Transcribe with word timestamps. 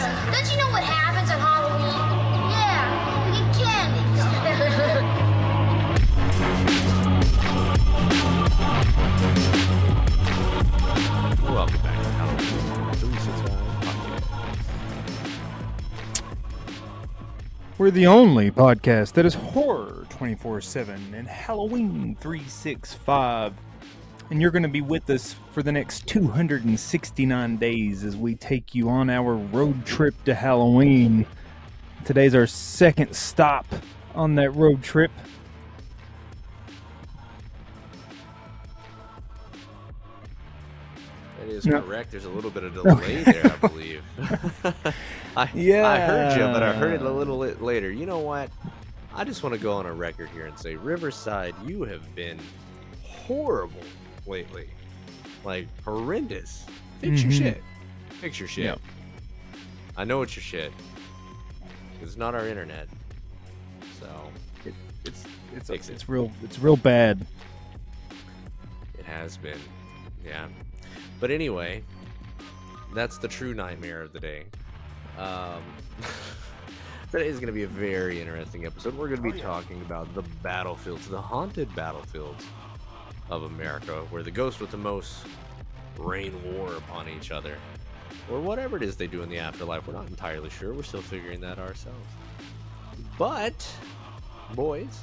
Don't 0.00 0.50
you 0.50 0.56
know 0.56 0.70
what 0.70 0.82
happens 0.82 1.30
on 1.30 1.38
Halloween? 1.38 1.92
Yeah, 2.50 3.30
we 3.30 3.38
get. 3.58 3.90
Welcome 11.44 11.82
back 11.82 12.02
to 12.02 12.08
Halloween 12.12 12.94
365 12.94 13.50
Podcast. 13.82 14.24
We're 17.76 17.90
the 17.90 18.06
only 18.06 18.50
podcast 18.50 19.12
that 19.14 19.26
is 19.26 19.34
horror 19.34 20.06
24 20.08 20.62
7 20.62 21.14
and 21.14 21.28
Halloween 21.28 22.16
365. 22.18 23.52
And 24.30 24.40
you're 24.40 24.52
going 24.52 24.62
to 24.62 24.68
be 24.68 24.80
with 24.80 25.10
us 25.10 25.34
for 25.50 25.62
the 25.62 25.72
next 25.72 26.06
269 26.06 27.56
days 27.56 28.04
as 28.04 28.16
we 28.16 28.36
take 28.36 28.74
you 28.74 28.88
on 28.88 29.10
our 29.10 29.34
road 29.34 29.84
trip 29.84 30.14
to 30.24 30.34
Halloween. 30.34 31.26
Today's 32.04 32.34
our 32.34 32.46
second 32.46 33.14
stop 33.14 33.66
on 34.14 34.36
that 34.36 34.50
road 34.52 34.82
trip. 34.84 35.10
That 41.38 41.48
is 41.48 41.66
Yeah. 41.66 41.80
correct. 41.80 42.10
There's 42.10 42.24
a 42.24 42.30
little 42.30 42.50
bit 42.50 42.64
of 42.64 42.74
delay 42.74 43.22
there, 43.22 43.46
I 43.46 43.66
believe. 43.66 44.02
I, 45.36 45.42
I 45.42 45.46
heard 45.46 46.36
you, 46.36 46.42
but 46.52 46.62
I 46.62 46.72
heard 46.72 46.94
it 46.94 47.02
a 47.02 47.10
little 47.10 47.40
bit 47.40 47.62
later. 47.62 47.90
You 47.90 48.06
know 48.06 48.18
what? 48.18 48.50
I 49.14 49.24
just 49.24 49.42
want 49.42 49.54
to 49.54 49.60
go 49.60 49.72
on 49.72 49.86
a 49.86 49.92
record 49.92 50.28
here 50.30 50.46
and 50.46 50.58
say, 50.58 50.76
Riverside, 50.76 51.54
you 51.66 51.82
have 51.84 52.14
been 52.14 52.38
horrible 53.02 53.80
lately. 54.26 54.68
Like, 55.44 55.66
horrendous. 55.84 56.64
Fix 57.00 57.22
your 57.22 57.32
Mhm. 57.32 57.38
shit. 57.38 57.62
Fix 58.20 58.38
your 58.38 58.48
shit. 58.48 58.78
I 59.96 60.04
know 60.04 60.22
it's 60.22 60.36
your 60.36 60.42
shit. 60.42 60.72
It's 62.02 62.16
not 62.16 62.34
our 62.34 62.46
internet. 62.46 62.88
So, 63.98 64.30
It, 64.64 64.74
it's 65.04 65.24
it's 65.54 65.68
Fix 65.68 65.88
it. 65.88 65.94
it's 65.94 66.08
real 66.08 66.30
it's 66.42 66.58
real 66.58 66.76
bad. 66.76 67.26
It 68.98 69.04
has 69.06 69.36
been. 69.36 69.58
Yeah. 70.24 70.48
But 71.18 71.30
anyway, 71.30 71.82
that's 72.94 73.18
the 73.18 73.28
true 73.28 73.54
nightmare 73.54 74.02
of 74.02 74.12
the 74.12 74.20
day. 74.20 74.44
Um, 75.18 75.62
today 77.10 77.26
is 77.26 77.36
going 77.36 77.48
to 77.48 77.52
be 77.52 77.64
a 77.64 77.68
very 77.68 78.20
interesting 78.20 78.64
episode. 78.66 78.94
We're 78.96 79.08
going 79.08 79.22
to 79.22 79.36
be 79.36 79.40
Oh, 79.40 79.42
talking 79.42 79.80
about 79.82 80.12
the 80.14 80.22
battlefields, 80.42 81.08
the 81.08 81.20
haunted 81.20 81.74
battlefields 81.74 82.44
of 83.30 83.44
America, 83.44 84.04
where 84.10 84.22
the 84.22 84.30
ghosts 84.30 84.60
with 84.60 84.70
the 84.70 84.76
most 84.76 85.24
rain 85.98 86.32
war 86.54 86.74
upon 86.74 87.08
each 87.08 87.30
other. 87.30 87.56
Or 88.30 88.40
whatever 88.40 88.76
it 88.76 88.82
is 88.82 88.96
they 88.96 89.06
do 89.06 89.22
in 89.22 89.28
the 89.28 89.38
afterlife. 89.38 89.86
We're 89.86 89.94
not 89.94 90.08
entirely 90.08 90.50
sure. 90.50 90.72
We're 90.72 90.82
still 90.82 91.02
figuring 91.02 91.40
that 91.40 91.58
ourselves. 91.58 92.08
But, 93.18 93.68
boys, 94.54 95.00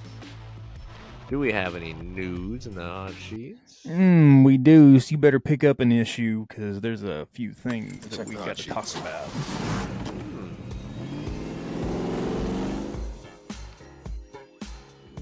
do 1.29 1.39
we 1.39 1.51
have 1.51 1.75
any 1.75 1.93
news 1.93 2.67
in 2.67 2.75
the 2.75 2.83
hot 2.83 3.13
sheets? 3.15 3.81
Mm, 3.85 4.43
we 4.45 4.57
do. 4.57 4.99
So 4.99 5.11
you 5.11 5.17
better 5.17 5.39
pick 5.39 5.63
up 5.63 5.79
an 5.79 5.91
issue 5.91 6.45
because 6.47 6.81
there's 6.81 7.03
a 7.03 7.27
few 7.33 7.53
things 7.53 8.07
that 8.07 8.27
we 8.27 8.35
the 8.35 8.39
got 8.39 8.47
hot 8.47 8.57
to 8.57 8.67
talk 8.69 8.83
sheets. 8.85 8.95
about. 8.99 9.27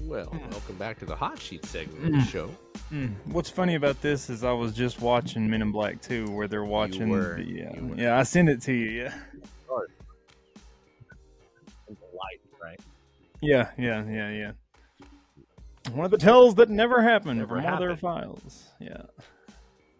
Well, 0.02 0.28
welcome 0.50 0.76
back 0.76 0.98
to 1.00 1.04
the 1.04 1.16
hot 1.16 1.38
sheet 1.40 1.64
segment 1.66 1.98
Hmm. 1.98 2.06
of 2.18 2.24
the 2.24 2.30
show. 2.30 2.50
Mm. 2.92 3.14
What's 3.26 3.50
funny 3.50 3.74
about 3.74 4.00
this 4.00 4.30
is 4.30 4.44
I 4.44 4.52
was 4.52 4.72
just 4.72 5.00
watching 5.00 5.50
Men 5.50 5.60
in 5.62 5.72
Black 5.72 6.00
2 6.02 6.30
where 6.30 6.46
they're 6.46 6.64
watching. 6.64 7.08
were. 7.08 7.36
the, 7.36 7.64
uh, 7.66 7.74
You 7.74 7.86
were. 7.88 7.96
yeah, 7.96 8.16
I 8.18 8.22
sent 8.22 8.48
it 8.48 8.62
to 8.62 8.72
you. 8.72 8.90
Yeah, 8.90 9.14
Light, 11.88 12.40
right? 12.62 12.80
yeah, 13.40 13.70
yeah, 13.76 14.04
yeah, 14.08 14.30
yeah. 14.30 14.52
One 15.92 16.04
of 16.04 16.10
the 16.10 16.18
tells 16.18 16.54
that 16.56 16.68
never 16.70 17.02
happened 17.02 17.38
Never 17.40 17.56
from 17.60 17.66
all 17.66 17.78
their 17.80 17.96
files. 17.96 18.64
Yeah, 18.80 19.02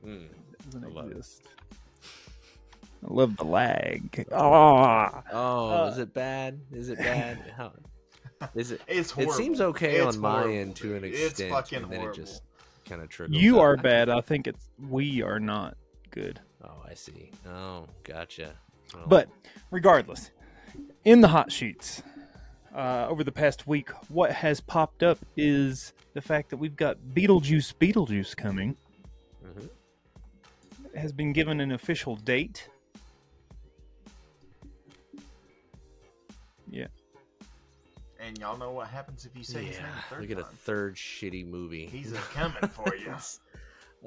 Mm. 0.04 0.28
doesn't 0.64 0.84
I 0.84 0.88
love 0.88 1.06
it. 1.10 1.16
exist. 1.16 1.42
I 3.08 3.12
love 3.12 3.36
the 3.36 3.44
lag. 3.44 4.26
Ah, 4.32 5.22
Oh, 5.32 5.70
Uh, 5.84 5.88
is 5.90 5.98
it 5.98 6.14
bad? 6.14 6.60
Is 6.72 6.88
it 6.88 6.98
bad? 6.98 7.38
How, 7.56 7.72
is 8.54 8.70
it? 8.72 8.80
It's 8.88 9.16
It 9.16 9.30
seems 9.32 9.60
okay 9.60 9.96
It's 9.96 10.16
on 10.16 10.22
my 10.22 10.46
end 10.52 10.76
to 10.76 10.94
an 10.96 11.04
extent. 11.04 11.40
It's 11.40 11.42
fucking 11.42 11.82
and 11.84 11.92
then 11.92 12.00
horrible. 12.00 12.20
it 12.22 12.26
just 12.26 12.42
kind 12.88 13.02
of 13.02 13.08
trickles. 13.08 13.40
you 13.40 13.60
are 13.60 13.76
bad. 13.76 14.08
I 14.08 14.20
think 14.20 14.46
it's 14.46 14.70
we 14.88 15.22
are 15.22 15.38
not 15.40 15.76
good. 16.10 16.40
Oh, 16.64 16.82
I 16.88 16.94
see. 16.94 17.30
Oh, 17.48 17.86
gotcha. 18.04 18.54
Oh, 18.94 19.00
But 19.06 19.28
regardless, 19.70 20.30
in 21.04 21.20
the 21.20 21.28
hot 21.28 21.52
sheets 21.52 22.02
uh, 22.74 23.06
over 23.08 23.22
the 23.24 23.32
past 23.32 23.66
week, 23.66 23.90
what 24.08 24.32
has 24.32 24.60
popped 24.60 25.02
up 25.02 25.18
is 25.36 25.92
the 26.14 26.20
fact 26.20 26.50
that 26.50 26.56
we've 26.56 26.76
got 26.76 26.96
Beetlejuice 27.14 27.74
Beetlejuice 27.74 28.36
coming. 28.36 28.76
Mhm. 29.44 29.68
Has 30.96 31.12
been 31.12 31.32
given 31.32 31.60
an 31.60 31.72
official 31.72 32.16
date. 32.16 32.68
Yeah. 36.70 36.86
And 38.26 38.36
y'all 38.38 38.58
know 38.58 38.72
what 38.72 38.88
happens 38.88 39.24
if 39.24 39.36
you 39.36 39.44
say 39.44 39.64
his 39.64 39.76
name 39.76 39.86
yeah, 39.86 39.98
a 39.98 40.10
third 40.10 40.20
we 40.20 40.26
get 40.26 40.38
a 40.38 40.44
third 40.44 40.96
shitty 40.96 41.46
movie. 41.48 41.86
He's 41.86 42.12
coming 42.34 42.68
for 42.70 42.94
you. 42.96 43.14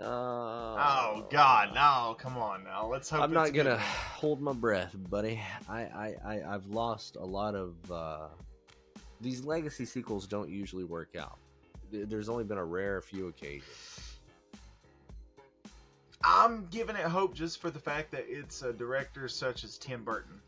Oh, 0.01 0.75
Oh 0.77 1.27
God, 1.29 1.73
no! 1.73 2.15
Come 2.19 2.37
on 2.37 2.63
now. 2.63 2.87
Let's 2.87 3.09
hope. 3.09 3.21
I'm 3.21 3.33
not 3.33 3.53
gonna 3.53 3.71
one. 3.71 3.79
hold 3.79 4.39
my 4.39 4.53
breath, 4.53 4.95
buddy. 5.09 5.41
I, 5.67 5.81
I, 5.81 6.15
I 6.25 6.53
I've 6.53 6.67
lost 6.67 7.17
a 7.17 7.25
lot 7.25 7.53
of 7.53 7.73
uh, 7.91 8.27
these 9.19 9.43
legacy 9.43 9.83
sequels. 9.83 10.25
Don't 10.25 10.49
usually 10.49 10.85
work 10.85 11.17
out. 11.17 11.37
There's 11.91 12.29
only 12.29 12.45
been 12.45 12.59
a 12.59 12.63
rare 12.63 13.01
few 13.01 13.27
occasions. 13.27 14.19
I'm 16.23 16.67
giving 16.67 16.95
it 16.95 17.01
hope 17.01 17.33
just 17.33 17.59
for 17.59 17.69
the 17.69 17.79
fact 17.79 18.11
that 18.11 18.25
it's 18.29 18.61
a 18.61 18.71
director 18.71 19.27
such 19.27 19.65
as 19.65 19.77
Tim 19.77 20.05
Burton. 20.05 20.39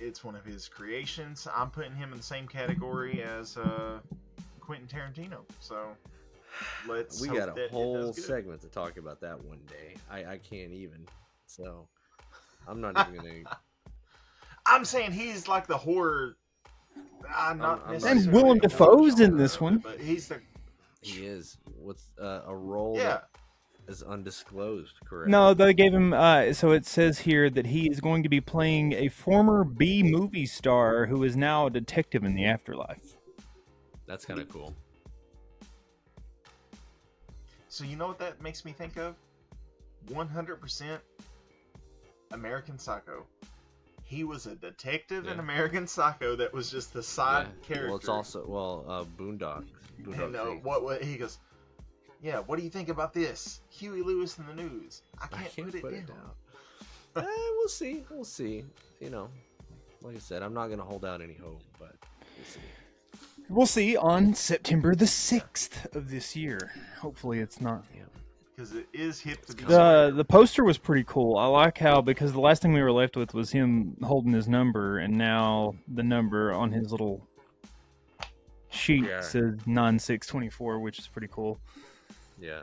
It's 0.00 0.22
one 0.22 0.36
of 0.36 0.44
his 0.44 0.68
creations. 0.68 1.46
I'm 1.54 1.70
putting 1.70 1.94
him 1.94 2.12
in 2.12 2.18
the 2.18 2.24
same 2.24 2.46
category 2.46 3.22
as 3.22 3.56
uh, 3.56 3.98
Quentin 4.60 4.86
Tarantino. 4.86 5.38
So 5.60 5.88
let's. 6.86 7.20
we 7.20 7.28
got 7.28 7.58
a 7.58 7.68
whole 7.68 8.12
segment 8.12 8.60
to 8.62 8.68
talk 8.68 8.96
about 8.96 9.20
that 9.20 9.42
one 9.44 9.60
day. 9.66 9.96
I, 10.10 10.32
I 10.32 10.38
can't 10.38 10.72
even. 10.72 11.06
So 11.46 11.88
I'm 12.66 12.80
not 12.80 13.08
even 13.08 13.16
gonna. 13.16 13.56
I'm 14.66 14.84
saying 14.84 15.12
he's 15.12 15.48
like 15.48 15.66
the 15.66 15.76
horror. 15.76 16.36
I'm 17.34 17.58
not 17.58 17.82
I'm- 17.86 18.04
I'm- 18.04 18.18
And 18.18 18.32
Willem 18.32 18.60
a 18.62 18.68
horror 18.68 18.96
Dafoe's 18.96 19.20
in 19.20 19.36
this 19.36 19.60
one. 19.60 19.78
but 19.78 19.98
he's 19.98 20.28
the 20.28 20.40
He 21.00 21.26
is 21.26 21.56
with 21.76 22.02
uh, 22.20 22.42
a 22.46 22.54
role 22.54 22.94
yeah. 22.96 23.04
that 23.04 23.28
is 23.88 24.02
undisclosed. 24.02 24.94
Correct? 25.04 25.30
No, 25.30 25.54
they 25.54 25.72
gave 25.74 25.92
him. 25.94 26.12
Uh, 26.12 26.52
so 26.52 26.70
it 26.72 26.86
says 26.86 27.20
here 27.20 27.48
that 27.50 27.66
he 27.66 27.88
is 27.90 28.00
going 28.00 28.22
to 28.22 28.28
be 28.28 28.40
playing 28.40 28.92
a 28.92 29.08
former 29.08 29.64
B 29.64 30.02
movie 30.02 30.46
star 30.46 31.06
who 31.06 31.24
is 31.24 31.36
now 31.36 31.66
a 31.66 31.70
detective 31.70 32.22
in 32.24 32.34
the 32.34 32.44
afterlife. 32.44 33.16
that's 34.06 34.24
kind 34.24 34.40
of 34.40 34.48
cool. 34.48 34.74
So 37.68 37.84
you 37.84 37.96
know 37.96 38.08
what 38.08 38.18
that 38.18 38.40
makes 38.42 38.64
me 38.64 38.72
think 38.72 38.96
of? 38.96 39.14
100% 40.10 40.98
American 42.32 42.78
Psycho. 42.78 43.26
He 44.02 44.24
was 44.24 44.46
a 44.46 44.54
detective 44.56 45.28
in 45.28 45.38
American 45.38 45.86
Psycho 45.86 46.34
that 46.36 46.52
was 46.52 46.70
just 46.70 46.94
the 46.94 47.02
side 47.02 47.46
Yeah. 47.46 47.66
character. 47.66 47.88
Well, 47.88 47.96
it's 47.98 48.08
also 48.08 48.46
well, 48.46 48.84
uh, 48.88 49.04
Boondock. 49.04 49.64
Boondock 50.02 50.24
And 50.24 50.36
uh, 50.36 50.44
what, 50.62 50.82
what 50.82 51.02
he 51.04 51.16
goes, 51.16 51.38
yeah. 52.22 52.38
What 52.40 52.58
do 52.58 52.64
you 52.64 52.70
think 52.70 52.88
about 52.88 53.12
this? 53.14 53.60
Huey 53.70 54.02
Lewis 54.02 54.38
in 54.38 54.46
the 54.46 54.54
news. 54.54 55.02
I 55.20 55.26
can't, 55.26 55.42
I 55.42 55.48
can't 55.48 55.80
put, 55.82 55.92
it, 55.92 56.06
down. 56.06 56.30
eh, 57.16 57.22
we'll 57.56 57.68
see. 57.68 58.04
We'll 58.10 58.24
see. 58.24 58.64
You 59.00 59.10
know, 59.10 59.28
like 60.02 60.16
I 60.16 60.18
said, 60.20 60.42
I'm 60.42 60.54
not 60.54 60.68
gonna 60.68 60.82
hold 60.84 61.04
out 61.04 61.20
any 61.20 61.34
hope, 61.34 61.62
but 61.78 61.94
we'll 62.36 62.46
see. 62.46 62.60
We'll 63.50 63.66
see 63.66 63.96
on 63.96 64.34
September 64.34 64.94
the 64.94 65.06
6th 65.06 65.94
of 65.96 66.10
this 66.10 66.36
year. 66.36 66.72
Hopefully, 67.00 67.38
it's 67.38 67.60
not. 67.62 67.84
Because 68.54 68.72
it 68.74 68.86
is 68.92 69.20
hip 69.20 69.46
to 69.46 69.54
be. 69.56 69.64
The 69.64 70.12
the 70.14 70.24
poster 70.24 70.64
was 70.64 70.76
pretty 70.78 71.04
cool. 71.06 71.38
I 71.38 71.46
like 71.46 71.78
how 71.78 72.00
because 72.02 72.32
the 72.32 72.40
last 72.40 72.60
thing 72.60 72.72
we 72.72 72.82
were 72.82 72.90
left 72.92 73.16
with 73.16 73.32
was 73.32 73.52
him 73.52 73.96
holding 74.02 74.32
his 74.32 74.48
number, 74.48 74.98
and 74.98 75.16
now 75.16 75.76
the 75.86 76.02
number 76.02 76.52
on 76.52 76.72
his 76.72 76.90
little 76.90 77.24
sheet 78.70 79.04
Yeah. 79.04 79.20
says 79.20 79.54
nine 79.66 79.98
six 79.98 80.26
twenty 80.26 80.50
four, 80.50 80.80
which 80.80 80.98
is 80.98 81.06
pretty 81.06 81.28
cool. 81.30 81.60
Yeah. 82.40 82.62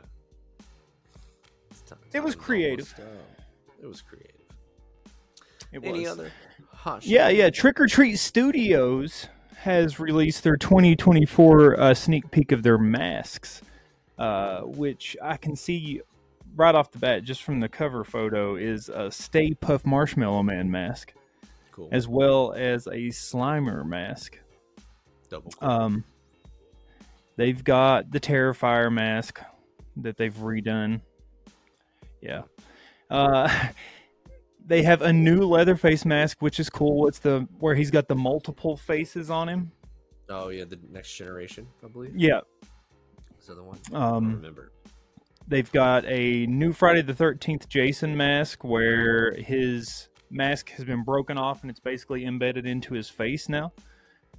It 2.12 2.22
was 2.22 2.34
creative. 2.34 2.92
almost. 2.98 3.20
It 3.82 3.86
was 3.86 4.02
creative. 4.02 4.32
It 5.72 5.84
Any 5.84 6.00
was. 6.00 6.08
other 6.10 6.32
hot? 6.72 7.04
Yeah, 7.04 7.28
yeah. 7.28 7.50
Trick 7.50 7.80
or 7.80 7.86
Treat 7.86 8.16
Studios 8.16 9.28
has 9.56 10.00
released 10.00 10.42
their 10.42 10.56
2024 10.56 11.78
uh, 11.80 11.94
sneak 11.94 12.30
peek 12.30 12.52
of 12.52 12.62
their 12.62 12.78
masks, 12.78 13.60
uh, 14.18 14.60
which 14.62 15.16
I 15.22 15.36
can 15.36 15.54
see 15.56 16.00
right 16.54 16.74
off 16.74 16.90
the 16.90 16.98
bat, 16.98 17.22
just 17.24 17.42
from 17.42 17.60
the 17.60 17.68
cover 17.68 18.02
photo, 18.04 18.56
is 18.56 18.88
a 18.88 19.10
Stay 19.10 19.50
Puft 19.50 19.84
Marshmallow 19.84 20.42
Man 20.42 20.70
mask. 20.70 21.12
Cool. 21.72 21.90
as 21.92 22.08
well 22.08 22.54
as 22.54 22.86
a 22.86 23.08
Slimer 23.10 23.84
mask. 23.84 24.38
Double. 25.28 25.50
Cool. 25.50 25.68
Um, 25.70 26.04
they've 27.36 27.62
got 27.62 28.10
the 28.10 28.18
Terrifier 28.18 28.90
mask 28.90 29.42
that 29.96 30.16
they've 30.16 30.34
redone. 30.34 31.00
Yeah. 32.20 32.42
Uh, 33.10 33.48
they 34.66 34.82
have 34.82 35.02
a 35.02 35.12
new 35.12 35.40
Leatherface 35.42 36.04
mask, 36.04 36.38
which 36.40 36.58
is 36.60 36.68
cool. 36.68 37.06
It's 37.08 37.18
the 37.18 37.46
where 37.58 37.74
he's 37.74 37.90
got 37.90 38.08
the 38.08 38.16
multiple 38.16 38.76
faces 38.76 39.30
on 39.30 39.48
him. 39.48 39.70
oh 40.28 40.48
yeah, 40.48 40.64
the 40.64 40.78
next 40.90 41.14
generation, 41.16 41.66
I 41.84 41.88
believe. 41.88 42.12
Yeah. 42.16 42.40
Is 43.40 43.46
that 43.46 43.54
the 43.54 43.62
one? 43.62 43.78
Um, 43.92 44.34
remember. 44.34 44.72
they've 45.46 45.70
got 45.70 46.04
a 46.06 46.46
new 46.46 46.72
Friday 46.72 47.02
the 47.02 47.14
Thirteenth 47.14 47.68
Jason 47.68 48.16
mask 48.16 48.64
where 48.64 49.34
his 49.34 50.08
mask 50.30 50.70
has 50.70 50.84
been 50.84 51.04
broken 51.04 51.38
off 51.38 51.62
and 51.62 51.70
it's 51.70 51.78
basically 51.78 52.24
embedded 52.24 52.66
into 52.66 52.92
his 52.94 53.08
face 53.08 53.48
now, 53.48 53.72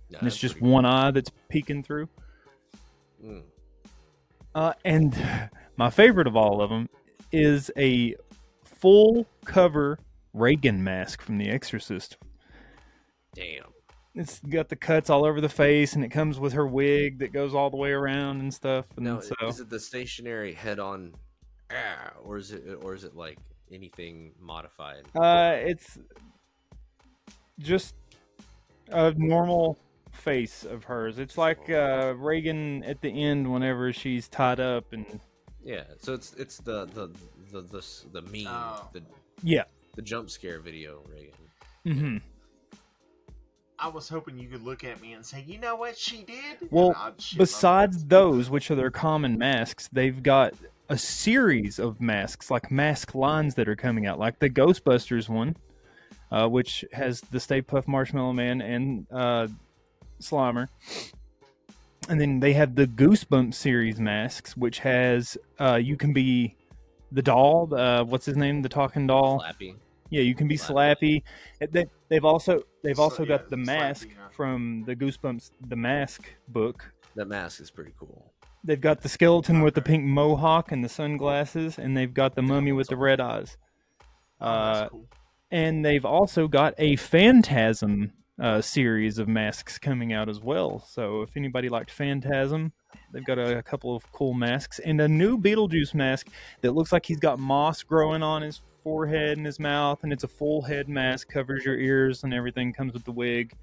Yeah, 0.09 0.19
and 0.19 0.27
it's 0.27 0.37
just 0.37 0.61
one 0.61 0.85
eye 0.85 1.11
that's 1.11 1.31
peeking 1.47 1.83
through. 1.83 2.09
Mm. 3.23 3.43
Uh, 4.57 4.73
and 4.83 5.15
my 5.75 5.87
favorite 5.87 6.25
of 6.25 6.35
all 6.35 6.63
of 6.63 6.71
them 6.71 6.89
is 7.31 7.69
a 7.77 8.15
full 8.65 9.27
cover 9.45 9.99
Regan 10.33 10.83
mask 10.83 11.21
from 11.21 11.37
The 11.37 11.47
Exorcist. 11.47 12.17
Damn. 13.35 13.65
It's 14.15 14.39
got 14.39 14.69
the 14.69 14.75
cuts 14.75 15.11
all 15.11 15.25
over 15.25 15.41
the 15.41 15.47
face, 15.47 15.93
and 15.93 16.03
it 16.03 16.09
comes 16.09 16.39
with 16.39 16.53
her 16.53 16.65
wig 16.65 17.19
that 17.19 17.31
goes 17.31 17.53
all 17.53 17.69
the 17.69 17.77
way 17.77 17.91
around 17.91 18.39
and 18.39 18.51
stuff. 18.51 18.85
And 18.95 19.05
Now, 19.05 19.19
so, 19.19 19.35
is 19.43 19.59
it 19.59 19.69
the 19.69 19.79
stationary 19.79 20.53
head-on, 20.53 21.13
ah, 21.69 22.13
or 22.23 22.37
is 22.37 22.51
it, 22.51 22.79
or 22.81 22.95
is 22.95 23.03
it 23.03 23.15
like 23.15 23.37
anything 23.71 24.31
modified? 24.39 25.03
uh, 25.21 25.53
it's 25.55 25.99
just 27.59 27.93
a 28.89 29.13
normal 29.17 29.77
face 30.17 30.63
of 30.65 30.83
hers. 30.85 31.19
It's 31.19 31.37
like 31.37 31.69
uh, 31.69 32.13
Regan 32.17 32.83
at 32.83 33.01
the 33.01 33.09
end 33.09 33.51
whenever 33.51 33.93
she's 33.93 34.27
tied 34.27 34.59
up, 34.59 34.91
and 34.93 35.19
Yeah. 35.63 35.83
So 35.99 36.13
it's 36.13 36.33
it's 36.33 36.57
the 36.57 36.85
the 36.85 37.09
the 37.51 37.61
the, 37.61 37.77
s- 37.77 38.05
the 38.11 38.21
meme, 38.23 38.47
Oh. 38.47 38.87
the 38.93 39.01
yeah. 39.43 39.63
the 39.95 40.01
jump 40.01 40.29
scare 40.29 40.59
video, 40.59 41.01
Regan. 41.09 41.33
hmm 41.83 42.17
I 43.79 43.87
was 43.89 44.09
hoping 44.09 44.39
you 44.39 44.47
could 44.47 44.63
look 44.63 44.83
at 44.83 44.99
me 45.01 45.13
and 45.13 45.23
say, 45.23 45.43
you 45.45 45.59
know 45.59 45.75
what 45.75 45.95
she 45.95 46.23
did? 46.23 46.57
Well, 46.71 46.95
I'd 46.97 47.13
besides 47.37 48.03
those, 48.05 48.49
which 48.49 48.71
are 48.71 48.75
their 48.75 48.89
common 48.89 49.37
masks, 49.37 49.87
they've 49.93 50.21
got 50.23 50.55
a 50.89 50.97
series 50.97 51.77
of 51.77 52.01
masks, 52.01 52.49
like 52.49 52.71
mask 52.71 53.13
lines 53.13 53.53
that 53.53 53.69
are 53.69 53.75
coming 53.75 54.07
out, 54.07 54.17
like 54.17 54.39
the 54.39 54.49
Ghostbusters 54.49 55.29
one, 55.29 55.55
uh, 56.31 56.47
which 56.47 56.83
has 56.91 57.21
the 57.21 57.39
Stay 57.39 57.61
Puft 57.61 57.87
Marshmallow 57.87 58.33
Man 58.33 58.61
and 58.61 59.05
uh, 59.11 59.47
Slimer. 60.21 60.67
And 62.09 62.19
then 62.21 62.39
they 62.39 62.53
have 62.53 62.75
the 62.75 62.87
Goosebumps 62.87 63.53
series 63.53 63.99
masks, 63.99 64.55
which 64.55 64.79
has 64.79 65.37
uh, 65.59 65.75
you 65.75 65.97
can 65.97 66.13
be 66.13 66.55
the 67.11 67.21
doll. 67.21 67.73
Uh, 67.73 68.03
what's 68.03 68.25
his 68.25 68.37
name? 68.37 68.61
The 68.61 68.69
talking 68.69 69.07
doll. 69.07 69.41
Slappy. 69.41 69.75
Yeah, 70.09 70.21
you 70.21 70.35
can 70.35 70.47
be 70.47 70.55
Slappy. 70.57 71.21
Slappy. 71.61 71.71
They, 71.71 71.85
they've 72.07 72.23
also 72.25 72.63
they've 72.83 72.95
So, 72.95 73.03
also 73.03 73.23
yeah, 73.23 73.29
got 73.37 73.49
the 73.49 73.57
Slappy, 73.57 73.65
mask 73.65 74.07
yeah. 74.09 74.27
from 74.31 74.83
the 74.85 74.95
Goosebumps 74.95 75.51
the 75.67 75.75
mask 75.75 76.29
book. 76.47 76.89
That 77.15 77.27
mask 77.27 77.59
is 77.59 77.69
pretty 77.71 77.91
cool. 77.99 78.31
They've 78.63 78.79
got 78.79 79.01
the 79.01 79.09
skeleton 79.09 79.61
with 79.61 79.75
the 79.75 79.81
pink 79.81 80.03
mohawk 80.05 80.71
and 80.71 80.83
the 80.83 80.89
sunglasses, 80.89 81.77
and 81.77 81.95
they've 81.95 82.13
got 82.13 82.35
the 82.35 82.41
mummy 82.41 82.71
with 82.71 82.87
the 82.87 82.95
red 82.97 83.19
eyes. 83.19 83.57
Oh, 84.39 84.45
that's 84.45 84.79
Uh, 84.79 84.89
cool. 84.89 85.05
and 85.51 85.83
they've 85.85 86.05
also 86.05 86.47
got 86.47 86.73
a 86.77 86.95
Phantasm 86.95 88.13
uh, 88.39 88.61
series 88.61 89.17
of 89.17 89.27
masks 89.27 89.77
coming 89.79 90.13
out 90.13 90.29
as 90.29 90.39
well. 90.39 90.79
So 90.87 91.21
if 91.23 91.35
anybody 91.35 91.69
liked 91.69 91.89
Phantasm, 91.91 92.71
they've 93.11 93.25
got 93.25 93.39
a, 93.39 93.57
a 93.57 93.63
couple 93.63 93.95
of 93.95 94.09
cool 94.11 94.33
masks 94.33 94.79
and 94.79 95.01
a 95.01 95.07
new 95.07 95.37
Beetlejuice 95.37 95.93
mask 95.93 96.27
that 96.61 96.73
looks 96.73 96.91
like 96.91 97.05
he's 97.05 97.19
got 97.19 97.39
moss 97.39 97.81
growing 97.83 98.21
on 98.21 98.41
his 98.43 98.61
forehead 98.83 99.37
and 99.37 99.45
his 99.45 99.59
mouth, 99.59 99.99
and 100.03 100.13
it's 100.13 100.23
a 100.23 100.27
full 100.27 100.61
head 100.61 100.87
mask, 100.87 101.29
covers 101.29 101.65
your 101.65 101.77
ears 101.77 102.23
and 102.23 102.33
everything, 102.33 102.71
comes 102.71 102.93
with 102.93 103.03
the 103.05 103.11
wig. 103.11 103.53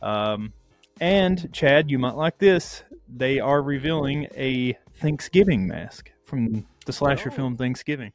Um, 0.00 0.52
and 1.00 1.52
Chad, 1.52 1.90
you 1.90 1.98
might 1.98 2.14
like 2.14 2.38
this. 2.38 2.82
They 3.14 3.40
are 3.40 3.62
revealing 3.62 4.28
a 4.36 4.78
Thanksgiving 4.96 5.66
mask 5.66 6.10
from 6.24 6.64
the 6.86 6.92
slasher 6.92 7.30
Oh. 7.30 7.34
film 7.34 7.56
Thanksgiving. 7.56 8.12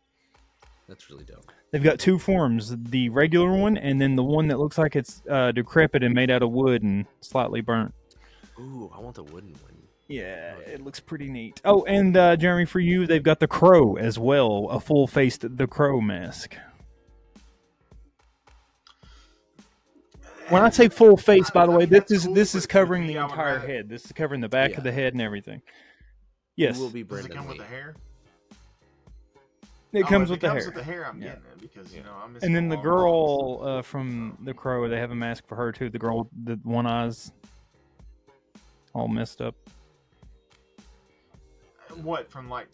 That's 0.88 1.10
really 1.10 1.26
dope. 1.26 1.52
They've 1.72 1.84
got 1.84 2.00
two 2.00 2.18
forms: 2.18 2.76
the 2.76 3.10
regular 3.10 3.52
one, 3.52 3.78
and 3.78 4.02
then 4.02 4.16
the 4.16 4.24
one 4.24 4.48
that 4.48 4.58
looks 4.60 4.78
like 4.78 4.96
it's 4.96 5.22
uh, 5.30 5.52
decrepit 5.52 6.04
and 6.04 6.16
made 6.16 6.32
out 6.32 6.42
of 6.42 6.52
wood 6.52 6.82
and 6.84 7.06
slightly 7.22 7.62
burnt. 7.62 7.94
Ooh, 8.60 8.92
I 8.96 9.00
want 9.00 9.16
the 9.16 9.24
wooden 9.24 9.52
one. 9.52 9.76
Yeah, 10.08 10.56
it 10.66 10.82
looks 10.82 11.00
pretty 11.00 11.30
neat. 11.30 11.62
Oh, 11.64 11.84
and 11.86 12.18
uh, 12.18 12.36
Jeremy, 12.36 12.66
for 12.66 12.80
you, 12.80 13.06
they've 13.06 13.22
got 13.22 13.40
the 13.40 13.48
crow 13.48 13.96
as 13.96 14.18
well, 14.18 14.68
a 14.72 14.80
full-faced 14.80 15.56
the 15.58 15.68
crow 15.68 16.02
mask. 16.02 16.56
When 20.50 20.64
I 20.64 20.72
say 20.72 20.90
full 20.90 21.16
face, 21.16 21.52
by 21.52 21.68
the 21.68 21.72
way, 21.72 21.86
this 21.86 22.10
is 22.10 22.24
this 22.30 22.56
is 22.56 22.66
covering 22.66 23.06
the 23.06 23.18
entire 23.18 23.60
head. 23.60 23.88
This 23.88 24.06
is 24.06 24.12
covering 24.12 24.42
the 24.42 24.50
back 24.50 24.72
Yeah. 24.72 24.78
of 24.78 24.84
the 24.84 24.92
head 24.92 25.14
and 25.14 25.22
everything. 25.22 25.62
Yes, 26.56 26.78
It 26.80 26.82
will 26.82 26.90
be 26.90 27.04
Does 27.04 27.20
it 27.26 27.30
Brandon 27.30 27.38
come 27.38 27.48
with 27.48 27.58
Lee. 27.58 27.64
the 27.64 27.70
hair? 27.70 27.96
It 29.92 30.04
Oh, 30.04 30.08
comes 30.08 30.30
with 30.30 30.38
it 30.38 30.42
the 30.42 30.48
comes 30.48 30.64
hair. 30.64 30.68
with 30.72 30.76
the 30.76 30.84
hair. 30.84 31.06
I'm 31.08 31.20
Yeah. 31.22 31.30
getting 31.30 31.44
it 31.46 31.62
because 31.62 31.94
you 31.96 32.04
know 32.04 32.14
I'm. 32.24 32.38
And 32.42 32.56
then 32.56 32.70
the 32.70 32.76
girl 32.78 33.60
uh, 33.64 33.82
from 33.82 34.38
The 34.44 34.54
Crow, 34.54 34.88
they 34.88 34.98
have 35.00 35.12
a 35.12 35.16
mask 35.16 35.48
for 35.48 35.56
her 35.56 35.72
too. 35.72 35.90
The 35.90 36.00
girl, 36.00 36.20
with 36.20 36.28
the 36.46 36.70
one 36.70 36.86
eyes, 36.86 37.32
all 38.94 39.08
messed 39.08 39.42
up. 39.42 39.56
What 42.04 42.30
from 42.32 42.50
like 42.50 42.68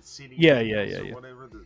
City? 0.00 0.34
Yeah, 0.38 0.54
Girls 0.62 0.66
yeah, 0.68 0.76
or 0.76 0.84
yeah, 0.84 1.00
yeah. 1.02 1.14
Whatever. 1.14 1.48
The, 1.52 1.64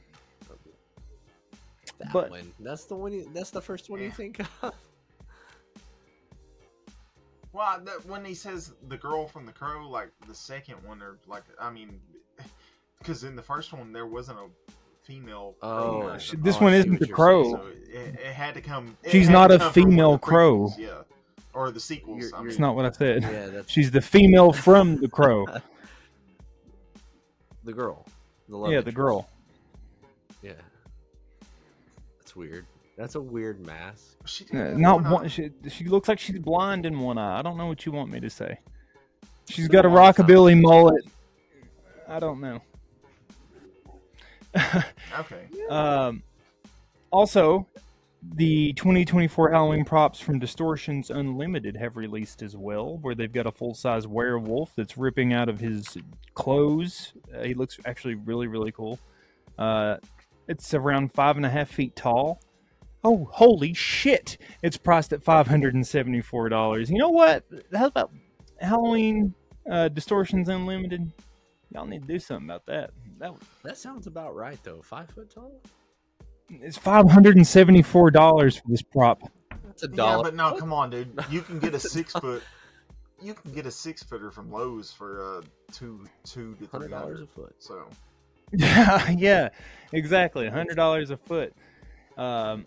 That 1.99 2.13
But- 2.13 2.31
one. 2.31 2.53
That's 2.61 2.85
the 2.85 2.95
one. 2.97 3.13
You, 3.13 3.31
that's 3.33 3.51
the 3.51 3.63
first 3.63 3.89
one 3.89 4.01
you 4.03 4.11
think 4.11 4.41
of. 4.63 4.75
well, 7.53 7.81
that, 7.85 8.05
when 8.07 8.25
he 8.25 8.35
says 8.35 8.75
the 8.89 8.97
girl 8.99 9.27
from 9.27 9.47
the 9.47 9.53
Crow, 9.53 9.89
like 9.89 10.11
the 10.29 10.35
second 10.35 10.77
one, 10.85 11.01
or 11.01 11.19
like 11.27 11.45
I 11.61 11.71
mean, 11.71 11.99
because 12.99 13.25
in 13.25 13.35
the 13.37 13.43
first 13.43 13.73
one 13.73 13.93
there 13.93 14.07
wasn't 14.07 14.39
a 14.39 14.49
female. 15.07 15.55
Oh, 15.63 15.69
crow 15.69 16.03
Oh, 16.03 16.09
person. 16.13 16.43
This 16.43 16.61
one 16.61 16.75
isn't 16.75 17.01
the 17.01 17.07
crow. 17.07 17.45
saying. 17.45 17.57
So 17.57 17.99
it, 17.99 18.15
it 18.15 18.33
had 18.35 18.55
to 18.55 18.61
come. 18.61 18.97
She's 19.11 19.29
not 19.29 19.51
a 19.53 19.59
come 19.59 19.73
from 19.73 19.83
one 19.85 19.89
of 19.93 19.93
female 19.95 20.19
crow. 20.19 20.67
prequels, 20.69 20.79
Yeah, 20.79 20.89
or 21.55 21.71
the 21.71 21.81
sequels. 21.81 22.19
You're- 22.19 22.33
I 22.35 22.39
you're- 22.39 22.49
It's 22.51 22.59
mean. 22.59 22.67
not 22.67 22.77
what 22.77 22.85
I 22.87 22.91
said. 22.91 23.23
Yeah, 23.23 23.47
that's 23.47 23.71
She's 23.75 23.91
the 23.91 24.01
female 24.03 24.53
from 24.53 24.97
The 24.97 25.09
Crow. 25.09 25.47
the 27.65 27.73
girl. 27.73 28.05
The 28.49 28.57
love 28.57 28.71
yeah, 28.71 28.81
the 28.81 28.89
interest. 28.89 28.97
girl. 28.97 29.29
Yeah. 30.43 30.53
That's 32.21 32.37
weird. 32.37 32.67
That's 32.97 33.15
a 33.15 33.21
weird 33.21 33.65
mask. 33.67 34.17
She 34.25 34.45
did 34.45 34.79
not 34.79 35.05
eye. 35.05 35.13
one. 35.13 35.29
She, 35.29 35.51
she 35.69 35.85
looks 35.85 36.09
like 36.09 36.19
she's 36.19 36.39
blind 36.39 36.87
in 36.87 36.99
one 37.01 37.19
eye. 37.19 37.39
I 37.39 37.43
don't 37.43 37.57
know 37.57 37.67
what 37.67 37.85
you 37.85 37.93
want 37.93 38.11
me 38.11 38.21
to 38.21 38.31
say. 38.31 38.59
She's 39.49 39.67
It's 39.67 39.73
got 39.73 39.81
a 39.85 39.89
been 39.89 39.93
a 39.93 39.95
long 40.03 40.13
time. 40.15 40.27
rockabilly 40.27 40.61
mullet. 40.61 41.05
I 42.09 42.19
don't 42.21 42.41
know. 42.41 42.61
Okay. 45.19 45.49
Um, 45.71 46.23
also, 47.11 47.67
the 48.35 48.73
2024 48.75 49.51
Halloween 49.51 49.85
props 49.85 50.21
from 50.21 50.39
Distortions 50.39 51.11
Unlimited 51.11 51.77
have 51.77 51.97
released 51.97 52.43
as 52.43 52.57
well, 52.57 52.99
where 52.99 53.15
they've 53.15 53.33
got 53.33 53.47
a 53.47 53.53
full 53.53 53.75
size 53.75 54.07
werewolf 54.07 54.75
that's 54.77 54.99
ripping 54.99 55.33
out 55.33 55.49
of 55.49 55.61
his 55.61 55.97
clothes. 56.35 57.13
Uh, 57.35 57.45
he 57.45 57.55
looks 57.55 57.79
actually 57.87 58.15
really, 58.15 58.47
really 58.47 58.73
cool. 58.73 58.99
Uh, 59.59 59.97
it's 60.49 60.75
around 60.75 61.13
five 61.13 61.37
and 61.37 61.47
a 61.47 61.51
half 61.51 61.71
feet 61.71 61.95
tall. 61.97 62.41
Oh, 63.05 63.29
holy 63.31 63.73
shit! 63.73 64.39
It's 64.63 64.77
priced 64.77 65.13
at 65.13 65.23
$574. 65.23 66.89
You 66.89 66.99
know 66.99 67.11
what? 67.11 67.45
How 67.73 67.87
about 67.87 68.11
Halloween 68.61 69.33
uh, 69.71 69.89
Distortions 69.89 70.49
Unlimited? 70.49 71.13
Y'all 71.73 71.87
need 71.87 72.03
to 72.03 72.09
do 72.09 72.19
something 72.19 72.49
about 72.49 72.67
that. 72.67 72.91
That 73.19 73.33
That 73.63 73.77
sounds 73.79 74.07
about 74.07 74.35
right 74.35 74.59
though. 74.63 74.83
Five 74.83 75.11
foot 75.11 75.31
tall. 75.35 75.61
It's 76.51 76.77
five 76.79 77.11
hundred 77.11 77.37
and 77.37 77.47
seventy-four 77.47 78.11
dollars 78.11 78.57
for 78.57 78.69
this 78.69 78.83
prop. 78.83 79.21
That's 79.65 79.83
a 79.85 79.89
Yeah, 79.89 79.97
dollar. 79.97 80.23
but 80.25 80.35
no, 80.35 80.55
come 80.59 80.73
on, 80.73 80.91
dude. 80.91 81.19
You 81.31 81.43
can 81.43 81.59
get 81.59 81.75
a 81.75 81.81
six 81.81 82.13
foot. 82.13 82.43
You 83.21 83.35
can 83.35 83.53
get 83.53 83.67
a 83.67 83.71
six 83.71 84.03
footer 84.03 84.31
from 84.31 84.51
Lowe's 84.53 84.93
for 84.93 85.39
uh 85.39 85.43
two 85.73 86.05
two 86.25 86.53
to 86.55 86.59
three 86.59 86.69
Hundred 86.69 86.91
dollars 86.91 87.21
a 87.21 87.27
foot. 87.27 87.55
So 87.59 87.89
Yeah, 88.53 89.11
yeah, 89.11 89.49
exactly. 89.93 90.49
hundred 90.49 90.77
dollars 90.77 91.11
a 91.11 91.17
foot. 91.17 91.53
Um, 92.17 92.67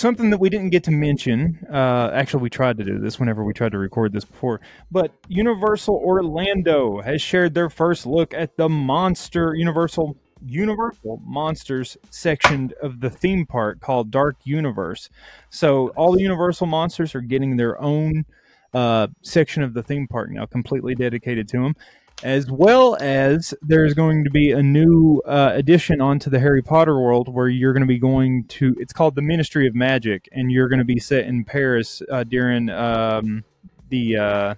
something 0.00 0.30
that 0.30 0.38
we 0.38 0.48
didn't 0.48 0.70
get 0.70 0.82
to 0.84 0.90
mention. 0.90 1.64
Uh, 1.72 2.10
actually, 2.12 2.42
we 2.42 2.50
tried 2.50 2.78
to 2.78 2.84
do 2.84 2.98
this 2.98 3.20
whenever 3.20 3.44
we 3.44 3.52
tried 3.52 3.72
to 3.72 3.78
record 3.78 4.12
this 4.12 4.24
before. 4.24 4.60
But 4.90 5.12
Universal 5.28 5.94
Orlando 5.94 7.00
has 7.02 7.22
shared 7.22 7.54
their 7.54 7.70
first 7.70 8.06
look 8.06 8.34
at 8.34 8.56
the 8.56 8.68
monster 8.68 9.54
Universal 9.54 10.16
Universal 10.46 11.20
Monsters 11.24 11.98
section 12.08 12.72
of 12.82 13.00
the 13.00 13.10
theme 13.10 13.44
park 13.44 13.80
called 13.80 14.10
Dark 14.10 14.36
Universe. 14.44 15.10
So 15.50 15.88
all 15.90 16.12
the 16.12 16.22
Universal 16.22 16.66
monsters 16.66 17.14
are 17.14 17.20
getting 17.20 17.56
their 17.56 17.80
own 17.80 18.24
uh, 18.72 19.08
section 19.22 19.62
of 19.62 19.74
the 19.74 19.82
theme 19.82 20.06
park 20.08 20.30
now, 20.30 20.46
completely 20.46 20.94
dedicated 20.94 21.48
to 21.48 21.60
them. 21.60 21.76
As 22.22 22.50
well 22.50 22.96
as 23.00 23.54
there's 23.62 23.94
going 23.94 24.24
to 24.24 24.30
be 24.30 24.50
a 24.50 24.62
new 24.62 25.22
uh, 25.24 25.52
addition 25.54 26.02
onto 26.02 26.28
the 26.28 26.38
Harry 26.38 26.60
Potter 26.60 27.00
world 27.00 27.32
where 27.32 27.48
you're 27.48 27.72
going 27.72 27.80
to 27.82 27.86
be 27.86 27.98
going 27.98 28.44
to. 28.48 28.76
It's 28.78 28.92
called 28.92 29.14
the 29.14 29.22
Ministry 29.22 29.66
of 29.66 29.74
Magic, 29.74 30.28
and 30.32 30.52
you're 30.52 30.68
going 30.68 30.80
to 30.80 30.84
be 30.84 30.98
set 31.00 31.24
in 31.24 31.44
Paris 31.44 32.02
uh, 32.10 32.24
during 32.24 32.68
um, 32.68 33.42
the 33.88 34.16
uh, 34.18 34.54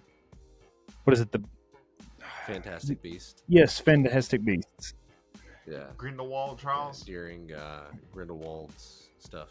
what 1.04 1.14
is 1.14 1.20
it? 1.20 1.30
The 1.30 1.42
Fantastic 2.46 3.00
Beast. 3.00 3.44
yes, 3.46 3.78
Fantastic 3.78 4.44
Beasts. 4.44 4.94
Yeah. 5.70 5.84
Grindelwald 5.96 6.58
trials. 6.58 7.02
During 7.02 7.52
uh, 7.52 7.84
Grindelwald's 8.12 9.04
stuff. 9.20 9.50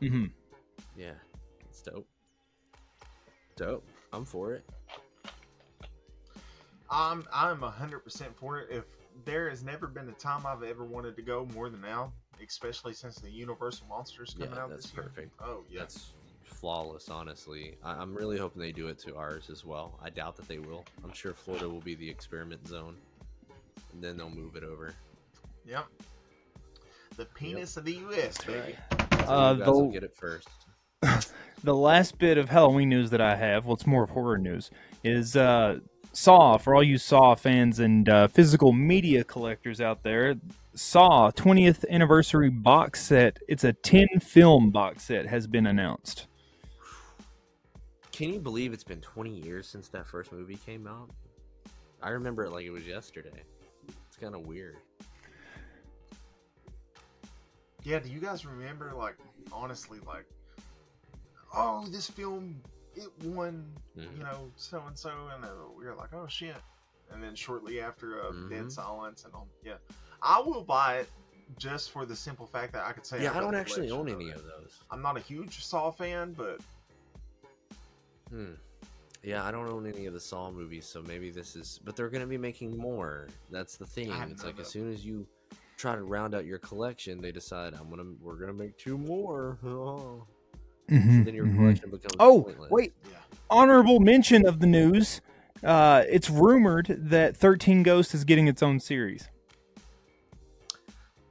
hmm 0.00 0.26
Yeah. 0.98 1.12
It's 1.70 1.80
dope. 1.80 2.06
Dope. 3.56 3.86
I'm 4.12 4.26
for 4.26 4.52
it. 4.52 4.64
I'm 6.90 7.24
I'm 7.32 7.60
hundred 7.60 8.00
percent 8.00 8.36
for 8.36 8.58
it. 8.60 8.68
If 8.70 8.84
there 9.24 9.50
has 9.50 9.62
never 9.62 9.86
been 9.86 10.08
a 10.08 10.12
time 10.12 10.46
I've 10.46 10.62
ever 10.62 10.84
wanted 10.84 11.16
to 11.16 11.22
go 11.22 11.46
more 11.54 11.68
than 11.68 11.80
now, 11.80 12.12
especially 12.44 12.94
since 12.94 13.16
the 13.16 13.30
Universal 13.30 13.86
Monsters 13.88 14.34
coming 14.38 14.54
Yeah, 14.54 14.62
out 14.62 14.70
that's 14.70 14.86
this 14.86 14.94
year. 14.94 15.02
perfect. 15.04 15.32
Oh 15.40 15.64
yeah. 15.70 15.80
That's 15.80 16.12
flawless, 16.44 17.08
honestly. 17.08 17.76
I- 17.84 17.92
I'm 17.94 18.14
really 18.14 18.38
hoping 18.38 18.60
they 18.62 18.72
do 18.72 18.88
it 18.88 18.98
to 19.00 19.16
ours 19.16 19.50
as 19.50 19.64
well. 19.64 19.98
I 20.02 20.10
doubt 20.10 20.36
that 20.36 20.48
they 20.48 20.58
will. 20.58 20.84
I'm 21.04 21.12
sure 21.12 21.34
Florida 21.34 21.68
will 21.68 21.80
be 21.80 21.94
the 21.94 22.08
experiment 22.08 22.66
zone, 22.66 22.96
and 23.92 24.02
then 24.02 24.16
they'll 24.16 24.30
move 24.30 24.56
it 24.56 24.64
over. 24.64 24.94
Yep. 25.66 25.86
The 27.16 27.24
penis 27.26 27.76
of 27.76 27.84
the 27.84 27.94
U.S. 27.94 28.38
baby. 28.44 28.76
So 29.26 29.34
Uh, 29.34 29.52
you 29.52 29.58
guys 29.58 29.66
will 29.66 29.86
the- 29.88 29.92
get 29.92 30.02
it 30.04 30.14
first. 30.16 30.48
The 31.64 31.74
last 31.74 32.18
bit 32.18 32.38
of 32.38 32.48
Halloween 32.50 32.88
news 32.88 33.10
that 33.10 33.20
I 33.20 33.34
have, 33.34 33.66
well, 33.66 33.74
it's 33.74 33.84
more 33.86 34.04
of 34.04 34.10
horror 34.10 34.38
news, 34.38 34.70
is 35.02 35.34
uh, 35.34 35.80
Saw. 36.18 36.56
For 36.58 36.74
all 36.74 36.82
you 36.82 36.98
Saw 36.98 37.36
fans 37.36 37.78
and 37.78 38.08
uh, 38.08 38.26
physical 38.26 38.72
media 38.72 39.22
collectors 39.22 39.80
out 39.80 40.02
there, 40.02 40.34
Saw 40.74 41.30
20th 41.30 41.88
anniversary 41.88 42.50
box 42.50 43.00
set. 43.02 43.38
It's 43.46 43.62
a 43.62 43.72
10 43.72 44.08
film 44.20 44.70
box 44.72 45.04
set 45.04 45.26
has 45.26 45.46
been 45.46 45.66
announced. 45.66 46.26
Can 48.10 48.32
you 48.32 48.40
believe 48.40 48.72
it's 48.72 48.82
been 48.82 49.00
20 49.00 49.30
years 49.30 49.68
since 49.68 49.86
that 49.90 50.08
first 50.08 50.32
movie 50.32 50.58
came 50.66 50.88
out? 50.88 51.08
I 52.02 52.10
remember 52.10 52.44
it 52.44 52.50
like 52.50 52.64
it 52.64 52.70
was 52.70 52.84
yesterday. 52.84 53.44
It's 54.08 54.16
kind 54.20 54.34
of 54.34 54.44
weird. 54.44 54.76
Yeah. 57.84 58.00
Do 58.00 58.10
you 58.10 58.18
guys 58.18 58.44
remember, 58.44 58.92
like, 58.92 59.16
honestly, 59.52 60.00
like, 60.04 60.26
oh, 61.54 61.86
this 61.88 62.10
film 62.10 62.60
it 63.04 63.24
won, 63.24 63.72
Mhm. 63.96 64.16
you 64.18 64.22
know, 64.24 64.50
so 64.56 64.82
and 64.86 64.98
so, 64.98 65.10
and 65.34 65.44
we 65.76 65.84
were 65.84 65.94
like, 65.94 66.12
oh 66.14 66.26
shit. 66.26 66.56
And 67.10 67.22
then 67.22 67.34
shortly 67.34 67.80
after, 67.80 68.22
uh, 68.22 68.30
Mhm. 68.32 68.50
Dead 68.50 68.72
Silence 68.72 69.24
and 69.24 69.34
all. 69.34 69.48
Yeah, 69.64 69.78
I 70.22 70.40
will 70.40 70.62
buy 70.62 70.98
it 70.98 71.10
just 71.56 71.90
for 71.90 72.04
the 72.04 72.14
simple 72.14 72.46
fact 72.46 72.72
that 72.74 72.84
I 72.84 72.92
could 72.92 73.06
say. 73.06 73.22
Yeah, 73.22 73.30
I've 73.30 73.36
I 73.38 73.40
don't 73.40 73.54
actually 73.54 73.90
own 73.90 74.08
any 74.08 74.30
of 74.30 74.44
those. 74.44 74.82
I'm 74.90 75.00
not 75.00 75.16
a 75.16 75.20
huge 75.20 75.64
Saw 75.64 75.90
fan, 75.90 76.34
but 76.34 76.60
Hmm. 78.30 78.54
Yeah, 79.22 79.44
I 79.44 79.50
don't 79.50 79.66
own 79.68 79.86
any 79.86 80.06
of 80.06 80.12
the 80.14 80.20
Saw 80.20 80.50
movies, 80.50 80.86
so 80.86 81.02
maybe 81.02 81.30
this 81.30 81.56
is. 81.56 81.80
But 81.84 81.96
they're 81.96 82.10
gonna 82.10 82.26
be 82.26 82.38
making 82.38 82.76
more. 82.76 83.28
That's 83.50 83.76
the 83.76 83.86
thing. 83.86 84.12
It's 84.12 84.44
like 84.44 84.60
as 84.60 84.68
soon 84.68 84.92
as 84.92 85.04
you 85.04 85.26
try 85.76 85.94
to 85.96 86.02
round 86.02 86.34
out 86.34 86.44
your 86.44 86.58
collection, 86.58 87.20
they 87.20 87.32
decide 87.32 87.74
I'm 87.74 87.88
gonna 87.88 88.12
we're 88.20 88.36
gonna 88.36 88.52
make 88.52 88.76
two 88.76 88.98
more. 88.98 89.58
Oh. 89.64 90.26
Mhm, 90.88 91.24
Then 91.24 91.34
your 91.34 91.46
mhm. 91.46 91.56
collection 91.56 91.90
becomes 91.90 92.14
Oh, 92.18 92.42
pointless. 92.42 92.70
wait. 92.70 92.94
yeah. 93.10 93.18
Honorable 93.50 94.00
mention 94.00 94.46
of 94.46 94.60
the 94.60 94.66
news. 94.66 95.20
Uh, 95.62 96.04
it's 96.08 96.30
rumored 96.30 96.86
that 97.10 97.36
13 97.36 97.82
Ghost 97.82 98.14
is 98.14 98.24
getting 98.24 98.46
its 98.48 98.62
own 98.62 98.78
series. 98.80 99.28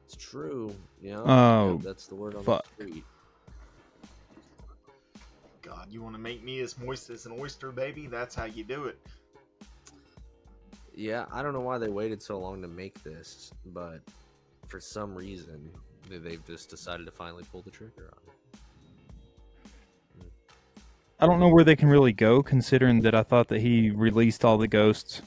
It's 0.05 0.15
true. 0.15 0.75
Yeah. 1.01 1.17
Oh, 1.19 1.75
yeah, 1.75 1.81
that's 1.83 2.07
the 2.07 2.15
word 2.15 2.35
on 2.35 2.43
fuck. 2.43 2.65
the 2.77 2.85
street. 2.85 3.03
God, 5.61 5.87
you 5.91 6.01
want 6.01 6.15
to 6.15 6.21
make 6.21 6.43
me 6.43 6.59
as 6.61 6.77
moist 6.79 7.09
as 7.09 7.25
an 7.25 7.33
oyster, 7.39 7.71
baby? 7.71 8.07
That's 8.07 8.33
how 8.35 8.45
you 8.45 8.63
do 8.63 8.85
it. 8.85 8.97
Yeah, 10.93 11.25
I 11.31 11.41
don't 11.43 11.53
know 11.53 11.61
why 11.61 11.77
they 11.77 11.89
waited 11.89 12.21
so 12.23 12.39
long 12.39 12.61
to 12.61 12.67
make 12.67 13.01
this, 13.03 13.51
but 13.67 14.01
for 14.67 14.79
some 14.79 15.13
reason 15.13 15.71
they've 16.09 16.43
just 16.45 16.69
decided 16.69 17.05
to 17.05 17.11
finally 17.11 17.43
pull 17.51 17.61
the 17.61 17.69
trigger 17.71 18.09
on 18.13 18.19
it. 18.27 18.33
I 21.19 21.25
don't 21.25 21.39
know 21.39 21.49
where 21.49 21.63
they 21.63 21.75
can 21.75 21.89
really 21.89 22.13
go, 22.13 22.43
considering 22.43 23.01
that 23.01 23.15
I 23.15 23.23
thought 23.23 23.47
that 23.47 23.61
he 23.61 23.89
released 23.89 24.45
all 24.45 24.57
the 24.57 24.67
ghosts. 24.67 25.21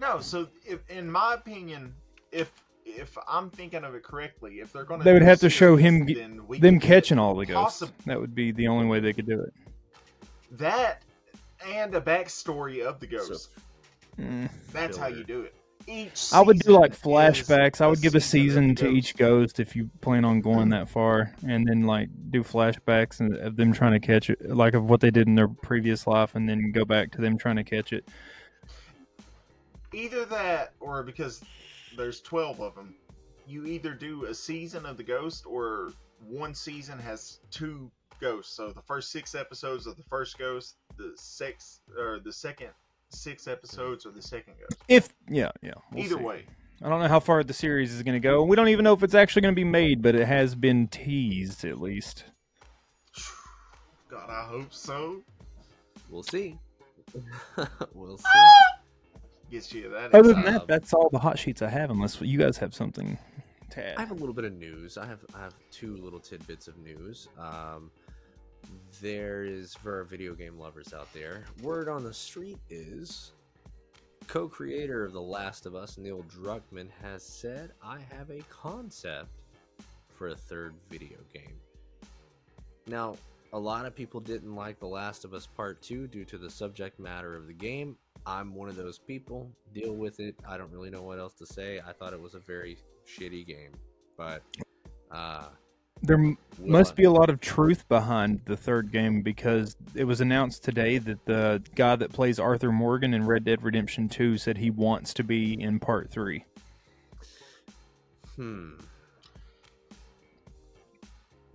No, 0.00 0.20
so 0.20 0.46
if, 0.64 0.88
in 0.88 1.10
my 1.10 1.34
opinion, 1.34 1.92
if 2.30 2.52
if 2.84 3.18
I'm 3.28 3.50
thinking 3.50 3.84
of 3.84 3.94
it 3.94 4.02
correctly, 4.02 4.60
if 4.60 4.72
they're 4.72 4.84
going 4.84 5.00
to, 5.00 5.04
They 5.04 5.12
would 5.12 5.22
have 5.22 5.40
to 5.40 5.50
show 5.50 5.76
him 5.76 6.06
ge- 6.06 6.14
then 6.14 6.46
we 6.46 6.58
Them 6.58 6.78
catching 6.80 7.18
all 7.18 7.34
the 7.34 7.44
ghosts. 7.46 7.82
possi- 7.82 7.90
That 8.06 8.20
would 8.20 8.34
be 8.34 8.52
the 8.52 8.68
only 8.68 8.86
way 8.86 9.00
they 9.00 9.12
could 9.12 9.26
do 9.26 9.40
it. 9.40 9.52
that 10.52 11.02
and 11.66 11.94
a 11.96 12.00
backstory 12.00 12.86
of 12.86 13.00
the 13.00 13.06
ghost. 13.08 13.50
Mm. 14.18 14.48
That's 14.72 14.96
how 14.96 15.08
you 15.08 15.24
do 15.24 15.42
it. 15.42 15.54
Each 15.90 16.34
I 16.34 16.42
would 16.42 16.58
do 16.58 16.72
like 16.72 16.94
flashbacks. 16.94 17.80
I 17.80 17.86
would 17.86 18.02
give 18.02 18.14
a 18.14 18.20
season 18.20 18.74
to 18.74 18.88
each 18.88 19.16
ghost 19.16 19.58
if 19.58 19.74
you 19.74 19.88
plan 20.02 20.22
on 20.22 20.42
going 20.42 20.68
that 20.68 20.90
far, 20.90 21.32
and 21.46 21.66
then 21.66 21.84
like 21.84 22.10
do 22.30 22.42
flashbacks 22.42 23.20
of 23.42 23.56
them 23.56 23.72
trying 23.72 23.98
to 23.98 24.06
catch 24.06 24.28
it, 24.28 24.50
like 24.50 24.74
of 24.74 24.90
what 24.90 25.00
they 25.00 25.10
did 25.10 25.26
in 25.26 25.34
their 25.34 25.48
previous 25.48 26.06
life, 26.06 26.34
and 26.34 26.46
then 26.46 26.72
go 26.72 26.84
back 26.84 27.10
to 27.12 27.22
them 27.22 27.38
trying 27.38 27.56
to 27.56 27.64
catch 27.64 27.94
it. 27.94 28.06
Either 29.94 30.26
that, 30.26 30.74
or 30.78 31.02
because 31.02 31.42
there's 31.96 32.20
twelve 32.20 32.60
of 32.60 32.74
them, 32.74 32.94
you 33.46 33.64
either 33.64 33.94
do 33.94 34.26
a 34.26 34.34
season 34.34 34.84
of 34.84 34.98
the 34.98 35.02
ghost, 35.02 35.46
or 35.46 35.94
one 36.28 36.54
season 36.54 36.98
has 36.98 37.40
two 37.50 37.90
ghosts. 38.20 38.54
So 38.54 38.72
the 38.72 38.82
first 38.82 39.10
six 39.10 39.34
episodes 39.34 39.86
of 39.86 39.96
the 39.96 40.04
first 40.04 40.36
ghost, 40.36 40.76
the 40.98 41.12
six 41.16 41.80
or 41.96 42.20
the 42.22 42.32
second 42.32 42.72
six 43.10 43.48
episodes 43.48 44.06
or 44.06 44.10
the 44.10 44.22
second 44.22 44.54
ghost. 44.58 44.82
If 44.88 45.08
yeah, 45.28 45.50
yeah. 45.62 45.72
we'll 45.92 46.04
Either 46.04 46.16
see. 46.16 46.22
way, 46.22 46.44
I 46.82 46.88
don't 46.88 47.00
know 47.00 47.08
how 47.08 47.20
far 47.20 47.42
the 47.42 47.52
series 47.52 47.92
is 47.92 48.02
going 48.02 48.14
to 48.14 48.20
go. 48.20 48.42
We 48.44 48.56
don't 48.56 48.68
even 48.68 48.84
know 48.84 48.92
if 48.92 49.02
it's 49.02 49.14
actually 49.14 49.42
going 49.42 49.54
to 49.54 49.56
be 49.56 49.64
made, 49.64 50.02
but 50.02 50.14
it 50.14 50.26
has 50.26 50.54
been 50.54 50.88
teased 50.88 51.64
at 51.64 51.80
least. 51.80 52.24
God, 54.10 54.30
I 54.30 54.44
hope 54.44 54.72
so. 54.72 55.22
We'll 56.08 56.22
see. 56.22 56.58
we'll 57.94 58.18
see. 58.18 58.24
Gets 59.50 59.72
you 59.72 59.90
that. 59.90 60.14
Other 60.14 60.34
than 60.34 60.44
that, 60.44 60.66
that's 60.66 60.92
all 60.92 61.08
the 61.10 61.18
hot 61.18 61.38
sheets 61.38 61.62
I 61.62 61.70
have. 61.70 61.90
Unless 61.90 62.20
you 62.20 62.38
guys 62.38 62.58
have 62.58 62.74
something 62.74 63.18
to 63.70 63.98
I 63.98 64.00
have 64.00 64.10
a 64.10 64.14
little 64.14 64.34
bit 64.34 64.44
of 64.44 64.52
news. 64.52 64.98
I 64.98 65.06
have 65.06 65.24
I 65.34 65.40
have 65.40 65.54
two 65.70 65.96
little 65.96 66.20
tidbits 66.20 66.68
of 66.68 66.76
news. 66.78 67.28
Um, 67.38 67.90
there 69.00 69.44
is 69.44 69.74
for 69.74 69.96
our 69.98 70.04
video 70.04 70.34
game 70.34 70.58
lovers 70.58 70.92
out 70.92 71.12
there. 71.12 71.44
Word 71.62 71.88
on 71.88 72.04
the 72.04 72.14
street 72.14 72.58
is 72.68 73.32
co-creator 74.26 75.04
of 75.04 75.12
The 75.12 75.20
Last 75.20 75.66
of 75.66 75.74
Us, 75.74 75.96
Neil 75.98 76.22
Druckmann, 76.24 76.90
has 77.02 77.22
said, 77.22 77.72
"I 77.82 78.00
have 78.00 78.30
a 78.30 78.42
concept 78.50 79.30
for 80.14 80.28
a 80.28 80.36
third 80.36 80.74
video 80.90 81.18
game." 81.32 81.60
Now, 82.86 83.16
a 83.52 83.58
lot 83.58 83.86
of 83.86 83.94
people 83.94 84.20
didn't 84.20 84.54
like 84.54 84.78
The 84.78 84.86
Last 84.86 85.24
of 85.24 85.32
Us 85.32 85.46
Part 85.46 85.80
2 85.80 86.06
due 86.06 86.24
to 86.26 86.36
the 86.36 86.50
subject 86.50 86.98
matter 86.98 87.34
of 87.34 87.46
the 87.46 87.54
game. 87.54 87.96
I'm 88.26 88.54
one 88.54 88.68
of 88.68 88.76
those 88.76 88.98
people. 88.98 89.50
Deal 89.72 89.94
with 89.94 90.20
it. 90.20 90.34
I 90.46 90.58
don't 90.58 90.70
really 90.70 90.90
know 90.90 91.02
what 91.02 91.18
else 91.18 91.34
to 91.34 91.46
say. 91.46 91.80
I 91.80 91.92
thought 91.92 92.12
it 92.12 92.20
was 92.20 92.34
a 92.34 92.40
very 92.40 92.76
shitty 93.06 93.46
game, 93.46 93.72
but 94.16 94.42
uh, 95.10 95.48
There 96.02 96.16
m- 96.16 96.38
will 96.58 96.68
must 96.68 96.92
I- 96.92 96.96
be 96.96 97.04
a 97.04 97.10
lot 97.10 97.30
of 97.30 97.40
truth 97.40 97.88
behind 97.88 98.40
the 98.44 98.56
third 98.56 98.90
game 98.92 99.22
because 99.22 99.76
it 99.94 100.04
was 100.04 100.20
announced 100.20 100.62
today 100.64 100.98
that 100.98 101.24
the 101.24 101.62
guy 101.74 101.96
that 101.96 102.12
plays 102.12 102.38
Arthur 102.38 102.72
Morgan 102.72 103.14
in 103.14 103.26
Red 103.26 103.44
Dead 103.44 103.62
Redemption 103.62 104.08
2 104.08 104.38
said 104.38 104.58
he 104.58 104.70
wants 104.70 105.12
to 105.14 105.24
be 105.24 105.60
in 105.60 105.78
part 105.80 106.10
3. 106.10 106.44
Hmm. 108.36 108.70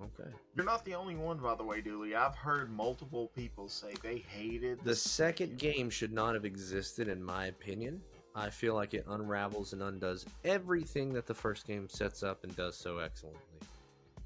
Okay. 0.01 0.29
You're 0.55 0.65
not 0.65 0.83
the 0.85 0.95
only 0.95 1.15
one, 1.15 1.38
by 1.38 1.55
the 1.55 1.63
way, 1.63 1.81
Dooley. 1.81 2.13
I've 2.15 2.35
heard 2.35 2.69
multiple 2.71 3.31
people 3.35 3.69
say 3.69 3.93
they 4.03 4.17
hated 4.17 4.83
The 4.83 4.95
second 4.95 5.57
game 5.57 5.89
should 5.89 6.12
not 6.12 6.33
have 6.33 6.45
existed, 6.45 7.07
in 7.07 7.23
my 7.23 7.45
opinion. 7.47 8.01
I 8.35 8.50
feel 8.50 8.73
like 8.73 8.93
it 8.93 9.05
unravels 9.07 9.73
and 9.73 9.81
undoes 9.83 10.25
everything 10.43 11.13
that 11.13 11.25
the 11.27 11.33
first 11.33 11.65
game 11.67 11.88
sets 11.88 12.23
up 12.23 12.43
and 12.43 12.55
does 12.55 12.75
so 12.75 12.97
excellently. 12.97 13.39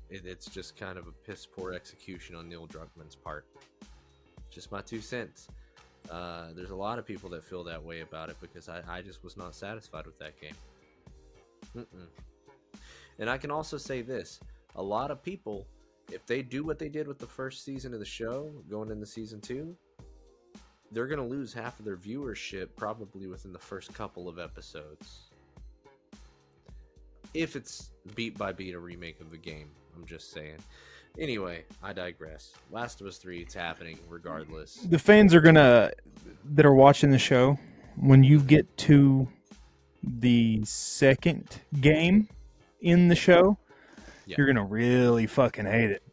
It, 0.10 0.26
it's 0.26 0.48
just 0.48 0.78
kind 0.78 0.98
of 0.98 1.08
a 1.08 1.12
piss 1.12 1.46
poor 1.46 1.74
execution 1.74 2.36
on 2.36 2.48
Neil 2.48 2.68
Druckmann's 2.68 3.16
part. 3.16 3.46
Just 4.50 4.72
my 4.72 4.82
two 4.82 5.02
cents. 5.02 5.48
Uh, 6.10 6.48
there's 6.56 6.72
a 6.72 6.76
lot 6.76 7.00
of 7.00 7.06
people 7.06 7.30
that 7.30 7.44
feel 7.44 7.64
that 7.66 7.84
way 7.84 8.02
about 8.02 8.30
it 8.30 8.38
because 8.40 8.70
I, 8.70 8.82
I 8.88 9.02
just 9.02 9.24
was 9.24 9.36
not 9.36 9.54
satisfied 9.54 10.06
with 10.06 10.18
that 10.20 10.40
game. 10.40 10.56
Mm-mm. 11.76 12.08
And 13.20 13.30
I 13.30 13.38
can 13.38 13.52
also 13.52 13.78
say 13.78 14.02
this 14.02 14.40
a 14.76 14.82
lot 14.82 15.12
of 15.12 15.22
people, 15.22 15.68
if 16.12 16.26
they 16.26 16.42
do 16.42 16.64
what 16.64 16.80
they 16.80 16.90
did 16.90 17.08
with 17.08 17.18
the 17.18 17.28
first 17.28 17.66
season 17.66 17.94
of 17.94 18.00
the 18.00 18.06
show, 18.06 18.52
going 18.70 18.92
into 18.92 19.06
season 19.06 19.42
two, 19.42 19.76
they're 20.92 21.08
going 21.08 21.20
to 21.20 21.26
lose 21.26 21.52
half 21.52 21.80
of 21.80 21.86
their 21.86 21.98
viewership 21.98 22.70
probably 22.78 23.28
within 23.28 23.52
the 23.52 23.60
first 23.60 23.94
couple 23.94 24.30
of 24.30 24.40
episodes. 24.40 25.32
If 27.34 27.56
it's 27.56 27.92
beat 28.16 28.38
by 28.38 28.54
beat 28.54 28.74
a 28.74 28.80
remake 28.80 29.20
of 29.20 29.32
the 29.32 29.38
game, 29.38 29.70
I'm 29.98 30.06
just 30.06 30.32
saying. 30.32 30.58
Anyway, 31.20 31.64
I 31.82 31.94
digress. 31.94 32.54
Last 32.72 33.02
of 33.02 33.08
Us 33.08 33.18
3, 33.18 33.40
it's 33.40 33.54
happening 33.56 33.98
regardless. 34.08 34.76
The 34.76 35.00
fans 35.00 35.34
are 35.34 35.42
gonna 35.42 35.92
that 36.54 36.66
are 36.66 36.76
watching 36.76 37.10
the 37.10 37.18
show 37.18 37.58
when 37.96 38.24
you 38.24 38.40
get 38.40 38.78
to 38.78 39.28
the 40.04 40.62
second 40.64 41.60
game 41.82 42.28
in 42.82 43.08
the 43.08 43.16
show, 43.16 43.58
Yeah. 44.28 44.36
you're 44.38 44.48
gonna 44.48 44.64
really 44.66 45.26
fucking 45.26 45.66
hate 45.66 45.90
it. 45.90 46.04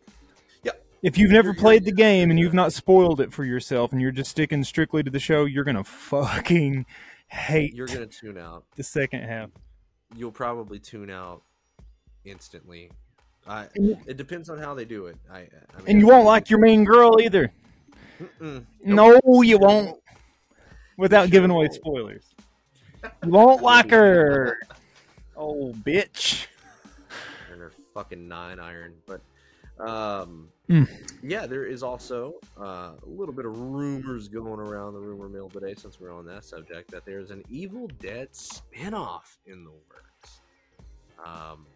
Yep. 0.63 0.83
If 1.03 1.19
you've 1.19 1.31
never 1.33 1.53
played 1.53 1.85
the 1.85 1.93
game 1.93 2.31
and 2.31 2.41
you've 2.41 2.55
not 2.55 2.73
spoiled 2.73 3.21
it 3.21 3.33
for 3.33 3.45
yourself 3.45 3.93
and 3.93 4.01
you're 4.01 4.11
just 4.11 4.31
sticking 4.31 4.65
strictly 4.65 5.03
to 5.03 5.11
the 5.11 5.21
show, 5.21 5.45
you're 5.45 5.65
gonna 5.65 5.85
fucking 5.85 6.87
hate 7.29 7.75
You're 7.75 7.87
going 7.87 8.09
to 8.09 8.19
tune 8.19 8.39
out. 8.39 8.65
the 8.77 8.83
second 8.83 9.23
half. 9.23 9.51
You'll 10.17 10.31
probably 10.33 10.79
tune 10.79 11.11
out 11.11 11.43
instantly. 12.25 12.91
I, 13.47 13.67
it 14.07 14.17
depends 14.17 14.49
on 14.49 14.59
how 14.59 14.75
they 14.75 14.85
do 14.85 15.07
it. 15.07 15.17
I, 15.31 15.39
I 15.39 15.41
mean, 15.41 15.49
And 15.87 16.01
you 16.01 16.07
won't 16.07 16.25
like 16.25 16.49
your 16.51 16.59
main 16.61 16.85
girl 16.85 17.21
either. 17.21 17.53
Mm-mm. 18.41 18.65
No, 18.85 19.43
you 19.43 19.59
won't. 19.59 20.01
Without 20.97 21.31
giving 21.31 21.51
away 21.51 21.69
spoilers. 21.71 22.25
You 23.25 23.31
won't 23.31 23.63
like 23.63 23.91
her. 23.91 24.59
Oh, 25.37 25.73
bitch. 25.85 26.47
and 27.53 27.61
her 27.61 27.73
fucking 27.93 28.27
nine 28.29 28.59
iron. 28.61 28.95
But 29.07 29.21
um, 29.87 30.49
Mm. 30.71 30.89
yeah, 31.23 31.45
there 31.47 31.67
is 31.67 31.83
also 31.83 32.37
uh, 32.59 32.93
a 33.03 33.07
little 33.07 33.35
bit 33.35 33.45
of 33.45 33.55
rumors 33.59 34.29
going 34.29 34.59
around 34.61 34.95
the 34.95 34.99
rumor 35.01 35.29
mill 35.29 35.51
today, 35.51 35.75
since 35.77 36.01
we're 36.01 36.11
on 36.11 36.25
that 36.25 36.43
subject, 36.43 36.91
that 36.91 37.05
there's 37.05 37.31
an 37.31 37.43
Evil 37.51 37.87
Dead 38.01 38.31
spinoff 38.33 39.37
in 39.45 39.63
the 39.65 39.71
works. 39.71 40.41
Um, 41.23 41.67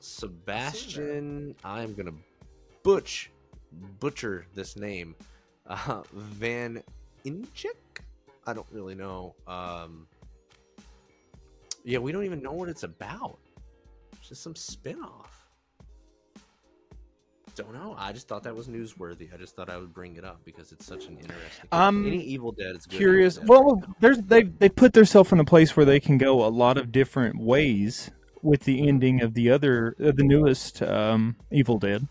Sebastian, 0.00 1.54
I'm 1.62 1.94
gonna 1.94 2.14
butch 2.82 3.30
butcher 4.00 4.46
this 4.54 4.76
name, 4.76 5.14
uh, 5.66 6.02
Van 6.12 6.82
Inchik. 7.24 8.00
I 8.46 8.54
don't 8.54 8.66
really 8.72 8.94
know. 8.94 9.34
Um, 9.46 10.06
yeah, 11.84 11.98
we 11.98 12.12
don't 12.12 12.24
even 12.24 12.42
know 12.42 12.52
what 12.52 12.68
it's 12.68 12.82
about. 12.82 13.38
It's 14.12 14.28
just 14.28 14.42
some 14.42 14.56
spin-off. 14.56 15.48
Don't 17.54 17.74
know. 17.74 17.94
I 17.98 18.12
just 18.12 18.26
thought 18.26 18.42
that 18.44 18.54
was 18.54 18.68
newsworthy. 18.68 19.32
I 19.34 19.36
just 19.36 19.54
thought 19.54 19.68
I 19.68 19.76
would 19.76 19.92
bring 19.92 20.16
it 20.16 20.24
up 20.24 20.40
because 20.44 20.72
it's 20.72 20.86
such 20.86 21.06
an 21.06 21.18
interesting. 21.18 21.68
I'm 21.72 22.06
Any 22.06 22.22
Evil 22.22 22.52
Dead 22.52 22.74
is 22.76 22.86
good. 22.86 22.96
Curious. 22.96 23.36
Dead 23.36 23.48
Well, 23.48 23.76
right 23.76 23.84
there's 24.00 24.18
they 24.18 24.44
they 24.44 24.68
put 24.68 24.92
themselves 24.94 25.32
in 25.32 25.40
a 25.40 25.44
place 25.44 25.76
where 25.76 25.84
they 25.84 26.00
can 26.00 26.16
go 26.16 26.44
a 26.44 26.48
lot 26.48 26.78
of 26.78 26.90
different 26.90 27.38
ways 27.38 28.10
with 28.42 28.64
the 28.64 28.86
ending 28.88 29.22
of 29.22 29.34
the 29.34 29.50
other 29.50 29.94
uh, 30.02 30.12
the 30.12 30.22
newest 30.24 30.82
um, 30.82 31.36
Evil 31.50 31.78
Dead. 31.78 32.06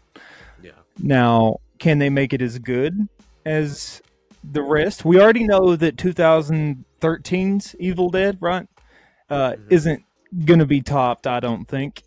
yeah, 0.62 0.72
Now, 1.00 1.58
can 1.80 1.98
they 2.00 2.10
make 2.10 2.34
it 2.34 2.42
as 2.42 2.60
good 2.60 3.08
as 3.46 4.02
the 4.44 4.62
rest? 4.62 5.06
We 5.06 5.20
already 5.20 5.46
know 5.46 5.76
that 5.76 5.96
2013's 5.98 7.76
Evil 7.80 8.10
Dead, 8.10 8.38
right? 8.40 8.68
Uh, 9.30 9.52
Mhm. 9.54 9.72
Isn't 9.72 10.04
going 10.46 10.60
to 10.60 10.66
be 10.66 10.82
topped, 10.82 11.26
I 11.28 11.40
don't 11.40 11.66
think. 11.68 12.04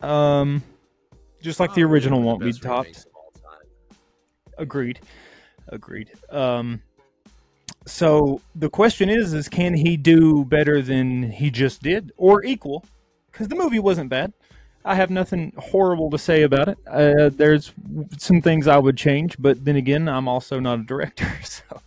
Um, 0.00 0.62
just 1.40 1.60
like 1.60 1.74
the 1.74 1.82
original 1.84 2.18
of 2.20 2.24
won't 2.24 2.40
the 2.40 2.46
be 2.46 2.52
topped. 2.52 2.86
remakes 2.86 3.04
of 3.06 3.12
all 3.14 3.32
time. 3.34 3.96
Agreed. 4.58 5.00
Agreed. 5.68 6.10
Um, 6.30 6.82
so 7.86 8.40
the 8.54 8.68
question 8.70 9.08
is, 9.08 9.32
is 9.32 9.48
can 9.48 9.74
he 9.74 9.96
do 9.96 10.44
better 10.44 10.82
than 10.82 11.30
he 11.30 11.50
just 11.50 11.82
did, 11.82 12.12
or 12.16 12.44
equal? 12.44 12.84
Because 13.32 13.48
the 13.48 13.56
movie 13.56 13.78
wasn't 13.78 14.10
bad. 14.10 14.32
I 14.84 14.94
have 14.94 15.10
nothing 15.10 15.52
horrible 15.56 16.10
to 16.10 16.18
say 16.18 16.42
about 16.42 16.68
it. 16.68 16.78
Uh, 16.86 17.30
there's 17.32 17.72
some 18.18 18.42
things 18.42 18.66
I 18.66 18.78
would 18.78 18.96
change, 18.96 19.36
but 19.38 19.64
then 19.64 19.76
again, 19.76 20.08
I'm 20.08 20.28
also 20.28 20.58
not 20.60 20.80
a 20.80 20.82
director, 20.82 21.30
so 21.44 21.80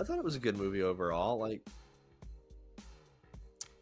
I 0.00 0.04
thought 0.04 0.18
it 0.18 0.24
was 0.24 0.36
a 0.36 0.40
good 0.40 0.58
movie 0.58 0.82
overall. 0.82 1.38
Like, 1.38 1.62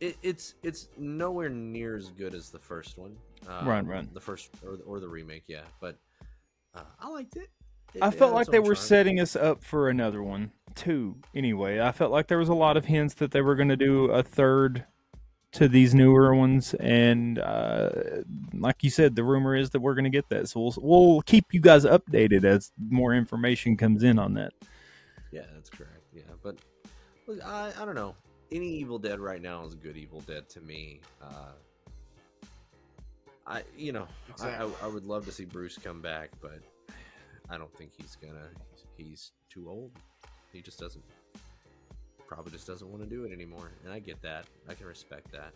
it, 0.01 0.17
it's 0.23 0.55
it's 0.63 0.89
nowhere 0.99 1.49
near 1.49 1.97
as 1.97 2.11
good 2.11 2.35
as 2.35 2.51
the 2.51 2.59
first 2.59 2.99
one. 2.99 3.17
Um, 3.49 3.67
Right, 3.67 3.87
right. 3.87 4.15
The 4.15 4.21
first 4.21 4.51
or, 4.65 4.79
or 4.87 5.01
the 5.01 5.09
remake, 5.09 5.45
yeah. 5.47 5.63
But 5.81 5.99
uh, 6.75 6.83
I 7.01 7.09
liked 7.09 7.37
it. 7.37 7.49
It- 7.95 8.03
I 8.03 8.11
felt 8.11 8.35
like 8.35 8.49
they 8.49 8.59
were 8.59 8.75
charm. 8.75 8.87
setting 8.87 9.21
us 9.21 9.35
up 9.37 9.65
for 9.65 9.89
another 9.89 10.23
one 10.23 10.53
too. 10.75 11.17
Anyway, 11.35 11.81
I 11.81 11.93
felt 11.93 12.13
like 12.13 12.27
there 12.29 12.39
was 12.39 12.51
a 12.51 12.55
lot 12.55 12.77
of 12.77 12.85
hints 12.85 13.15
that 13.15 13.31
they 13.31 13.41
were 13.41 13.55
going 13.55 13.71
to 13.71 13.77
do 13.77 14.07
a 14.07 14.23
third 14.23 14.85
to 15.57 15.69
these 15.69 15.95
newer 15.95 16.35
ones, 16.35 16.75
and 16.75 17.39
uh, 17.39 17.91
like 18.53 18.85
you 18.85 18.91
said, 18.91 19.17
the 19.17 19.25
rumor 19.25 19.57
is 19.57 19.71
that 19.71 19.81
we're 19.81 19.95
going 19.95 20.05
to 20.05 20.11
get 20.11 20.29
that. 20.29 20.49
So 20.49 20.61
we'll 20.61 20.75
we'll 20.79 21.23
keep 21.23 21.53
you 21.53 21.61
guys 21.61 21.85
updated 21.85 22.45
as 22.45 22.73
more 22.89 23.15
information 23.15 23.77
comes 23.77 24.03
in 24.03 24.19
on 24.19 24.35
that. 24.35 24.53
Yeah, 25.33 25.47
that's 25.55 25.71
correct. 25.71 26.03
Yeah, 26.13 26.23
but 26.43 26.57
I 27.45 27.73
I 27.81 27.85
don't 27.85 27.95
know. 27.95 28.15
Any 28.53 28.69
Evil 28.69 28.99
Dead 28.99 29.19
right 29.19 29.41
now 29.41 29.65
is 29.65 29.73
a 29.73 29.77
good 29.77 29.97
Evil 29.97 30.21
Dead 30.21 30.49
to 30.51 30.61
me. 30.61 31.01
Uh, 31.23 31.53
I 33.47 33.63
you 33.77 33.93
know 33.93 34.07
I, 34.43 34.49
I 34.49 34.69
I 34.83 34.87
would 34.87 35.05
love 35.05 35.25
to 35.25 35.33
see 35.33 35.47
Bruce 35.47 35.79
come 35.79 36.03
back, 36.03 36.31
but 36.43 36.61
I 37.49 37.57
don't 37.57 37.75
think 37.77 37.93
he's 37.97 38.17
gonna. 38.17 38.49
He's 38.97 39.33
too 39.49 39.69
old. 39.69 39.93
He 40.53 40.61
just 40.61 40.79
doesn't. 40.79 41.05
Probably 42.27 42.51
just 42.53 42.67
doesn't 42.67 42.89
want 42.89 43.03
to 43.03 43.09
do 43.09 43.25
it 43.25 43.33
anymore, 43.33 43.71
and 43.85 43.93
I 43.93 43.99
get 44.01 44.21
that. 44.23 44.47
I 44.69 44.75
can 44.75 44.87
respect 44.87 45.31
that. 45.33 45.53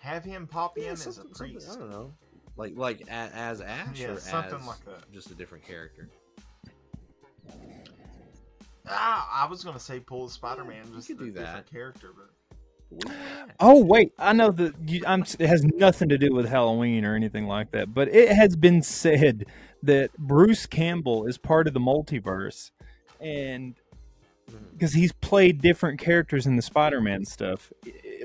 Have 0.00 0.24
him 0.24 0.46
pop 0.46 0.78
in 0.78 0.84
as 0.84 1.06
a 1.06 1.12
something- 1.12 1.34
something- 1.34 1.54
priest. 1.56 1.70
I 1.72 1.76
don't 1.80 1.90
know, 1.90 2.12
like 2.56 2.76
like 2.76 3.00
a, 3.02 3.10
as 3.10 3.60
Ash 3.60 3.98
Yeah, 4.00 4.08
or 4.12 4.20
something 4.20 4.60
as 4.60 4.66
like 4.66 4.84
that. 4.86 5.12
just 5.12 5.30
a 5.30 5.34
different 5.34 5.64
character. 5.64 6.08
Ah, 8.88 9.44
I 9.44 9.48
was 9.50 9.62
gonna 9.62 9.78
say 9.80 10.00
pull 10.00 10.26
the 10.26 10.32
Spider-Man, 10.32 10.86
you 10.88 10.94
just 10.96 11.08
could 11.08 11.16
a 11.20 11.24
do 11.24 11.30
different 11.32 11.66
that. 11.66 11.70
character, 11.70 12.08
but 12.16 12.30
Where 13.08 13.16
you 13.16 13.22
at? 13.42 13.56
Oh 13.60 13.84
wait, 13.84 14.12
I 14.18 14.32
know 14.32 14.50
that 14.52 14.74
you, 14.88 15.02
I'm. 15.06 15.22
It 15.38 15.46
has 15.48 15.62
nothing 15.64 16.08
to 16.08 16.18
do 16.18 16.32
with 16.32 16.48
Halloween 16.48 17.04
or 17.04 17.14
anything 17.14 17.46
like 17.46 17.70
that, 17.72 17.92
but 17.92 18.08
it 18.08 18.30
has 18.32 18.56
been 18.56 18.82
said 18.82 19.44
that 19.82 20.16
Bruce 20.18 20.66
Campbell 20.66 21.26
is 21.26 21.38
part 21.38 21.66
of 21.68 21.74
the 21.74 21.80
multiverse, 21.80 22.70
and 23.20 23.74
because 24.72 24.92
he's 24.92 25.12
played 25.12 25.60
different 25.60 26.00
characters 26.00 26.46
in 26.46 26.56
the 26.56 26.62
Spider-Man 26.62 27.24
stuff, 27.24 27.72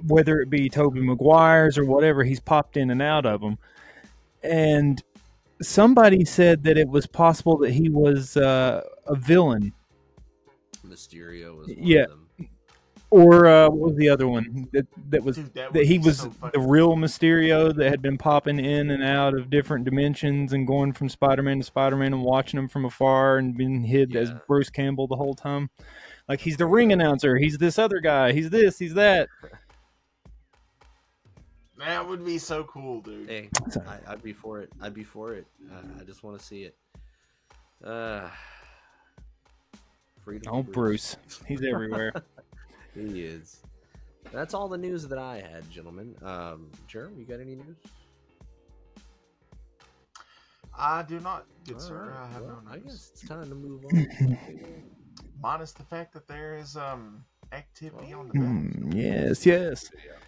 whether 0.08 0.40
it 0.42 0.50
be 0.50 0.70
Tobey 0.70 1.02
Maguire's 1.02 1.78
or 1.78 1.86
whatever, 1.86 2.24
he's 2.24 2.40
popped 2.40 2.78
in 2.78 2.90
and 2.90 3.02
out 3.02 3.26
of 3.26 3.42
them. 3.42 3.58
And 4.42 5.04
somebody 5.62 6.26
said 6.26 6.64
that 6.64 6.78
it 6.78 6.88
was 6.88 7.06
possible 7.06 7.58
that 7.58 7.72
he 7.72 7.90
was 7.90 8.38
uh, 8.38 8.82
a 9.06 9.16
villain, 9.16 9.74
Mysterio 10.88 11.58
was 11.58 11.68
one 11.68 11.78
Yeah. 11.80 12.06
Of 13.12 13.18
them. 13.20 13.28
or 13.28 13.46
uh, 13.48 13.70
what 13.70 13.90
was 13.90 13.98
the 13.98 14.10
other 14.10 14.28
one 14.28 14.68
that 14.74 14.88
that 15.10 15.24
was 15.24 15.38
Dude, 15.38 15.54
that, 15.54 15.74
that 15.74 15.86
he 15.86 16.00
was 16.00 16.20
so 16.20 16.34
the 16.54 16.60
real 16.60 16.96
Mysterio 16.96 17.76
that 17.76 17.90
had 17.90 18.02
been 18.02 18.18
popping 18.18 18.60
in 18.60 18.92
and 18.92 19.04
out 19.04 19.34
of 19.34 19.50
different 19.50 19.86
dimensions 19.86 20.54
and 20.54 20.68
going 20.68 20.94
from 20.94 21.10
Spider-Man 21.10 21.60
to 21.60 21.64
Spider-Man 21.64 22.14
and 22.14 22.24
watching 22.24 22.60
him 22.60 22.68
from 22.68 22.86
afar 22.86 23.38
and 23.38 23.58
being 23.58 23.84
hid 23.84 24.16
as 24.16 24.32
Bruce 24.48 24.70
Campbell 24.70 25.08
the 25.08 25.16
whole 25.16 25.36
time. 25.36 25.70
Like 26.28 26.42
he's 26.42 26.58
the 26.58 26.66
ring 26.66 26.92
announcer, 26.92 27.38
he's 27.38 27.58
this 27.58 27.78
other 27.78 28.00
guy, 28.00 28.32
he's 28.34 28.50
this, 28.50 28.80
he's 28.80 28.94
that. 28.96 29.30
That 31.78 32.08
would 32.08 32.24
be 32.26 32.38
so 32.38 32.64
cool, 32.64 33.02
dude. 33.02 33.30
Hey, 33.30 33.50
I, 33.86 34.14
I'd 34.14 34.24
be 34.24 34.32
for 34.32 34.62
it. 34.62 34.72
I'd 34.82 34.94
be 34.94 35.04
for 35.04 35.34
it. 35.34 35.46
Uh, 35.70 35.82
I 36.00 36.04
just 36.06 36.24
want 36.24 36.40
to 36.40 36.46
see 36.46 36.64
it. 36.64 36.78
Uh, 37.84 38.30
freedom. 40.24 40.54
Oh, 40.54 40.60
of 40.60 40.72
Bruce, 40.72 41.18
he's 41.46 41.62
everywhere. 41.64 42.14
he 42.96 43.22
is. 43.24 43.62
That's 44.32 44.54
all 44.54 44.68
the 44.68 44.78
news 44.78 45.08
that 45.08 45.20
I 45.20 45.38
had, 45.38 45.70
gentlemen. 45.70 46.16
Um, 46.24 46.72
Jeremy, 46.88 47.20
you 47.20 47.26
got 47.26 47.40
any 47.40 47.56
news? 47.56 47.78
I 50.78 51.04
do 51.04 51.20
not, 51.20 51.46
good 51.66 51.76
All 51.76 51.82
sir. 51.82 52.12
right, 52.12 52.24
I 52.24 52.28
have 52.34 52.44
well, 52.44 52.62
no 52.64 52.72
I 52.72 52.76
news. 52.76 52.84
guess 52.84 53.12
it's 53.14 53.22
time 53.24 53.50
to 53.50 53.56
move 53.56 53.86
on. 53.86 54.08
Minus 55.42 55.72
the 55.74 55.84
fact 55.84 56.14
that 56.14 56.28
there 56.28 56.56
is 56.58 56.76
um 56.76 57.24
activity 57.52 58.14
on 58.14 58.28
the 58.28 58.34
Hmm, 58.34 58.92
battlefield. 58.92 58.94
yes, 58.94 59.46
yes. 59.46 59.46
Yeah, 59.46 59.54
on 59.54 59.62
the 59.62 59.98
battlefield. 59.98 60.25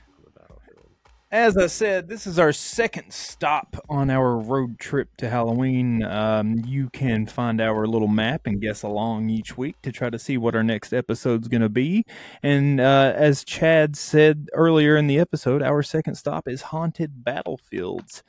As 1.29 1.57
I 1.57 1.67
said, 1.67 2.07
this 2.07 2.25
is 2.25 2.39
our 2.39 2.53
second 2.53 3.11
stop 3.11 3.75
on 3.89 4.09
our 4.09 4.37
road 4.37 4.79
trip 4.79 5.09
to 5.17 5.29
Halloween. 5.29 6.01
Um, 6.01 6.63
you 6.65 6.89
can 6.89 7.25
find 7.25 7.59
our 7.59 7.85
little 7.85 8.07
map 8.07 8.43
and 8.45 8.61
guess 8.61 8.81
along 8.81 9.29
each 9.29 9.57
week 9.57 9.75
to 9.81 9.91
try 9.91 10.09
to 10.09 10.17
see 10.17 10.37
what 10.37 10.55
our 10.55 10.63
next 10.63 10.93
episode's 10.93 11.49
going 11.49 11.63
to 11.63 11.69
be. 11.69 12.05
And 12.41 12.79
uh, 12.79 13.11
as 13.13 13.43
Chad 13.43 13.97
said 13.97 14.47
earlier 14.53 14.95
in 14.95 15.07
the 15.07 15.19
episode, 15.19 15.61
our 15.61 15.83
second 15.83 16.15
stop 16.15 16.47
is 16.47 16.61
Haunted 16.61 17.25
Battlefields, 17.25 18.23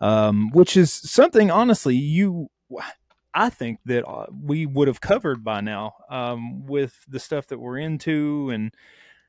um, 0.00 0.50
which 0.52 0.76
is 0.76 0.92
something, 0.92 1.50
honestly, 1.50 1.96
you. 1.96 2.50
I 3.34 3.50
think 3.50 3.80
that 3.86 4.06
uh, 4.06 4.26
we 4.32 4.64
would 4.64 4.86
have 4.86 5.00
covered 5.00 5.42
by 5.42 5.60
now 5.60 5.94
um, 6.08 6.66
with 6.66 7.00
the 7.08 7.18
stuff 7.18 7.48
that 7.48 7.58
we're 7.58 7.78
into 7.78 8.48
and 8.50 8.72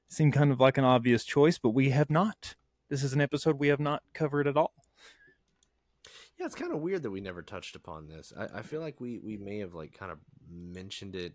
seemed 0.08 0.34
kind 0.34 0.52
of 0.52 0.60
like 0.60 0.78
an 0.78 0.84
obvious 0.84 1.26
choice, 1.26 1.58
but 1.58 1.72
we 1.72 1.90
have 1.90 2.12
not 2.12 2.54
this 2.96 3.04
is 3.04 3.12
an 3.12 3.20
episode 3.20 3.60
we 3.60 3.68
have 3.68 3.82
not 3.82 4.02
covered 4.14 4.48
at 4.48 4.56
all. 4.56 4.72
Yeah, 6.40 6.46
it's 6.46 6.56
kind 6.56 6.72
of 6.74 6.80
weird 6.80 7.04
that 7.04 7.12
we 7.12 7.20
never 7.20 7.42
touched 7.42 7.76
upon 7.76 8.08
this. 8.08 8.32
I, 8.38 8.60
I 8.60 8.62
feel 8.62 8.80
like 8.80 9.02
we 9.02 9.20
we 9.22 9.36
may 9.36 9.58
have 9.60 9.74
like 9.74 9.92
kind 9.98 10.14
of 10.14 10.20
mentioned 10.50 11.14
it 11.14 11.34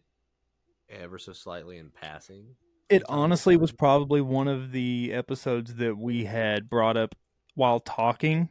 ever 0.88 1.18
so 1.18 1.34
slightly 1.34 1.76
in 1.76 1.90
passing. 1.90 2.56
It 2.88 3.02
honestly 3.10 3.58
was 3.58 3.72
probably 3.72 4.22
one 4.22 4.48
of 4.48 4.72
the 4.72 5.12
episodes 5.12 5.74
that 5.74 5.98
we 5.98 6.24
had 6.24 6.70
brought 6.70 6.96
up 6.96 7.14
while 7.56 7.78
talking 7.80 8.48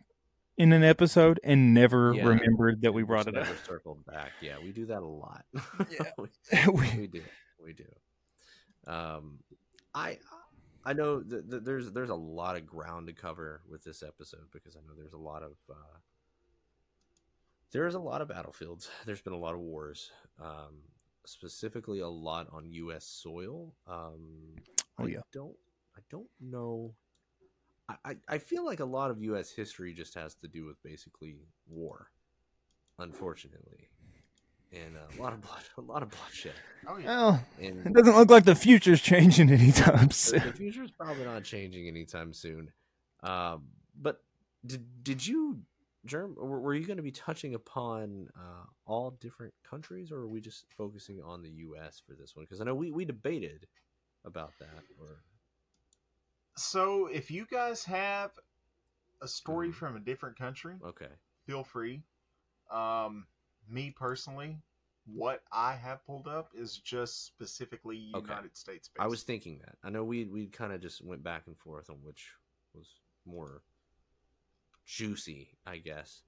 in 0.55 0.71
an 0.71 0.83
episode 0.83 1.39
and 1.43 1.73
never 1.73 2.13
Yeah. 2.13 2.27
remembered 2.27 2.81
that 2.83 2.93
we 2.93 3.01
brought 3.01 3.25
Just 3.25 3.37
it 3.37 3.41
up. 3.41 3.65
circled 3.65 4.05
back. 4.05 4.33
Yeah, 4.39 4.57
we 4.61 4.71
do 4.71 4.85
that 4.85 5.01
a 5.01 5.05
lot. 5.07 5.45
Yeah. 5.89 6.11
we, 6.19 6.27
We- 6.73 6.99
we 6.99 7.07
do. 7.07 7.23
We 7.63 7.73
do. 7.73 7.85
Um, 8.85 9.39
I 9.95 10.19
I 10.89 10.93
know 10.93 11.19
that 11.19 11.51
that 11.51 11.65
there's 11.65 11.91
there's 11.91 12.09
a 12.09 12.15
lot 12.15 12.55
of 12.55 12.65
ground 12.65 13.05
to 13.07 13.13
cover 13.13 13.61
with 13.69 13.83
this 13.83 14.01
episode 14.01 14.47
because 14.51 14.75
I 14.75 14.79
know 14.79 14.95
there's 14.97 15.13
a 15.13 15.19
lot 15.19 15.43
of 15.43 15.51
uh, 15.69 15.97
there's 17.71 17.93
a 17.93 17.99
lot 17.99 18.21
of 18.21 18.27
battlefields. 18.27 18.89
There's 19.05 19.21
been 19.21 19.33
a 19.33 19.37
lot 19.37 19.53
of 19.53 19.59
wars, 19.59 20.11
um, 20.41 20.79
specifically 21.27 21.99
a 21.99 22.07
lot 22.07 22.47
on 22.51 22.71
U.S. 22.71 23.05
soil. 23.05 23.75
Um, 23.85 24.55
Oh, 24.97 25.05
I 25.05 25.13
don't 25.31 25.55
I 25.95 26.01
don't 26.09 26.27
know. 26.41 26.95
I, 27.87 27.95
I, 28.05 28.15
I 28.27 28.37
feel 28.39 28.65
like 28.65 28.79
a 28.79 28.85
lot 28.85 29.11
of 29.11 29.21
U.S. 29.21 29.51
history 29.51 29.93
just 29.93 30.15
has 30.15 30.33
to 30.37 30.47
do 30.47 30.65
with 30.65 30.81
basically 30.81 31.35
war, 31.67 32.07
unfortunately, 32.97 33.89
and 34.71 34.95
a 34.95 35.21
lot 35.21 35.33
of 35.33 35.41
blood, 35.41 35.61
a 35.77 35.81
lot 35.81 36.03
of 36.03 36.09
bloodshed. 36.09 36.53
Oh 36.87 36.97
yeah. 36.97 37.05
Well, 37.07 37.45
it 37.59 37.93
doesn't 37.93 38.15
look 38.15 38.29
like 38.29 38.45
the 38.45 38.55
future's 38.55 39.01
changing 39.01 39.49
anytime 39.51 40.11
soon. 40.11 40.43
the 40.43 40.53
future's 40.53 40.91
probably 40.91 41.25
not 41.25 41.43
changing 41.43 41.87
anytime 41.87 42.33
soon. 42.33 42.71
Um, 43.23 43.63
but 43.99 44.21
did 44.65 45.03
did 45.03 45.25
you, 45.25 45.59
Germ? 46.05 46.35
Were 46.35 46.59
were 46.61 46.73
you 46.75 46.85
going 46.85 46.97
to 46.97 47.03
be 47.03 47.11
touching 47.11 47.55
upon 47.55 48.29
uh, 48.35 48.65
all 48.85 49.11
different 49.11 49.53
countries, 49.69 50.11
or 50.11 50.19
are 50.19 50.27
we 50.27 50.39
just 50.41 50.65
focusing 50.77 51.21
on 51.21 51.41
the 51.41 51.49
U.S. 51.49 52.01
for 52.07 52.13
this 52.13 52.35
one? 52.35 52.45
Because 52.45 52.61
I 52.61 52.63
know 52.63 52.75
we 52.75 52.91
we 52.91 53.05
debated 53.05 53.67
about 54.25 54.51
that. 54.59 54.83
Or 54.99 55.17
So 56.55 57.07
if 57.07 57.31
you 57.31 57.45
guys 57.49 57.83
have 57.85 58.31
a 59.21 59.27
story 59.27 59.69
Mhm. 59.69 59.73
from 59.75 59.95
a 59.95 59.99
different 59.99 60.37
country, 60.37 60.75
okay, 60.83 61.09
feel 61.45 61.63
free. 61.63 62.03
Um, 62.71 63.25
me 63.69 63.91
personally, 63.95 64.57
what 65.05 65.41
I 65.51 65.73
have 65.75 66.05
pulled 66.05 66.27
up 66.27 66.51
is 66.53 66.77
just 66.77 67.25
specifically 67.25 68.11
Okay. 68.15 68.27
United 68.29 68.55
States 68.57 68.89
based. 68.89 69.03
I 69.03 69.07
was 69.07 69.23
thinking 69.23 69.59
that. 69.65 69.75
I 69.83 69.89
know 69.89 70.03
we 70.03 70.25
we 70.25 70.47
kind 70.47 70.71
of 70.73 70.81
just 70.81 71.03
went 71.03 71.23
back 71.23 71.43
and 71.47 71.57
forth 71.57 71.89
on 71.89 71.97
which 72.03 72.31
was 72.73 72.87
more 73.25 73.63
juicy, 74.85 75.49
I 75.65 75.77
guess. 75.77 76.21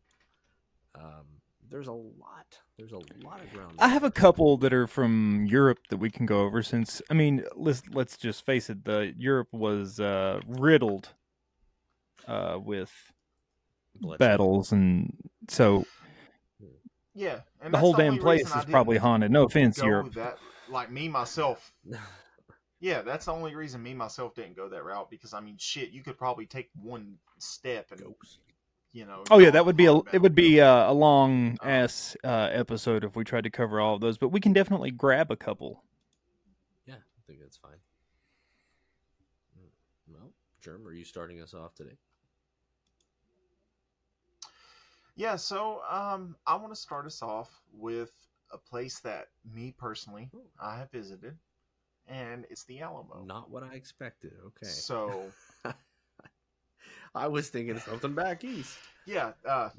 Um, 0.96 1.26
there's 1.70 1.88
a 1.88 1.94
lot. 1.94 2.60
There's 2.78 2.92
a 2.92 2.98
lot 3.24 3.42
of 3.44 3.52
ground. 3.54 3.76
I 3.80 3.88
have 3.90 4.04
a 4.04 4.12
couple 4.12 4.58
that 4.58 4.74
are 4.74 4.88
from 4.88 5.46
Europe 5.46 5.80
that 5.90 5.98
we 5.98 6.10
can 6.10 6.26
go 6.26 6.42
over 6.42 6.64
since 6.64 7.02
I 7.10 7.14
mean 7.14 7.44
let's 7.56 7.84
let's 7.92 8.18
just 8.18 8.46
face 8.46 8.70
it 8.70 8.84
the 8.86 9.14
Europe 9.18 9.50
was 9.52 10.00
uh, 10.00 10.42
riddled 10.48 11.10
uh, 12.28 12.58
with 12.62 12.92
Bloodshed. 13.96 14.20
battles 14.20 14.72
and 14.72 15.14
so 15.50 15.86
yeah, 17.14 17.42
and 17.62 17.68
the 17.74 17.78
that's 17.78 17.80
whole 17.80 17.94
damn 17.94 18.18
place 18.18 18.54
is 18.56 18.66
probably 18.66 18.98
haunted. 18.98 19.32
No 19.32 19.44
offense, 19.46 19.80
go 19.80 19.86
Europe. 19.88 20.14
That 20.14 20.38
like 20.70 20.92
me 20.92 21.08
myself. 21.08 21.72
Yeah, 22.84 23.04
that's 23.04 23.26
the 23.26 23.32
only 23.32 23.54
reason 23.54 23.84
me 23.84 23.94
myself 23.94 24.34
didn't 24.34 24.56
go 24.56 24.68
that 24.70 24.84
route 24.84 25.08
because 25.12 25.36
I 25.36 25.40
mean, 25.40 25.56
shit, 25.60 25.92
you 25.92 26.02
could 26.02 26.18
probably 26.18 26.48
take 26.48 26.72
one 26.82 27.20
step 27.38 27.92
and 27.92 28.02
Ghost. 28.02 28.40
you 28.92 29.06
know. 29.06 29.24
Oh 29.30 29.38
yeah, 29.38 29.52
that 29.52 29.68
would 29.68 29.78
be 29.78 29.86
a 29.86 29.98
it 30.12 30.20
would 30.20 30.34
be 30.34 30.56
battlefield. 30.56 30.90
uh, 30.90 30.92
a 30.92 30.94
long 30.96 31.58
ass 31.62 32.18
uh, 32.24 32.50
episode 32.52 33.04
if 33.04 33.16
we 33.16 33.24
tried 33.24 33.44
to 33.44 33.52
cover 33.52 33.80
all 33.80 33.94
of 33.94 34.02
those, 34.02 34.18
but 34.18 34.30
we 34.30 34.40
can 34.40 34.52
definitely 34.52 34.90
grab 34.90 35.30
a 35.30 35.36
couple. 35.36 35.84
Yeah, 36.88 36.96
I 36.96 37.22
think 37.28 37.40
that's 37.40 37.58
fine. 37.58 37.78
Mm, 39.60 39.70
Well, 40.12 40.32
Germ, 40.64 40.88
are 40.88 40.92
you 40.94 41.06
starting 41.06 41.40
us 41.40 41.54
off 41.54 41.76
today? 41.76 41.98
Yeah, 45.16 45.36
so 45.36 45.82
um, 45.90 46.36
I 46.48 46.56
want 46.56 46.72
to 46.72 46.80
start 46.80 47.06
us 47.06 47.22
off 47.22 47.50
with 47.74 48.12
a 48.52 48.58
place 48.58 49.00
that 49.00 49.28
me 49.54 49.74
personally 49.78 50.30
I 50.60 50.78
have 50.78 50.92
visited, 50.92 51.38
and 52.08 52.46
it's 52.50 52.64
the 52.66 52.82
Alamo. 52.82 53.24
Not 53.26 53.50
what 53.50 53.64
I 53.64 53.76
expected. 53.76 54.34
Okay. 54.48 54.68
So 54.68 55.32
I 57.16 57.28
was 57.28 57.50
thinking 57.50 57.76
of 57.76 57.82
something 57.82 58.14
back 58.14 58.44
east. 58.44 58.78
yeah, 59.06 59.34
uh, 59.48 59.70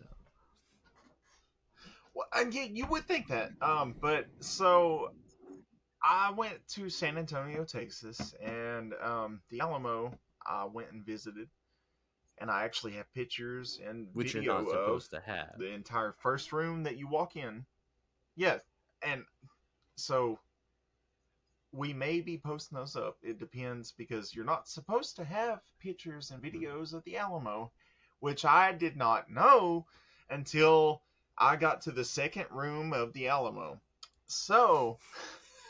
well, 2.14 2.28
and 2.34 2.52
yeah, 2.54 2.64
you 2.70 2.86
would 2.86 3.06
think 3.06 3.28
that, 3.28 3.52
um, 3.62 3.94
but 4.00 4.26
so 4.40 5.12
I 6.02 6.30
went 6.32 6.66
to 6.74 6.90
San 6.90 7.16
Antonio, 7.16 7.64
Texas, 7.64 8.34
and 8.42 8.92
um, 9.02 9.40
the 9.50 9.60
Alamo. 9.60 10.18
I 10.44 10.64
went 10.64 10.90
and 10.92 11.06
visited, 11.06 11.48
and 12.42 12.50
I 12.50 12.64
actually 12.64 12.94
have 12.94 13.14
pictures 13.14 13.80
and 13.88 14.08
Which 14.14 14.34
you're 14.34 14.42
video 14.42 14.54
not 14.54 14.62
of 14.64 14.70
supposed 14.70 15.10
to 15.10 15.20
have. 15.20 15.54
the 15.58 15.70
entire 15.70 16.12
first 16.18 16.52
room 16.52 16.82
that 16.82 16.98
you 16.98 17.06
walk 17.06 17.36
in. 17.36 17.64
Yeah, 18.34 18.58
and 19.00 19.22
so 19.94 20.40
we 21.70 21.92
may 21.92 22.20
be 22.20 22.36
posting 22.36 22.76
those 22.76 22.96
up. 22.96 23.16
It 23.22 23.38
depends 23.38 23.92
because 23.92 24.34
you're 24.34 24.44
not 24.44 24.66
supposed 24.68 25.14
to 25.16 25.24
have 25.24 25.60
pictures 25.80 26.32
and 26.32 26.42
videos 26.42 26.92
of 26.92 27.04
the 27.04 27.16
Alamo, 27.16 27.70
which 28.18 28.44
I 28.44 28.72
did 28.72 28.96
not 28.96 29.30
know 29.30 29.86
until 30.28 31.00
I 31.38 31.54
got 31.54 31.82
to 31.82 31.92
the 31.92 32.04
second 32.04 32.46
room 32.50 32.92
of 32.92 33.12
the 33.12 33.28
Alamo. 33.28 33.80
So, 34.26 34.98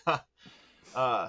uh, 0.95 1.29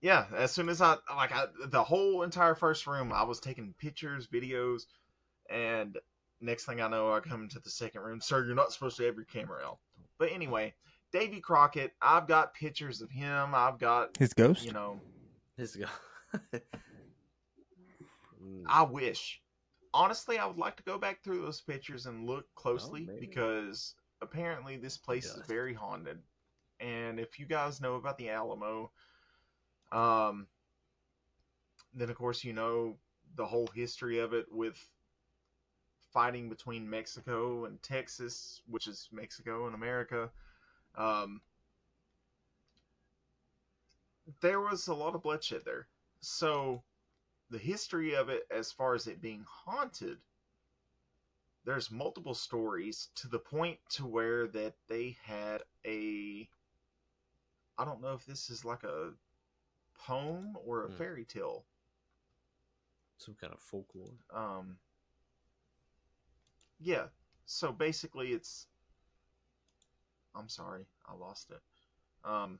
yeah, 0.00 0.26
as 0.36 0.52
soon 0.52 0.68
as 0.68 0.80
I 0.80 0.96
like 1.14 1.32
I, 1.32 1.46
the 1.66 1.82
whole 1.82 2.22
entire 2.22 2.54
first 2.54 2.86
room, 2.86 3.12
I 3.12 3.24
was 3.24 3.40
taking 3.40 3.74
pictures, 3.78 4.28
videos, 4.28 4.82
and 5.50 5.98
next 6.40 6.66
thing 6.66 6.80
I 6.80 6.88
know, 6.88 7.12
I 7.12 7.20
come 7.20 7.42
into 7.42 7.58
the 7.60 7.70
second 7.70 8.02
room. 8.02 8.20
Sir, 8.20 8.44
you're 8.44 8.54
not 8.54 8.72
supposed 8.72 8.96
to 8.98 9.04
have 9.04 9.16
your 9.16 9.24
camera 9.24 9.64
out. 9.64 9.78
But 10.18 10.30
anyway, 10.32 10.74
Davy 11.12 11.40
Crockett, 11.40 11.92
I've 12.00 12.28
got 12.28 12.54
pictures 12.54 13.00
of 13.00 13.10
him. 13.10 13.54
I've 13.54 13.78
got, 13.78 14.16
His 14.16 14.34
ghost. 14.34 14.64
you 14.64 14.72
know, 14.72 15.00
His 15.56 15.76
go. 15.76 15.86
Mm, 18.42 18.64
I 18.66 18.82
wish. 18.82 19.40
Honestly, 19.94 20.38
I 20.38 20.46
would 20.46 20.58
like 20.58 20.76
to 20.76 20.82
go 20.82 20.98
back 20.98 21.24
through 21.24 21.42
those 21.42 21.60
pictures 21.60 22.06
and 22.06 22.26
look 22.26 22.44
closely 22.54 23.06
maybe. 23.06 23.26
because 23.26 23.94
apparently 24.20 24.76
this 24.76 24.98
place 24.98 25.24
is 25.24 25.46
very 25.46 25.72
haunted. 25.72 26.18
And 26.78 27.18
if 27.18 27.38
you 27.40 27.46
guys 27.46 27.80
know 27.80 27.94
about 27.96 28.18
the 28.18 28.28
Alamo, 28.30 28.92
um, 29.92 30.46
then 31.94 32.10
of 32.10 32.16
course 32.16 32.44
you 32.44 32.52
know 32.52 32.96
the 33.36 33.46
whole 33.46 33.68
history 33.74 34.18
of 34.18 34.32
it 34.32 34.46
with 34.50 34.78
fighting 36.12 36.48
between 36.48 36.88
Mexico 36.88 37.66
and 37.66 37.82
Texas, 37.82 38.62
which 38.66 38.86
is 38.86 39.08
Mexico 39.12 39.66
and 39.66 39.74
America. 39.74 40.30
Um, 40.96 41.40
there 44.40 44.60
was 44.60 44.88
a 44.88 44.94
lot 44.94 45.14
of 45.14 45.22
bloodshed 45.22 45.62
there. 45.64 45.86
So 46.20 46.82
the 47.50 47.58
history 47.58 48.14
of 48.14 48.28
it 48.28 48.42
as 48.50 48.72
far 48.72 48.94
as 48.94 49.06
it 49.06 49.20
being 49.22 49.44
haunted 49.48 50.18
there's 51.68 51.90
multiple 51.90 52.34
stories 52.34 53.10
to 53.14 53.28
the 53.28 53.38
point 53.38 53.78
to 53.90 54.06
where 54.06 54.46
that 54.48 54.72
they 54.88 55.16
had 55.22 55.62
a 55.86 56.48
I 57.76 57.84
don't 57.84 58.00
know 58.00 58.14
if 58.14 58.24
this 58.24 58.48
is 58.48 58.64
like 58.64 58.84
a 58.84 59.12
poem 59.98 60.56
or 60.64 60.84
a 60.84 60.88
Hmm. 60.88 60.96
fairy 60.96 61.24
tale. 61.24 61.64
some 63.18 63.34
kind 63.34 63.52
of 63.52 63.60
folklore. 63.60 64.14
Um 64.32 64.78
yeah, 66.78 67.08
so 67.46 67.72
basically 67.72 68.28
it's 68.32 68.68
I'm 70.34 70.48
sorry, 70.48 70.86
I 71.06 71.14
lost 71.14 71.50
it. 71.50 71.60
Um 72.28 72.58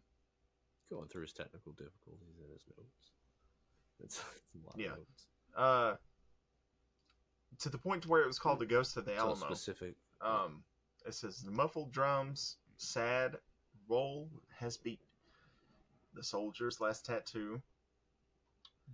Going 0.90 1.08
through 1.08 1.22
his 1.22 1.32
technical 1.34 1.72
difficulties 1.72 2.38
in 2.42 2.50
his 2.50 2.64
notes. 2.78 3.10
It's, 4.02 4.24
it's 4.36 4.54
a 4.54 4.66
lot 4.66 4.76
Yeah. 4.78 4.92
of 4.92 4.96
notes. 4.98 5.26
uh 5.56 5.96
to 7.60 7.68
the 7.68 7.78
point 7.78 8.02
to 8.02 8.08
where 8.08 8.22
it 8.22 8.26
was 8.26 8.38
called 8.38 8.58
the 8.58 8.66
Ghost 8.66 8.96
of 8.96 9.04
the 9.04 9.12
So 9.16 9.18
Alamo. 9.18 9.46
specific. 9.46 9.94
Um, 10.20 10.62
it 11.06 11.14
says 11.14 11.40
the 11.42 11.50
muffled 11.50 11.90
drums, 11.92 12.56
sad 12.76 13.36
roll 13.88 14.30
has 14.50 14.76
beat. 14.76 15.00
The 16.18 16.24
soldier's 16.24 16.80
last 16.80 17.06
tattoo. 17.06 17.62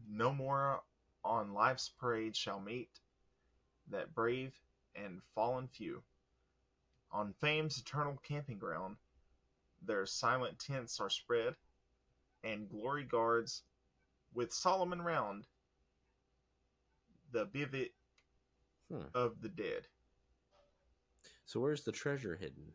No 0.07 0.31
more 0.31 0.83
on 1.25 1.55
life's 1.55 1.89
parade 1.89 2.37
shall 2.37 2.61
meet 2.61 2.91
that 3.91 4.15
brave 4.15 4.53
and 4.95 5.23
fallen 5.35 5.67
few. 5.69 6.03
On 7.13 7.33
fame's 7.41 7.79
eternal 7.79 8.19
camping 8.23 8.59
ground, 8.59 8.97
their 9.81 10.05
silent 10.05 10.59
tents 10.59 11.01
are 11.01 11.09
spread, 11.09 11.55
and 12.43 12.69
glory 12.69 13.05
guards 13.05 13.63
with 14.35 14.53
Solomon 14.53 15.01
round 15.01 15.47
the 17.33 17.47
bivouac 17.47 17.93
Hmm. 18.91 19.07
of 19.15 19.41
the 19.41 19.49
dead. 19.49 19.87
So 21.47 21.59
where's 21.61 21.85
the 21.85 21.93
treasure 21.93 22.37
hidden? 22.37 22.75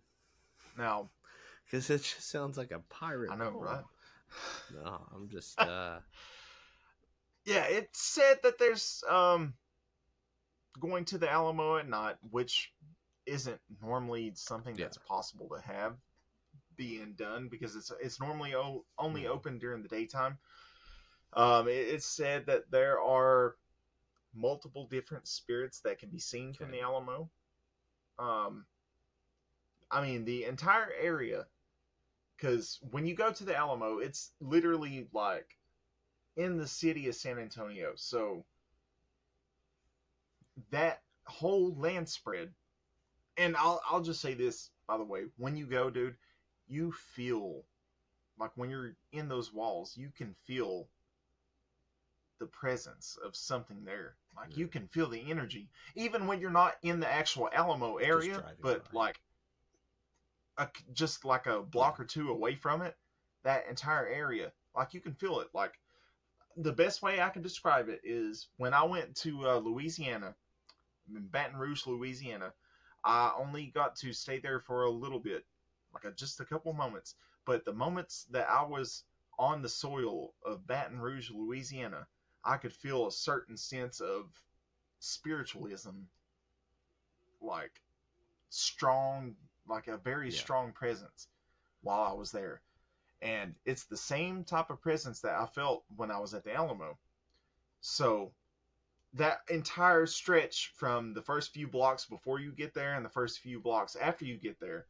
Now, 0.76 1.12
Because 1.66 1.88
it 1.92 2.00
just 2.02 2.28
sounds 2.28 2.58
like 2.58 2.72
a 2.72 2.80
pirate. 2.80 3.30
I 3.30 3.36
know, 3.36 3.52
poem. 3.52 3.64
right? 3.64 3.86
No, 4.74 5.02
I'm 5.15 5.30
just. 5.30 5.60
uh 5.60 6.00
yeah, 7.46 7.63
it 7.65 7.89
said 7.94 8.39
that 8.44 8.60
there's 8.60 9.04
um 9.10 9.54
going 10.80 11.06
to 11.06 11.18
the 11.18 11.30
Alamo 11.30 11.78
at 11.78 11.88
night, 11.89 12.15
which 12.30 12.72
isn't 13.26 13.60
normally 13.82 14.32
something 14.36 14.76
Yeah. 14.76 14.86
that's 14.86 14.98
possible 14.98 15.50
to 15.50 15.62
have 15.62 15.96
being 16.78 17.13
done 17.13 17.48
because 17.50 17.76
it's 17.76 17.92
it's 18.02 18.20
normally 18.20 18.56
o- 18.56 18.86
only 18.98 19.24
Mhm. 19.24 19.30
open 19.30 19.60
during 19.60 19.82
the 19.84 19.89
daytime. 19.89 20.38
Um, 21.34 21.68
it, 21.68 21.72
it's 21.74 22.06
said 22.06 22.46
that 22.48 22.72
there 22.72 23.00
are 23.02 23.56
multiple 24.34 24.88
different 24.88 25.28
spirits 25.28 25.82
that 25.82 26.00
can 26.00 26.10
be 26.10 26.20
seen 26.20 26.54
from 26.54 26.72
the 26.72 26.82
Alamo. 26.82 27.30
Um, 28.18 28.65
I 29.92 30.02
mean 30.04 30.26
the 30.26 30.46
entire 30.46 30.92
area, 30.94 31.48
because 32.39 32.80
when 32.91 33.06
you 33.06 33.15
go 33.15 33.32
to 33.32 33.43
the 33.43 33.56
Alamo, 33.56 33.97
it's 33.99 34.32
literally 34.39 35.08
like 35.13 35.58
in 36.38 36.58
the 36.58 36.67
city 36.67 37.08
of 37.10 37.15
San 37.15 37.38
Antonio. 37.39 37.93
So 37.95 38.45
that 40.71 41.02
whole 41.25 41.75
land 41.75 42.08
spread, 42.10 42.54
and 43.38 43.56
I'll 43.58 43.82
I'll 43.89 44.02
just 44.02 44.21
say 44.21 44.34
this 44.34 44.69
by 44.88 44.97
the 44.97 45.04
way, 45.04 45.25
when 45.38 45.56
you 45.58 45.65
go, 45.65 45.89
dude, 45.89 46.15
you 46.67 46.91
feel 46.91 47.63
like 48.39 48.52
when 48.56 48.69
you're 48.69 48.95
in 49.12 49.28
those 49.28 49.54
walls, 49.54 49.97
you 49.97 50.10
can 50.15 50.36
feel 50.45 50.88
the 52.39 52.47
presence 52.47 53.17
of 53.23 53.36
something 53.36 53.84
there. 53.84 54.15
Like 54.36 54.58
you 54.58 54.67
Mm. 54.67 54.71
can 54.71 54.88
feel 54.88 55.10
the 55.10 55.30
energy, 55.30 55.69
even 55.95 56.25
when 56.25 56.39
you're 56.39 56.49
not 56.52 56.78
in 56.82 56.99
the 57.02 57.12
actual 57.12 57.49
Alamo 57.54 57.97
area, 57.97 58.43
but 58.62 58.86
by. 58.93 58.97
like 58.97 59.19
a, 60.60 60.67
just 60.93 61.26
like 61.26 61.48
a 61.48 61.62
block 61.62 62.00
or 62.00 62.06
two 62.06 62.30
away 62.30 62.54
from 62.54 62.82
it, 62.82 62.95
that 63.43 63.67
entire 63.67 64.08
area, 64.08 64.52
like 64.76 64.93
you 64.93 65.00
can 65.00 65.13
feel 65.13 65.39
it. 65.39 65.48
Like 65.54 65.80
the 66.58 66.74
best 66.74 67.02
way 67.02 67.22
I 67.22 67.30
can 67.30 67.41
describe 67.41 67.89
it 67.89 68.02
is 68.04 68.48
when 68.58 68.74
I 68.74 68.84
went 68.84 69.15
to 69.17 69.48
uh, 69.48 69.58
Louisiana, 69.58 70.36
in 71.15 71.26
Baton 71.28 71.58
Rouge, 71.58 71.88
Louisiana. 71.88 72.54
I 73.04 73.32
only 73.38 73.67
got 73.67 73.95
to 73.98 74.12
stay 74.12 74.39
there 74.39 74.60
for 74.60 74.84
a 74.84 74.91
little 74.91 75.19
bit, 75.19 75.45
like 75.93 76.04
a, 76.04 76.12
just 76.12 76.39
a 76.41 76.45
couple 76.45 76.74
moments. 76.74 77.15
But 77.45 77.63
the 77.63 77.74
moments 77.74 78.28
that 78.32 78.50
I 78.50 78.63
was 78.63 79.06
on 79.39 79.62
the 79.62 79.69
soil 79.69 80.34
of 80.45 80.67
Baton 80.67 81.00
Rouge, 81.00 81.32
Louisiana, 81.32 82.06
I 82.43 82.58
could 82.58 82.74
feel 82.74 83.08
a 83.08 83.12
certain 83.12 83.56
sense 83.56 84.02
of 84.02 84.26
spiritualism, 85.00 85.95
like 87.41 87.82
strong, 88.50 89.36
like 89.69 89.88
a 89.88 89.97
very 89.97 90.32
Yeah. 90.32 90.39
strong 90.41 90.73
presence 90.73 91.27
while 91.82 92.01
I 92.01 92.13
was 92.13 92.32
there. 92.32 92.62
And 93.21 93.55
it's 93.65 93.86
the 93.86 93.97
same 93.97 94.43
type 94.43 94.69
of 94.69 94.82
presence 94.82 95.21
that 95.21 95.36
I 95.39 95.45
felt 95.45 95.84
when 95.95 96.12
I 96.12 96.19
was 96.19 96.34
at 96.34 96.43
the 96.43 96.53
Alamo. 96.53 96.97
So 97.82 98.32
that 99.13 99.39
entire 99.49 100.05
stretch 100.05 100.71
from 100.75 101.13
the 101.13 101.21
first 101.21 101.53
few 101.53 101.67
blocks 101.67 102.05
before 102.05 102.39
you 102.39 102.51
get 102.51 102.73
there 102.73 102.95
and 102.95 103.05
the 103.05 103.10
first 103.10 103.39
few 103.39 103.60
blocks 103.60 103.95
after 103.95 104.25
you 104.25 104.38
get 104.38 104.60
there. 104.60 104.86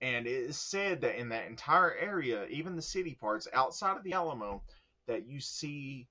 And 0.00 0.26
it 0.26 0.32
is 0.32 0.58
said 0.58 1.00
that 1.00 1.16
in 1.18 1.30
that 1.30 1.46
entire 1.46 1.94
area, 1.94 2.46
even 2.48 2.76
the 2.76 2.82
city 2.82 3.14
parts 3.14 3.48
outside 3.52 3.96
of 3.96 4.04
the 4.04 4.12
Alamo, 4.12 4.62
that 5.06 5.26
you 5.26 5.40
see 5.40 6.08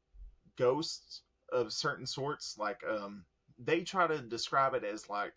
ghosts 0.58 1.22
of 1.52 1.72
certain 1.72 2.08
sorts. 2.08 2.58
Like, 2.58 2.82
um, 2.88 3.26
they 3.60 3.82
try 3.84 4.08
to 4.08 4.22
describe 4.22 4.74
it 4.74 4.84
as 4.84 5.10
like 5.10 5.34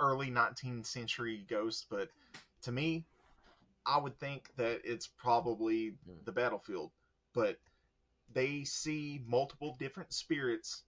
early 0.00 0.30
19th 0.30 0.86
century 0.86 1.44
ghosts, 1.48 1.86
but 1.88 2.08
to 2.62 2.72
me, 2.72 3.04
I 3.86 3.98
would 3.98 4.18
think 4.18 4.50
that 4.56 4.80
it's 4.84 5.06
probably 5.06 5.90
Hmm. 6.06 6.24
the 6.24 6.32
battlefield. 6.32 6.92
But 7.34 7.58
they 8.32 8.64
see 8.64 9.22
multiple 9.26 9.76
different 9.78 10.12
spirits 10.12 10.84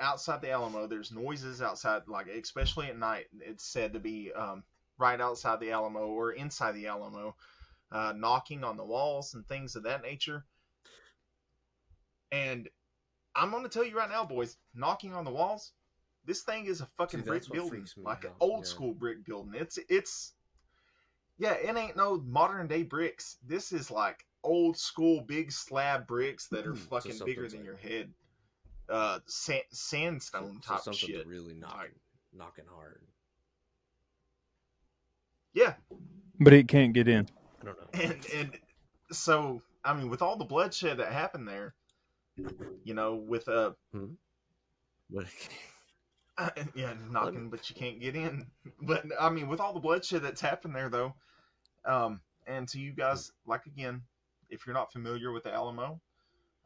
outside 0.00 0.40
the 0.42 0.50
Alamo. 0.50 0.86
There's 0.86 1.12
noises 1.12 1.62
outside, 1.62 2.08
like 2.08 2.26
especially 2.28 2.88
at 2.88 2.98
night. 2.98 3.26
It's 3.40 3.64
said 3.64 3.92
to 3.94 4.00
be 4.00 4.32
um, 4.32 4.64
right 4.98 5.20
outside 5.20 5.60
the 5.60 5.70
Alamo 5.72 6.06
or 6.06 6.32
inside 6.32 6.72
the 6.72 6.88
Alamo, 6.88 7.36
uh, 7.90 8.12
knocking 8.16 8.64
on 8.64 8.76
the 8.76 8.84
walls 8.84 9.34
and 9.34 9.46
things 9.46 9.76
of 9.76 9.84
that 9.84 10.02
nature. 10.02 10.44
And 12.32 12.68
I'm 13.34 13.50
going 13.50 13.62
to 13.62 13.68
tell 13.68 13.84
you 13.84 13.96
right 13.96 14.08
now, 14.10 14.24
boys, 14.24 14.56
knocking 14.74 15.14
on 15.14 15.24
the 15.24 15.30
walls. 15.30 15.72
This 16.24 16.42
thing 16.42 16.66
is 16.66 16.80
a 16.80 16.86
fucking 16.98 17.20
See, 17.20 17.26
brick 17.26 17.48
building, 17.50 17.70
freaks 17.80 17.96
me 17.96 18.04
like 18.04 18.24
an 18.24 18.30
old 18.40 18.60
yeah. 18.60 18.68
school 18.70 18.94
brick 18.94 19.24
building. 19.26 19.54
It's 19.60 19.78
it's 19.88 20.32
yeah, 21.38 21.52
it 21.54 21.76
ain't 21.76 21.96
no 21.96 22.18
modern 22.26 22.68
day 22.68 22.82
bricks. 22.84 23.38
This 23.46 23.72
is 23.72 23.90
like 23.90 24.24
old 24.44 24.76
school 24.76 25.20
big 25.22 25.50
slab 25.50 26.06
bricks 26.06 26.46
that 26.48 26.66
are 26.66 26.76
So 26.76 26.82
fucking 26.90 27.18
bigger 27.24 27.48
than 27.48 27.60
like- 27.60 27.66
your 27.66 27.76
head. 27.76 28.12
Uh, 28.88 29.20
sa- 29.26 29.54
sandstone 29.70 30.60
so 30.62 30.74
type 30.74 30.82
something 30.82 31.08
shit. 31.08 31.26
really 31.26 31.54
knocking, 31.54 31.78
Like- 31.78 31.94
knocking 32.34 32.64
hard. 32.72 33.00
Yeah, 35.54 35.74
But 36.40 36.52
it 36.54 36.66
can't 36.68 36.92
get 36.92 37.08
in. 37.08 37.28
I 37.60 37.64
don't 37.64 37.78
know. 37.78 38.00
and 38.00 38.26
and 38.34 38.58
so 39.10 39.62
I 39.84 39.94
mean, 39.94 40.08
with 40.08 40.22
all 40.22 40.36
the 40.36 40.44
bloodshed 40.44 40.98
that 40.98 41.12
happened 41.12 41.46
there, 41.48 41.74
you 42.84 42.94
know, 42.94 43.14
with 43.16 43.48
uh, 43.48 43.72
But 46.36 46.58
yeah, 46.74 46.94
knocking, 47.10 47.50
but 47.50 47.68
you 47.70 47.76
can't 47.76 48.00
get 48.00 48.14
in. 48.16 48.46
But 48.82 49.04
I 49.20 49.30
mean, 49.30 49.48
with 49.48 49.60
all 49.60 49.72
the 49.72 49.80
bloodshed 49.80 50.22
that's 50.22 50.40
happened 50.40 50.74
there, 50.74 50.88
though, 50.90 51.14
um, 51.84 52.20
and 52.46 52.68
to 52.68 52.80
you 52.80 52.92
guys, 52.92 53.32
like 53.46 53.66
again, 53.66 54.02
if 54.48 54.66
you're 54.66 54.74
not 54.74 54.92
familiar 54.92 55.32
with 55.32 55.44
the 55.44 55.52
Alamo, 55.52 56.00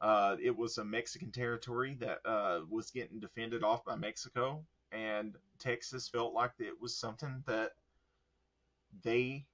uh, 0.01 0.37
it 0.43 0.57
was 0.57 0.79
a 0.79 0.85
Mexican 0.85 1.31
territory 1.33 1.95
that 2.01 2.19
uh, 2.25 2.61
was 2.69 2.91
getting 2.91 3.21
defended 3.21 3.63
off 3.63 3.85
by 3.85 3.97
Mexico, 3.97 4.65
and 4.93 5.37
Texas 5.59 6.09
felt 6.09 6.33
like 6.35 6.53
it 6.59 6.81
was 6.81 6.97
something 6.97 7.43
that 7.47 7.73
they 9.03 9.47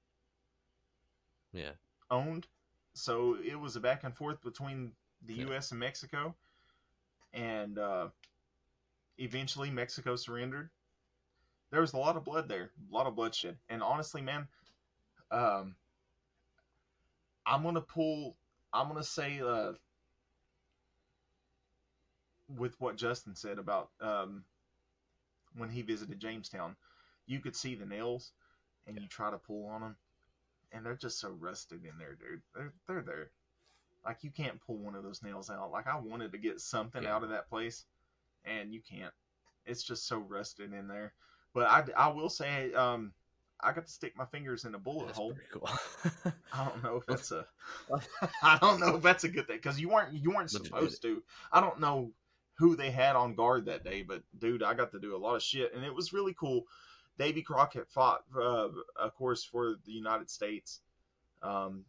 yeah, 1.52 1.72
owned. 2.10 2.46
So 2.94 3.36
it 3.36 3.56
was 3.58 3.76
a 3.76 3.80
back 3.80 4.04
and 4.04 4.14
forth 4.16 4.42
between 4.42 4.92
the 5.22 5.34
Yeah. 5.34 5.46
U.S. 5.46 5.70
and 5.70 5.80
Mexico, 5.80 6.34
and 7.32 7.78
uh, 7.78 8.08
eventually 9.22 9.70
Mexico 9.70 10.16
surrendered. 10.16 10.70
There 11.70 11.80
was 11.80 11.94
a 11.94 11.98
lot 11.98 12.16
of 12.16 12.24
blood 12.24 12.48
there, 12.48 12.70
a 12.90 12.94
lot 12.94 13.06
of 13.06 13.16
bloodshed, 13.16 13.58
and 13.68 13.82
honestly, 13.82 14.22
man, 14.22 14.48
um, 15.30 15.76
I'm 17.46 17.62
gonna 17.62 17.80
pull. 17.80 18.36
I'm 18.72 18.88
gonna 18.88 19.04
say 19.04 19.40
uh, 19.40 19.72
with 22.58 22.78
what 22.80 22.96
Justin 22.96 23.34
said 23.34 23.58
about 23.58 23.90
um, 24.00 24.44
when 25.56 25.70
he 25.70 25.82
visited 25.82 26.20
Jamestown, 26.20 26.76
you 27.26 27.40
could 27.40 27.56
see 27.56 27.74
the 27.74 27.86
nails, 27.86 28.32
and 28.86 28.98
you 29.00 29.08
try 29.08 29.30
to 29.30 29.38
pull 29.38 29.66
on 29.66 29.80
them, 29.82 29.96
and 30.72 30.84
they're 30.84 30.94
just 30.96 31.20
so 31.20 31.30
rusted 31.30 31.84
in 31.84 31.98
there, 31.98 32.14
dude. 32.14 32.42
They're 32.54 32.72
they're 32.86 33.02
there. 33.02 33.30
Like 34.04 34.24
you 34.24 34.30
can't 34.30 34.60
pull 34.66 34.78
one 34.78 34.94
of 34.96 35.04
those 35.04 35.22
nails 35.22 35.50
out. 35.50 35.70
Like 35.72 35.86
I 35.86 35.96
wanted 35.96 36.32
to 36.32 36.38
get 36.38 36.60
something 36.60 37.04
Yeah. 37.04 37.14
out 37.14 37.24
of 37.24 37.30
that 37.30 37.48
place, 37.48 37.84
and 38.44 38.72
you 38.72 38.80
can't. 38.80 39.12
It's 39.66 39.82
just 39.82 40.06
so 40.06 40.18
rusted 40.18 40.72
in 40.72 40.88
there. 40.88 41.12
But 41.54 41.68
I, 41.68 41.84
I 41.96 42.08
will 42.08 42.30
say, 42.30 42.72
um, 42.74 43.12
I 43.60 43.72
got 43.72 43.86
to 43.86 43.92
stick 43.92 44.16
my 44.16 44.24
fingers 44.24 44.64
in 44.64 44.74
a 44.74 44.78
bullet 44.78 45.06
that's 45.06 45.18
hole. 45.18 45.34
cool. 45.52 45.68
I 46.52 46.64
don't 46.64 46.82
know 46.82 46.96
if 46.96 47.06
that's 47.06 47.30
a, 47.30 47.46
I 48.42 48.58
don't 48.58 48.80
know 48.80 48.96
if 48.96 49.02
that's 49.02 49.24
a 49.24 49.28
good 49.28 49.46
thing 49.46 49.56
because 49.56 49.80
you 49.80 49.88
weren't 49.88 50.12
you 50.14 50.30
weren't 50.30 50.52
But 50.52 50.64
you 50.64 50.64
did 50.64 50.66
supposed 50.66 51.02
to. 51.02 51.22
I 51.52 51.60
don't 51.60 51.80
know 51.80 52.12
who 52.58 52.76
they 52.76 52.90
had 52.90 53.16
on 53.16 53.34
guard 53.34 53.66
that 53.66 53.84
day, 53.84 54.02
but 54.02 54.22
dude, 54.38 54.62
I 54.62 54.74
got 54.74 54.92
to 54.92 55.00
do 55.00 55.14
a 55.14 55.18
lot 55.18 55.36
of 55.36 55.42
shit, 55.42 55.74
and 55.74 55.84
it 55.84 55.94
was 55.94 56.12
really 56.12 56.34
cool. 56.34 56.64
Davy 57.18 57.42
Crockett 57.42 57.88
fought, 57.90 58.22
uh, 58.36 58.68
of 58.96 59.14
course, 59.14 59.44
for 59.44 59.76
the 59.84 59.92
United 59.92 60.30
States 60.30 60.80
um, 61.42 61.84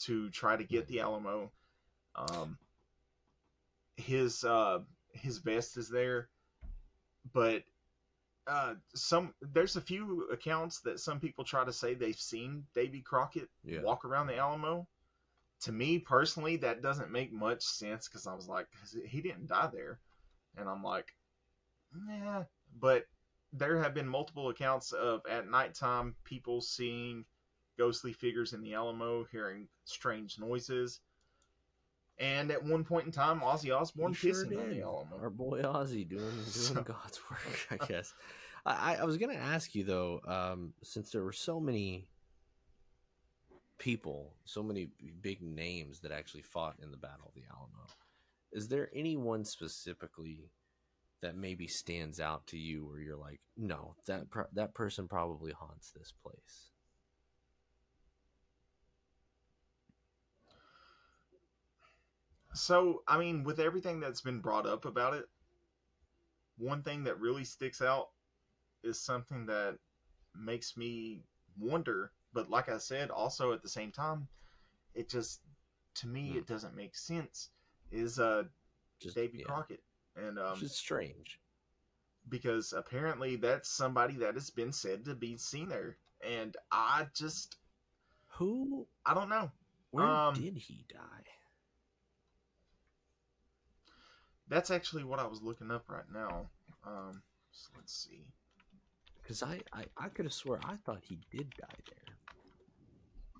to 0.00 0.30
try 0.30 0.56
to 0.56 0.64
get 0.64 0.88
the 0.88 1.00
Alamo. 1.00 1.52
Um, 2.16 2.58
his 3.96 4.44
uh, 4.44 4.80
his 5.14 5.38
vest 5.38 5.76
is 5.76 5.88
there, 5.88 6.28
but 7.32 7.62
uh, 8.46 8.74
some 8.94 9.32
there's 9.40 9.76
a 9.76 9.80
few 9.80 10.28
accounts 10.30 10.80
that 10.80 11.00
some 11.00 11.18
people 11.18 11.44
try 11.44 11.64
to 11.64 11.72
say 11.72 11.94
they've 11.94 12.14
seen 12.18 12.64
Davy 12.74 13.00
Crockett 13.00 13.48
Yeah. 13.64 13.80
walk 13.80 14.04
around 14.04 14.26
the 14.26 14.36
Alamo. 14.36 14.86
To 15.62 15.72
me 15.72 15.98
personally, 15.98 16.56
that 16.58 16.82
doesn't 16.82 17.10
make 17.10 17.32
much 17.32 17.62
sense 17.62 18.06
because 18.06 18.26
I 18.26 18.34
was 18.34 18.48
like, 18.48 18.66
he 19.06 19.22
didn't 19.22 19.46
die 19.46 19.70
there, 19.72 19.98
and 20.56 20.68
I'm 20.68 20.82
like, 20.82 21.14
yeah. 22.08 22.44
But 22.78 23.06
there 23.52 23.78
have 23.82 23.94
been 23.94 24.08
multiple 24.08 24.48
accounts 24.50 24.92
of 24.92 25.22
at 25.30 25.48
nighttime 25.48 26.16
people 26.24 26.60
seeing 26.60 27.24
ghostly 27.78 28.12
figures 28.12 28.52
in 28.52 28.60
the 28.60 28.74
Alamo, 28.74 29.24
hearing 29.32 29.68
strange 29.84 30.38
noises. 30.38 31.00
And 32.18 32.50
at 32.52 32.62
one 32.62 32.84
point 32.84 33.06
in 33.06 33.12
time, 33.12 33.40
Ozzy 33.40 33.76
Osbourne 33.76 34.12
He 34.12 34.30
sure 34.32 34.44
pissing 34.46 34.58
on 34.60 34.68
did. 34.68 34.76
the 34.78 34.82
Alamo. 34.82 35.18
Our 35.20 35.30
boy 35.30 35.62
Ozzy 35.62 36.08
doing 36.08 36.22
doing 36.30 36.44
So- 36.46 36.74
God's 36.82 37.20
work, 37.30 37.66
I 37.82 37.86
guess. 37.86 38.14
I, 38.64 38.94
I- 38.94 38.98
I 39.00 39.04
was 39.04 39.16
gonna 39.16 39.34
ask 39.34 39.74
you 39.74 39.84
though, 39.84 40.20
um, 40.26 40.74
since 40.82 41.10
there 41.10 41.24
were 41.24 41.32
so 41.32 41.58
many 41.58 42.06
people, 43.78 44.32
so 44.44 44.62
many 44.62 44.88
big 45.20 45.42
names 45.42 46.00
that 46.00 46.12
actually 46.12 46.42
fought 46.42 46.76
in 46.82 46.90
the 46.90 46.96
Battle 46.96 47.26
of 47.28 47.34
the 47.34 47.42
Alamo, 47.50 47.86
is 48.52 48.68
there 48.68 48.88
anyone 48.94 49.44
specifically 49.44 50.50
that 51.20 51.36
maybe 51.36 51.66
stands 51.66 52.20
out 52.20 52.46
to 52.46 52.58
you 52.58 52.84
where 52.86 53.00
you're 53.00 53.16
like, 53.16 53.40
no, 53.56 53.94
that 54.06 54.30
per- 54.30 54.48
that 54.52 54.74
person 54.74 55.08
probably 55.08 55.52
haunts 55.52 55.90
this 55.90 56.12
place? 56.22 56.70
So, 62.54 63.02
I 63.08 63.18
mean, 63.18 63.44
with 63.44 63.58
everything 63.60 64.00
that's 64.00 64.20
been 64.20 64.40
brought 64.40 64.66
up 64.66 64.84
about 64.84 65.14
it, 65.14 65.28
one 66.56 66.82
thing 66.82 67.04
that 67.04 67.20
really 67.20 67.44
sticks 67.44 67.82
out 67.82 68.10
is 68.82 68.98
something 69.00 69.46
that 69.46 69.78
makes 70.34 70.76
me 70.76 71.24
wonder. 71.58 72.12
But 72.32 72.50
like 72.50 72.68
I 72.68 72.78
said, 72.78 73.10
also 73.10 73.52
at 73.52 73.62
the 73.62 73.68
same 73.68 73.92
time, 73.92 74.28
it 74.94 75.08
just 75.08 75.40
to 75.96 76.06
me 76.08 76.32
Hmm. 76.32 76.38
it 76.38 76.46
doesn't 76.46 76.74
make 76.76 76.96
sense. 76.96 77.50
Is 77.90 78.18
uh 78.18 78.44
Just 79.00 79.16
Davy 79.16 79.38
yeah. 79.38 79.44
Crockett, 79.46 79.82
and 80.16 80.38
um, 80.38 80.52
Which 80.54 80.62
is 80.62 80.76
strange. 80.76 81.40
because 82.28 82.72
apparently 82.72 83.36
that's 83.36 83.68
somebody 83.68 84.16
that 84.18 84.34
has 84.34 84.50
been 84.50 84.72
said 84.72 85.04
to 85.06 85.14
be 85.14 85.36
seen 85.36 85.68
there, 85.68 85.96
and 86.22 86.56
I 86.70 87.08
just 87.14 87.56
Who? 88.38 88.86
I 89.06 89.14
don't 89.14 89.28
know. 89.28 89.50
Where 89.90 90.04
Um, 90.06 90.34
did 90.34 90.56
he 90.56 90.84
die? 90.88 91.24
That's 94.48 94.70
actually 94.70 95.04
what 95.04 95.18
I 95.20 95.26
was 95.26 95.42
looking 95.42 95.70
up 95.70 95.84
right 95.88 96.08
now. 96.12 96.48
Um, 96.86 97.22
so 97.52 97.70
let's 97.76 97.94
see. 97.94 98.26
Because 99.22 99.42
I, 99.42 99.60
I, 99.72 99.84
I 99.96 100.08
could 100.08 100.24
have 100.26 100.32
swore 100.34 100.60
I 100.64 100.76
thought 100.84 101.00
he 101.02 101.18
did 101.30 101.50
die 101.56 101.80
there. 101.88 102.16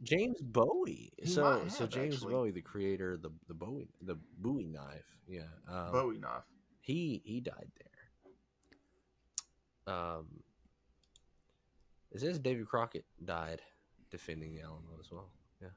James 0.03 0.41
Bowie. 0.41 1.13
He 1.17 1.27
so 1.27 1.43
might 1.43 1.73
so 1.73 1.87
James 1.87 2.15
actually. 2.15 2.33
Bowie, 2.35 2.51
the 2.51 2.61
creator 2.63 3.13
of 3.15 3.23
the 3.23 3.31
the 3.49 3.55
Bowie 3.55 3.89
the 4.03 4.17
Bowie 4.39 4.67
knife, 4.67 5.07
yeah. 5.29 5.49
Um, 5.69 5.93
Bowie 5.93 6.19
knife. 6.19 6.45
He 6.81 7.23
he 7.25 7.41
died 7.41 7.71
there. 9.87 9.95
Um. 9.95 10.27
It 12.13 12.21
says 12.21 12.39
David 12.39 12.67
Crockett 12.69 13.05
died 13.25 13.61
defending 14.11 14.55
the 14.55 14.63
Alamo 14.63 14.99
as 15.01 15.11
well. 15.11 15.31
Yeah. 15.61 15.69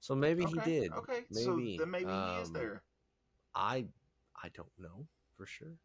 So 0.00 0.14
maybe 0.14 0.44
he 0.44 0.58
did. 0.60 0.92
Okay, 0.92 1.24
Maybe. 1.30 1.44
so 1.44 1.56
then 1.84 1.90
maybe 1.90 2.10
he 2.10 2.36
is 2.40 2.48
Um, 2.48 2.52
there. 2.52 2.82
I 3.54 3.86
I 4.42 4.48
don't 4.54 4.72
know 4.78 5.06
for 5.36 5.46
sure. 5.46 5.76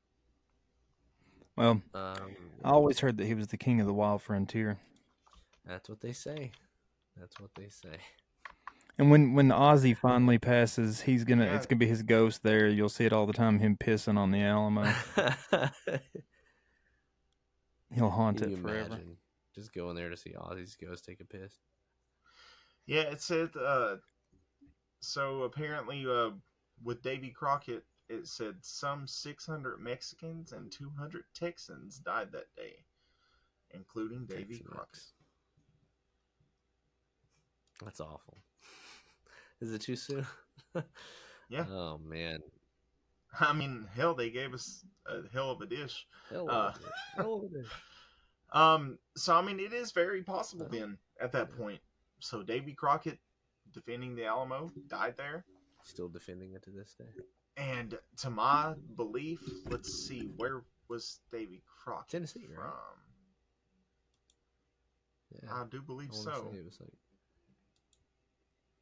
Well, 1.56 1.82
Um, 1.94 2.36
I 2.64 2.70
always 2.72 3.00
heard 3.00 3.18
that 3.18 3.26
he 3.28 3.34
was 3.34 3.48
the 3.48 3.58
king 3.58 3.80
of 3.80 3.88
the 3.88 3.94
wild 3.94 4.22
frontier. 4.22 4.80
that's 5.66 5.88
what 5.90 6.02
they 6.02 6.12
say. 6.14 6.52
That's 7.18 7.40
what 7.40 7.50
they 7.56 7.70
say. 7.70 7.98
And 8.98 9.10
when 9.12 9.34
when 9.34 9.50
Ozzy 9.50 9.96
finally 9.98 10.38
passes, 10.38 11.02
he's 11.02 11.24
gonna 11.24 11.46
Yeah. 11.46 11.56
it's 11.56 11.66
gonna 11.66 11.80
be 11.80 11.88
his 11.88 12.04
ghost 12.04 12.44
there. 12.44 12.68
You'll 12.68 12.90
see 12.90 13.06
it 13.06 13.14
all 13.14 13.26
the 13.26 13.34
time. 13.34 13.60
Him 13.60 13.78
pissing 13.78 14.18
on 14.18 14.32
the 14.32 14.42
Alamo. 14.42 14.84
He'll 17.94 18.10
haunt 18.10 18.40
Can 18.40 18.48
it 18.48 18.52
you 18.52 18.62
forever. 18.62 18.88
imagine 18.88 19.18
just 19.54 19.74
going 19.74 19.96
there 19.96 20.10
to 20.10 20.18
see 20.18 20.32
Ozzy's 20.34 20.76
ghost 20.76 21.06
take 21.06 21.22
a 21.22 21.26
piss? 21.26 21.54
Yeah, 22.88 23.02
it 23.04 23.22
said. 23.22 23.52
Uh, 23.56 23.98
so 25.00 25.44
apparently, 25.44 26.06
uh, 26.06 26.32
with 26.84 27.02
Davy 27.02 27.30
Crockett, 27.30 27.84
it 28.10 28.28
said 28.28 28.56
some 28.62 29.08
600 29.08 29.80
Mexicans 29.80 30.52
and 30.52 30.72
200 30.72 31.24
Texans 31.34 31.98
died 32.00 32.32
that 32.32 32.54
day, 32.56 32.76
including 33.72 34.26
Davy 34.26 34.58
Tex-Mex. 34.58 34.66
Crockett. 34.72 35.00
That's 37.84 38.00
awful. 38.00 38.38
Is 39.62 39.72
it 39.74 39.82
too 39.82 39.96
soon? 39.96 40.26
Yeah. 41.48 41.66
Oh 41.70 42.00
man. 42.00 42.40
I 43.40 43.54
mean, 43.54 43.88
hell, 43.96 44.16
they 44.16 44.32
gave 44.32 44.52
us 44.56 44.84
a 45.06 45.20
hell 45.32 45.52
of 45.52 45.62
a 45.62 45.68
dish. 45.68 46.08
Hell 46.32 46.50
Uh, 46.50 46.70
of 46.70 46.76
a 46.76 46.80
dish. 46.80 46.88
Hell 47.16 47.34
of 47.36 47.44
a 47.44 47.48
dish. 47.62 47.72
Um, 48.52 48.98
so 49.16 49.36
I 49.36 49.42
mean, 49.44 49.60
it 49.60 49.72
is 49.74 49.92
very 49.92 50.24
possible 50.24 50.66
Uh-huh. 50.66 50.76
then 50.80 50.98
at 51.22 51.32
that 51.34 51.56
point. 51.58 51.80
So 52.20 52.42
Davy 52.42 52.74
Crockett, 52.74 53.20
defending 53.74 54.16
the 54.16 54.26
Alamo, 54.26 54.72
died 54.88 55.16
there. 55.18 55.46
Still 55.86 56.10
defending 56.10 56.54
it 56.54 56.64
to 56.64 56.72
this 56.72 56.96
day. 56.98 57.06
And 57.58 57.98
to 58.18 58.30
my 58.30 58.74
belief, 58.98 59.40
let's 59.70 60.08
see, 60.08 60.30
where 60.36 60.64
was 60.90 61.20
Davy 61.32 61.62
Crockett 61.84 62.10
Tennessee, 62.10 62.48
right? 62.50 62.58
from? 62.58 62.72
Yeah. 65.44 65.54
I 65.54 65.64
do 65.70 65.82
believe 65.82 66.10
I 66.12 66.16
so. 66.16 66.52
it 66.54 66.66
was 66.66 66.78
like 66.80 66.92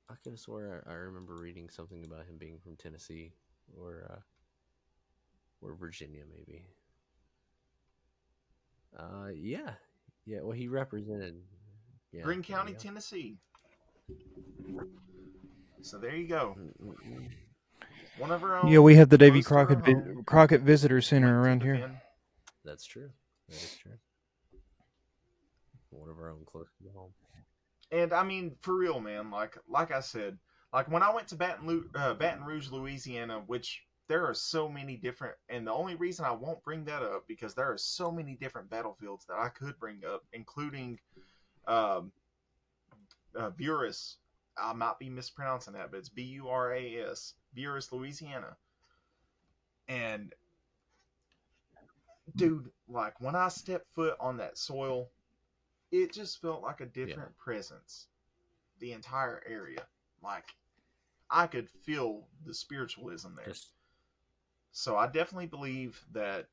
I 0.10 0.16
could 0.24 0.34
have 0.34 0.40
I, 0.88 0.92
I 0.92 0.94
remember 0.94 1.36
reading 1.36 1.70
something 1.70 2.04
about 2.06 2.26
him 2.26 2.38
being 2.38 2.60
from 2.64 2.76
Tennessee 2.76 3.34
or 3.80 4.06
uh, 4.10 4.20
or 5.62 5.76
Virginia 5.76 6.24
maybe. 6.30 6.66
Uh 8.98 9.30
yeah. 9.34 9.74
Yeah, 10.26 10.42
well 10.42 10.52
he 10.52 10.68
represented 10.68 11.36
yeah, 12.12 12.24
there 12.26 12.44
County. 12.44 12.74
Tennessee. 12.74 13.38
So 15.84 15.98
there 15.98 16.16
you 16.16 16.28
go. 16.28 16.58
One 18.18 18.32
of 18.32 18.44
our 18.44 18.58
own. 18.60 18.72
Yeah, 18.72 18.80
we 18.80 18.96
have 18.96 19.10
the 19.10 19.18
Davy 19.18 19.42
close 19.44 19.48
to 19.48 19.56
our 19.56 19.82
Crockett 19.82 19.86
vi- 20.06 20.24
Crockett 20.26 20.62
Visitor 20.62 21.02
Center 21.02 21.36
went 21.36 21.46
around 21.46 21.64
here. 21.64 21.74
defend. 21.76 21.98
That's 22.64 22.86
true. 22.86 23.10
That 23.50 23.56
is 23.56 23.78
true. 23.82 23.92
One 25.90 26.10
of 26.10 26.18
our 26.18 26.30
own 26.30 26.46
close 26.46 26.68
to 26.82 26.90
home. 26.96 27.12
And 27.92 28.14
I 28.14 28.24
mean, 28.24 28.56
for 28.62 28.76
real, 28.76 29.00
man. 29.00 29.30
Like, 29.30 29.58
like 29.68 29.92
I 29.92 30.00
said, 30.00 30.38
like 30.72 30.90
when 30.90 31.04
I 31.04 31.14
went 31.14 31.28
to 31.30 31.36
Baton, 31.36 31.68
Lu- 31.68 31.90
uh, 31.96 32.14
Baton 32.14 32.46
Rouge, 32.46 32.72
Louisiana, 32.72 33.44
which 33.46 33.84
there 34.08 34.26
are 34.26 34.34
so 34.34 34.70
many 34.70 34.96
different, 34.96 35.36
and 35.50 35.68
the 35.68 35.74
only 35.74 35.96
reason 35.96 36.26
I 36.26 36.32
won't 36.32 36.64
bring 36.64 36.86
that 36.86 37.04
up 37.04 37.26
because 37.28 37.56
there 37.56 37.72
are 37.72 37.78
so 37.78 38.12
many 38.12 38.36
different 38.36 38.70
battlefields 38.70 39.26
that 39.26 39.38
I 39.38 39.50
could 39.50 39.78
bring 39.80 40.02
up, 40.06 40.24
including 40.34 41.00
um, 41.68 42.12
uh, 43.38 43.52
Buras. 43.52 44.16
I 44.58 44.74
might 44.74 45.00
be 45.00 45.10
mispronouncing 45.10 45.74
that, 45.74 45.92
but 45.92 45.98
it's 45.98 46.10
B 46.10 46.24
U 46.24 46.50
R 46.50 46.74
A 46.74 46.98
S, 47.12 47.34
Buras, 47.56 47.92
Louisiana. 47.92 48.56
And 49.88 50.34
dude, 52.36 52.70
like 52.88 53.20
when 53.20 53.36
I 53.36 53.50
stepped 53.50 53.88
foot 53.96 54.16
on 54.20 54.38
that 54.38 54.58
soil, 54.58 55.10
it 55.92 56.14
just 56.14 56.42
felt 56.42 56.62
like 56.62 56.82
a 56.82 56.86
different 56.86 57.38
presence. 57.38 58.08
The 58.80 58.94
entire 58.94 59.42
area, 59.48 59.84
like 60.22 60.46
I 61.30 61.48
could 61.48 61.70
feel 61.84 62.28
the 62.46 62.54
spiritualism 62.54 63.30
there. 63.36 63.48
Just 63.48 63.70
So 64.72 64.98
I 64.98 65.08
definitely 65.08 65.48
believe 65.48 66.00
that. 66.14 66.48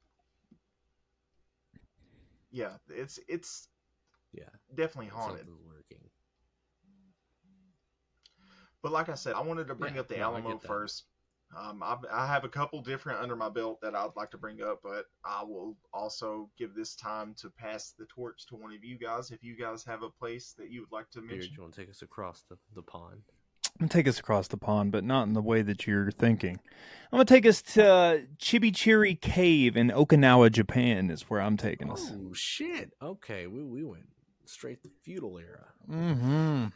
Yeah, 2.53 2.73
it's 2.89 3.19
it's 3.29 3.69
yeah. 4.33 4.45
definitely 4.75 5.11
haunted. 5.11 5.47
But 8.83 8.93
like 8.93 9.09
I 9.09 9.15
said, 9.15 9.35
I 9.35 9.41
wanted 9.41 9.69
to 9.69 9.75
bring 9.75 9.95
Yeah, 9.95 10.01
up 10.01 10.09
the 10.09 10.17
no, 10.17 10.23
Alamo 10.23 10.59
first. 10.59 11.05
Um, 11.57 11.83
I, 11.83 11.97
I 12.13 12.27
have 12.27 12.45
a 12.45 12.49
couple 12.49 12.81
different 12.81 13.21
under 13.21 13.35
my 13.35 13.49
belt 13.49 13.81
that 13.83 13.97
I'd 13.97 14.15
like 14.17 14.31
to 14.31 14.39
bring 14.39 14.63
up, 14.63 14.81
but 14.85 15.07
I 15.25 15.43
will 15.43 15.77
also 15.93 16.49
give 16.57 16.75
this 16.75 16.95
time 16.95 17.35
to 17.39 17.51
pass 17.51 17.93
the 17.99 18.07
torch 18.07 18.47
to 18.47 18.55
one 18.55 18.73
of 18.73 18.85
you 18.85 18.97
guys. 18.97 19.33
If 19.33 19.43
you 19.43 19.57
guys 19.57 19.85
have 19.85 20.03
a 20.05 20.11
place 20.11 20.55
that 20.59 20.71
you 20.71 20.81
would 20.81 20.93
like 20.93 21.11
to 21.11 21.21
Beard, 21.21 21.33
mention, 21.33 21.55
you 21.57 21.63
want 21.63 21.75
to 21.75 21.81
take 21.81 21.91
us 21.91 22.03
across 22.03 22.45
the, 22.49 22.57
the 22.75 22.83
pond? 22.83 23.23
I'm 23.81 23.87
gonna 23.87 23.89
take 23.89 24.09
us 24.09 24.19
across 24.19 24.47
the 24.47 24.59
pond, 24.59 24.93
but 24.93 25.05
not 25.05 25.27
in 25.27 25.33
the 25.33 25.43
way 25.43 25.63
that 25.63 25.87
you're 25.87 26.11
thinking. 26.11 26.61
I'm 27.11 27.17
gonna 27.17 27.25
take 27.25 27.47
us 27.47 27.63
to 27.63 27.91
uh, 27.91 28.19
Chibichiri 28.39 29.21
Cave 29.21 29.77
in 29.77 29.89
Okinawa, 29.89 30.53
Japan. 30.53 31.11
Is 31.11 31.23
where 31.23 31.41
I'm 31.41 31.57
taking 31.57 31.91
us. 31.91 32.13
Oh 32.13 32.33
shit! 32.35 32.93
Okay, 33.03 33.47
we 33.47 33.65
we 33.65 33.83
went 33.83 34.07
straight 34.45 34.83
to 34.83 34.91
feudal 35.03 35.39
era. 35.39 35.69
Mm-hmm. 35.91 36.67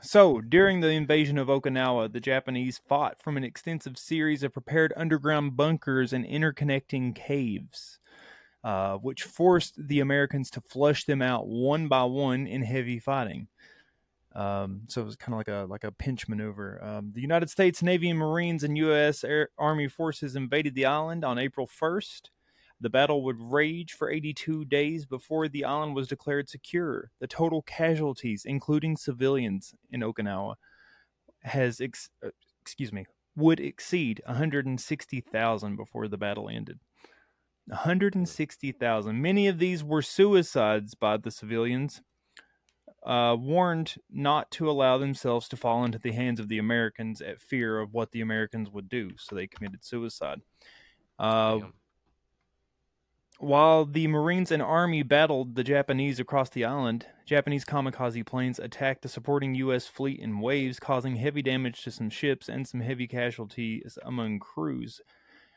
So, 0.00 0.40
during 0.40 0.80
the 0.80 0.90
invasion 0.90 1.38
of 1.38 1.48
Okinawa, 1.48 2.12
the 2.12 2.20
Japanese 2.20 2.78
fought 2.78 3.20
from 3.20 3.36
an 3.36 3.44
extensive 3.44 3.98
series 3.98 4.42
of 4.42 4.52
prepared 4.52 4.92
underground 4.96 5.56
bunkers 5.56 6.12
and 6.12 6.24
interconnecting 6.24 7.14
caves, 7.14 7.98
uh, 8.62 8.96
which 8.98 9.24
forced 9.24 9.74
the 9.76 10.00
Americans 10.00 10.50
to 10.50 10.60
flush 10.60 11.04
them 11.04 11.20
out 11.20 11.48
one 11.48 11.88
by 11.88 12.04
one 12.04 12.46
in 12.46 12.62
heavy 12.62 12.98
fighting. 12.98 13.48
Um, 14.34 14.82
so 14.88 15.00
it 15.02 15.04
was 15.04 15.16
kind 15.16 15.34
of 15.34 15.38
like 15.38 15.48
a 15.48 15.66
like 15.68 15.84
a 15.84 15.90
pinch 15.90 16.28
maneuver. 16.28 16.82
Um, 16.82 17.10
the 17.12 17.22
United 17.22 17.50
States 17.50 17.82
Navy 17.82 18.08
and 18.10 18.18
Marines 18.18 18.62
and 18.62 18.78
U.S. 18.78 19.24
Air, 19.24 19.48
Army 19.58 19.88
forces 19.88 20.36
invaded 20.36 20.74
the 20.74 20.86
island 20.86 21.24
on 21.24 21.38
April 21.38 21.66
1st. 21.66 22.28
The 22.80 22.90
battle 22.90 23.24
would 23.24 23.40
rage 23.40 23.92
for 23.92 24.10
82 24.10 24.64
days 24.64 25.04
before 25.04 25.48
the 25.48 25.64
island 25.64 25.96
was 25.96 26.08
declared 26.08 26.48
secure. 26.48 27.10
The 27.20 27.26
total 27.26 27.62
casualties, 27.62 28.44
including 28.44 28.96
civilians 28.96 29.74
in 29.90 30.00
Okinawa, 30.00 30.54
has 31.42 31.80
ex- 31.80 32.10
uh, 32.24 32.30
excuse 32.60 32.92
me 32.92 33.06
would 33.38 33.60
exceed 33.60 34.20
160,000 34.26 35.76
before 35.76 36.08
the 36.08 36.18
battle 36.18 36.48
ended. 36.48 36.80
160,000. 37.66 39.22
Many 39.22 39.46
of 39.46 39.58
these 39.58 39.84
were 39.84 40.02
suicides 40.02 40.94
by 40.94 41.18
the 41.18 41.30
civilians, 41.30 42.02
uh, 43.06 43.36
warned 43.38 43.94
not 44.10 44.50
to 44.50 44.68
allow 44.68 44.98
themselves 44.98 45.48
to 45.48 45.56
fall 45.56 45.84
into 45.84 45.98
the 45.98 46.12
hands 46.12 46.40
of 46.40 46.48
the 46.48 46.58
Americans 46.58 47.20
at 47.20 47.40
fear 47.40 47.78
of 47.78 47.94
what 47.94 48.10
the 48.10 48.20
Americans 48.20 48.70
would 48.70 48.88
do. 48.88 49.10
So 49.16 49.36
they 49.36 49.46
committed 49.46 49.84
suicide. 49.84 50.40
Uh. 51.18 51.60
While 53.38 53.84
the 53.84 54.08
Marines 54.08 54.50
and 54.50 54.62
Army 54.62 55.02
battled 55.02 55.54
the 55.54 55.64
Japanese 55.64 56.18
across 56.18 56.50
the 56.50 56.64
island, 56.64 57.06
Japanese 57.24 57.64
kamikaze 57.64 58.26
planes 58.26 58.58
attacked 58.58 59.02
the 59.02 59.08
supporting 59.08 59.54
U.S. 59.54 59.86
fleet 59.86 60.18
in 60.18 60.40
waves, 60.40 60.80
causing 60.80 61.16
heavy 61.16 61.40
damage 61.40 61.82
to 61.82 61.90
some 61.92 62.10
ships 62.10 62.48
and 62.48 62.66
some 62.66 62.80
heavy 62.80 63.06
casualties 63.06 63.96
among 64.04 64.40
crews. 64.40 65.00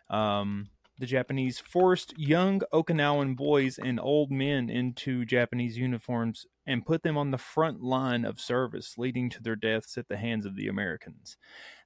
Um, 0.09 0.69
the 0.97 1.05
Japanese 1.05 1.59
forced 1.59 2.17
young 2.17 2.61
Okinawan 2.71 3.35
boys 3.35 3.79
and 3.79 3.99
old 3.99 4.31
men 4.31 4.69
into 4.69 5.25
Japanese 5.25 5.77
uniforms 5.77 6.45
and 6.65 6.85
put 6.85 7.01
them 7.03 7.17
on 7.17 7.31
the 7.31 7.37
front 7.37 7.81
line 7.81 8.23
of 8.23 8.39
service, 8.39 8.97
leading 8.97 9.29
to 9.29 9.41
their 9.41 9.55
deaths 9.55 9.97
at 9.97 10.07
the 10.07 10.17
hands 10.17 10.45
of 10.45 10.55
the 10.55 10.67
Americans. 10.67 11.37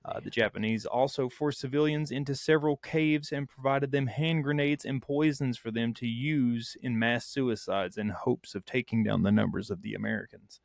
Uh, 0.04 0.20
the 0.20 0.30
Japanese 0.30 0.86
also 0.86 1.30
forced 1.30 1.60
civilians 1.60 2.12
into 2.12 2.36
several 2.36 2.78
caves 2.78 3.32
and 3.32 3.50
provided 3.50 3.92
them 3.92 4.08
hand 4.08 4.44
grenades 4.44 4.86
and 4.86 5.02
poisons 5.02 5.58
for 5.58 5.72
them 5.72 5.94
to 5.94 6.06
use 6.06 6.76
in 6.82 7.00
mass 7.00 7.26
suicides 7.26 7.98
in 7.98 8.10
hopes 8.10 8.54
of 8.54 8.66
taking 8.66 9.04
down 9.04 9.24
the 9.24 9.32
numbers 9.32 9.72
of 9.72 9.82
the 9.82 9.94
Americans. 9.94 10.60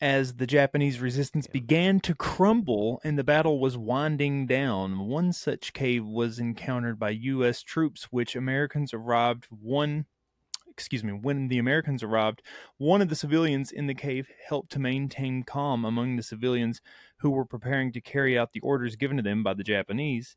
As 0.00 0.34
the 0.36 0.46
Japanese 0.46 1.00
resistance 1.00 1.46
Yeah. 1.46 1.52
began 1.52 2.00
to 2.00 2.14
crumble 2.14 3.00
and 3.02 3.18
the 3.18 3.24
battle 3.24 3.58
was 3.58 3.78
winding 3.78 4.46
down, 4.46 5.06
one 5.08 5.32
such 5.32 5.72
cave 5.72 6.04
was 6.04 6.38
encountered 6.38 6.98
by 6.98 7.10
U.S. 7.10 7.62
troops, 7.62 8.04
which 8.12 8.36
Americans 8.36 8.92
arrived 8.94 9.46
one 9.46 10.06
excuse 10.68 11.04
me, 11.04 11.12
when 11.12 11.48
the 11.48 11.58
Americans 11.58 12.02
arrived, 12.02 12.42
one 12.78 13.02
of 13.02 13.08
the 13.08 13.16
civilians 13.16 13.72
in 13.72 13.86
the 13.86 13.94
cave 13.94 14.30
helped 14.48 14.72
to 14.72 14.78
maintain 14.78 15.42
calm 15.44 15.84
among 15.84 16.16
the 16.16 16.22
civilians 16.22 16.80
who 17.18 17.30
were 17.30 17.46
preparing 17.46 17.92
to 17.92 18.00
carry 18.00 18.38
out 18.38 18.52
the 18.52 18.60
orders 18.60 18.96
given 18.96 19.16
to 19.18 19.22
them 19.22 19.42
by 19.42 19.54
the 19.54 19.64
Japanese. 19.64 20.36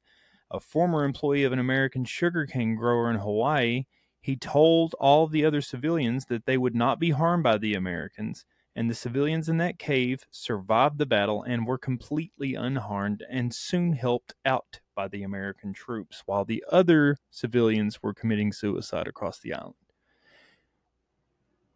A 0.52 0.60
former 0.60 1.04
employee 1.06 1.44
of 1.44 1.54
an 1.54 1.60
American 1.60 2.06
sugarcane 2.06 2.76
grower 2.76 3.10
in 3.10 3.18
Hawaii, 3.18 3.86
he 4.22 4.36
told 4.38 4.94
all 4.96 5.28
the 5.28 5.46
other 5.46 5.62
civilians 5.62 6.26
that 6.26 6.46
they 6.46 6.58
would 6.58 6.76
not 6.76 7.00
be 7.00 7.12
harmed 7.12 7.44
by 7.44 7.58
the 7.58 7.74
Americans, 7.76 8.46
and 8.76 8.90
the 8.90 8.96
civilians 8.96 9.50
in 9.50 9.58
that 9.58 9.80
cave 9.80 10.26
survived 10.32 10.98
the 10.98 11.06
battle 11.06 11.44
and 11.44 11.66
were 11.66 11.78
completely 11.78 12.56
unharmed 12.56 13.24
and 13.30 13.54
soon 13.54 13.94
helped 13.94 14.34
out 14.46 14.80
by 14.96 15.08
the 15.08 15.24
American 15.24 15.74
troops, 15.74 16.24
while 16.26 16.46
the 16.46 16.64
other 16.72 17.18
civilians 17.30 18.02
were 18.04 18.14
committing 18.14 18.52
suicide 18.52 19.08
across 19.08 19.40
the 19.40 19.54
island. 19.54 19.76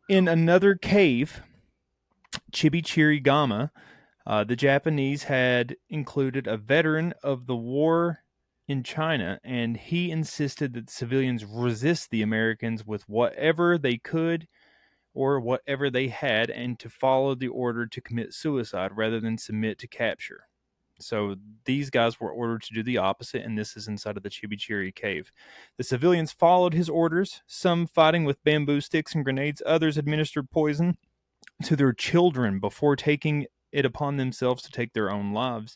In 0.09 0.27
another 0.27 0.75
cave, 0.75 1.41
Chibichirigama, 2.51 3.71
uh, 4.25 4.43
the 4.43 4.55
Japanese 4.55 5.23
had 5.23 5.75
included 5.89 6.47
a 6.47 6.57
veteran 6.57 7.13
of 7.23 7.47
the 7.47 7.55
war 7.55 8.19
in 8.67 8.83
China, 8.83 9.39
and 9.43 9.77
he 9.77 10.11
insisted 10.11 10.73
that 10.73 10.89
civilians 10.89 11.43
resist 11.43 12.09
the 12.09 12.21
Americans 12.21 12.85
with 12.85 13.07
whatever 13.09 13.77
they 13.77 13.97
could 13.97 14.47
or 15.13 15.39
whatever 15.39 15.89
they 15.89 16.07
had, 16.07 16.49
and 16.49 16.79
to 16.79 16.89
follow 16.89 17.35
the 17.35 17.47
order 17.47 17.85
to 17.85 18.01
commit 18.01 18.33
suicide 18.33 18.91
rather 18.95 19.19
than 19.19 19.37
submit 19.37 19.77
to 19.79 19.87
capture. 19.87 20.47
So 20.99 21.35
these 21.65 21.89
guys 21.89 22.19
were 22.19 22.31
ordered 22.31 22.63
to 22.63 22.73
do 22.73 22.83
the 22.83 22.97
opposite, 22.97 23.43
and 23.43 23.57
this 23.57 23.75
is 23.75 23.87
inside 23.87 24.17
of 24.17 24.23
the 24.23 24.29
Chibichiri 24.29 24.93
cave. 24.93 25.31
The 25.77 25.83
civilians 25.83 26.31
followed 26.31 26.73
his 26.73 26.89
orders, 26.89 27.41
some 27.47 27.87
fighting 27.87 28.25
with 28.25 28.43
bamboo 28.43 28.81
sticks 28.81 29.13
and 29.13 29.23
grenades, 29.23 29.61
others 29.65 29.97
administered 29.97 30.49
poison 30.49 30.97
to 31.63 31.75
their 31.75 31.93
children 31.93 32.59
before 32.59 32.95
taking 32.95 33.47
it 33.71 33.85
upon 33.85 34.17
themselves 34.17 34.61
to 34.63 34.71
take 34.71 34.93
their 34.93 35.11
own 35.11 35.33
lives. 35.33 35.75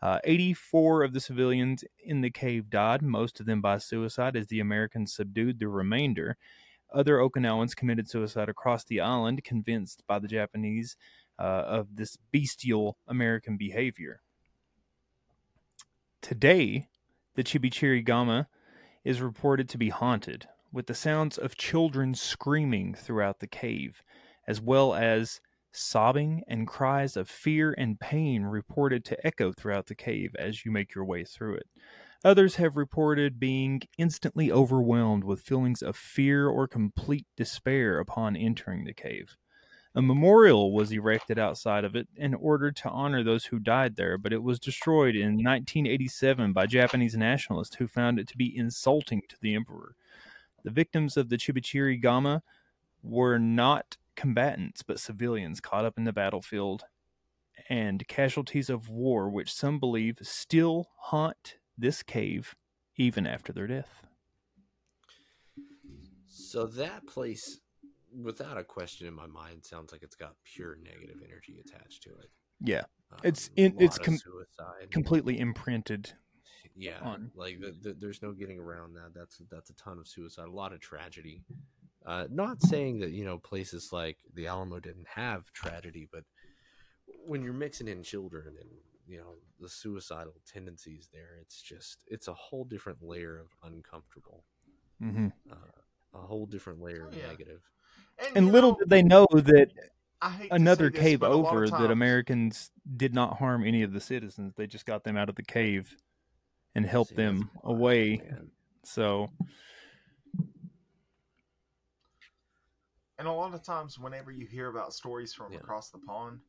Uh, 0.00 0.18
84 0.24 1.04
of 1.04 1.12
the 1.12 1.20
civilians 1.20 1.84
in 2.04 2.20
the 2.20 2.30
cave 2.30 2.70
died, 2.70 3.02
most 3.02 3.40
of 3.40 3.46
them 3.46 3.60
by 3.60 3.78
suicide, 3.78 4.36
as 4.36 4.46
the 4.46 4.60
Americans 4.60 5.14
subdued 5.14 5.58
the 5.58 5.68
remainder. 5.68 6.36
Other 6.92 7.18
Okinawans 7.18 7.74
committed 7.74 8.08
suicide 8.08 8.48
across 8.48 8.84
the 8.84 9.00
island, 9.00 9.44
convinced 9.44 10.02
by 10.06 10.18
the 10.18 10.28
Japanese 10.28 10.96
uh, 11.38 11.42
of 11.42 11.96
this 11.96 12.16
bestial 12.32 12.98
American 13.06 13.56
behavior. 13.56 14.20
Today, 16.20 16.88
the 17.34 17.42
Chibichirigama 17.42 18.46
is 19.04 19.20
reported 19.20 19.68
to 19.70 19.78
be 19.78 19.88
haunted, 19.88 20.46
with 20.72 20.86
the 20.86 20.94
sounds 20.94 21.36
of 21.38 21.56
children 21.56 22.14
screaming 22.14 22.94
throughout 22.94 23.40
the 23.40 23.46
cave, 23.46 24.02
as 24.46 24.60
well 24.60 24.94
as 24.94 25.40
sobbing 25.72 26.42
and 26.46 26.66
cries 26.66 27.16
of 27.16 27.28
fear 27.28 27.74
and 27.76 27.98
pain 27.98 28.44
reported 28.44 29.04
to 29.06 29.26
echo 29.26 29.52
throughout 29.52 29.86
the 29.86 29.94
cave 29.94 30.34
as 30.38 30.64
you 30.64 30.70
make 30.70 30.94
your 30.94 31.04
way 31.04 31.24
through 31.24 31.54
it. 31.54 31.66
Others 32.24 32.56
have 32.56 32.76
reported 32.76 33.40
being 33.40 33.82
instantly 33.98 34.52
overwhelmed 34.52 35.24
with 35.24 35.42
feelings 35.42 35.82
of 35.82 35.96
fear 35.96 36.48
or 36.48 36.68
complete 36.68 37.26
despair 37.36 37.98
upon 37.98 38.36
entering 38.36 38.84
the 38.84 38.94
cave. 38.94 39.36
A 39.94 40.00
memorial 40.00 40.72
was 40.72 40.92
erected 40.92 41.38
outside 41.38 41.84
of 41.84 41.96
it 41.96 42.08
in 42.16 42.32
order 42.34 42.70
to 42.70 42.88
honor 42.88 43.22
those 43.24 43.46
who 43.46 43.58
died 43.58 43.96
there, 43.96 44.16
but 44.16 44.32
it 44.32 44.42
was 44.42 44.60
destroyed 44.60 45.16
in 45.16 45.32
1987 45.32 46.52
by 46.52 46.66
Japanese 46.66 47.16
nationalists 47.16 47.76
who 47.76 47.88
found 47.88 48.18
it 48.18 48.28
to 48.28 48.36
be 48.36 48.56
insulting 48.56 49.22
to 49.28 49.36
the 49.40 49.54
emperor. 49.54 49.96
The 50.64 50.70
victims 50.70 51.16
of 51.16 51.28
the 51.28 51.36
Chibichiri 51.36 52.00
Gama 52.00 52.42
were 53.02 53.38
not 53.38 53.96
combatants, 54.14 54.82
but 54.82 55.00
civilians 55.00 55.60
caught 55.60 55.84
up 55.84 55.98
in 55.98 56.04
the 56.04 56.12
battlefield 56.12 56.84
and 57.68 58.06
casualties 58.06 58.70
of 58.70 58.88
war, 58.88 59.28
which 59.28 59.52
some 59.52 59.78
believe 59.78 60.18
still 60.22 60.88
haunt 60.96 61.56
this 61.78 62.02
cave 62.02 62.54
even 62.96 63.26
after 63.26 63.52
their 63.52 63.66
death. 63.66 64.06
So 66.28 66.66
that 66.66 67.06
place, 67.06 67.60
without 68.22 68.58
a 68.58 68.64
question 68.64 69.06
in 69.06 69.14
my 69.14 69.26
mind, 69.26 69.64
sounds 69.64 69.92
like 69.92 70.02
it's 70.02 70.16
got 70.16 70.34
pure 70.44 70.76
negative 70.82 71.16
energy 71.24 71.60
attached 71.64 72.02
to 72.04 72.10
it. 72.10 72.30
Yeah, 72.60 72.82
Um, 73.10 73.18
It's 73.24 73.50
in- 73.56 73.76
it's 73.80 73.98
com- 73.98 74.18
completely 74.90 75.38
imprinted. 75.38 76.12
yeah, 76.76 77.00
on. 77.00 77.30
like 77.34 77.58
the, 77.60 77.72
the, 77.82 77.94
there's 77.94 78.22
no 78.22 78.32
getting 78.32 78.58
around 78.58 78.94
that. 78.94 79.12
That's 79.14 79.42
that's 79.50 79.70
a 79.70 79.74
ton 79.74 79.98
of 79.98 80.06
suicide, 80.08 80.46
a 80.48 80.50
lot 80.50 80.72
of 80.72 80.80
tragedy. 80.80 81.42
Uh, 82.06 82.26
not 82.30 82.62
saying 82.62 83.00
that 83.00 83.10
you 83.10 83.24
know 83.24 83.38
places 83.38 83.90
like 83.92 84.18
the 84.34 84.46
Alamo 84.46 84.78
didn't 84.80 85.06
have 85.08 85.52
tragedy, 85.52 86.08
but 86.10 86.24
when 87.26 87.42
you're 87.42 87.52
mixing 87.52 87.88
in 87.88 88.02
children 88.02 88.54
and 88.60 88.70
you 89.06 89.18
know 89.18 89.34
the 89.60 89.68
suicidal 89.68 90.34
tendencies 90.46 91.08
there, 91.12 91.38
it's 91.40 91.60
just 91.60 92.04
it's 92.06 92.28
a 92.28 92.34
whole 92.34 92.64
different 92.64 93.02
layer 93.02 93.38
of 93.38 93.48
uncomfortable, 93.62 94.44
hmm 95.00 95.28
uh, 95.50 95.54
a 96.14 96.18
whole 96.18 96.46
different 96.46 96.80
layer 96.80 97.06
of 97.06 97.14
Oh, 97.14 97.18
yeah. 97.18 97.28
negative. 97.28 97.62
And 98.36 98.52
little 98.52 98.72
know, 98.72 98.78
did 98.78 98.90
they 98.90 99.02
know 99.02 99.26
that 99.32 99.68
I 100.20 100.30
hate 100.30 100.48
to 100.50 100.54
another 100.54 100.90
this, 100.90 101.00
cave 101.00 101.20
but 101.20 101.30
a 101.30 101.34
lot 101.34 101.50
of 101.50 101.56
over 101.56 101.70
that 101.70 101.90
Americans 101.90 102.70
did 102.96 103.14
not 103.14 103.38
harm 103.38 103.64
any 103.64 103.82
of 103.82 103.92
the 103.92 104.00
citizens. 104.00 104.54
They 104.56 104.66
just 104.66 104.86
got 104.86 105.04
them 105.04 105.16
out 105.16 105.28
of 105.28 105.34
the 105.34 105.42
cave 105.42 105.96
and 106.74 106.86
helped 106.86 107.10
See, 107.10 107.16
them 107.16 107.50
away. 107.64 108.22
man. 108.24 108.50
So 108.84 109.28
And 113.18 113.28
a 113.28 113.32
lot 113.32 113.54
of 113.54 113.62
times, 113.62 113.98
whenever 114.00 114.32
you 114.32 114.46
hear 114.46 114.68
about 114.68 114.94
stories 114.94 115.32
from 115.32 115.52
Yeah. 115.52 115.58
across 115.58 115.90
the 115.90 115.98
pond, 115.98 116.40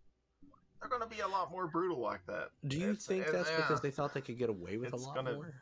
they're 0.84 0.98
going 1.00 1.10
to 1.10 1.16
be 1.16 1.22
a 1.22 1.28
lot 1.28 1.52
more 1.52 1.68
brutal 1.68 2.00
like 2.00 2.26
that. 2.28 2.50
Do 2.68 2.78
you 2.78 2.90
It's- 2.92 3.06
think 3.06 3.26
it- 3.28 3.32
that's 3.32 3.50
yeah. 3.50 3.58
because 3.58 3.82
they 3.82 3.92
thought 3.92 4.14
they 4.14 4.22
could 4.22 4.38
get 4.38 4.50
away 4.50 4.78
with 4.78 4.94
It's 4.94 5.04
a 5.04 5.06
lot 5.06 5.16
gonna- 5.16 5.34
more? 5.34 5.54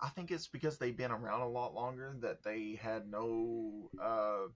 I 0.00 0.08
think 0.10 0.30
it's 0.30 0.48
because 0.48 0.76
they've 0.78 0.96
been 0.96 1.10
around 1.12 1.40
a 1.40 1.48
lot 1.48 1.74
longer 1.74 2.14
that 2.20 2.42
they 2.42 2.74
had 2.74 3.08
no. 3.10 3.90
Uh, 4.00 4.48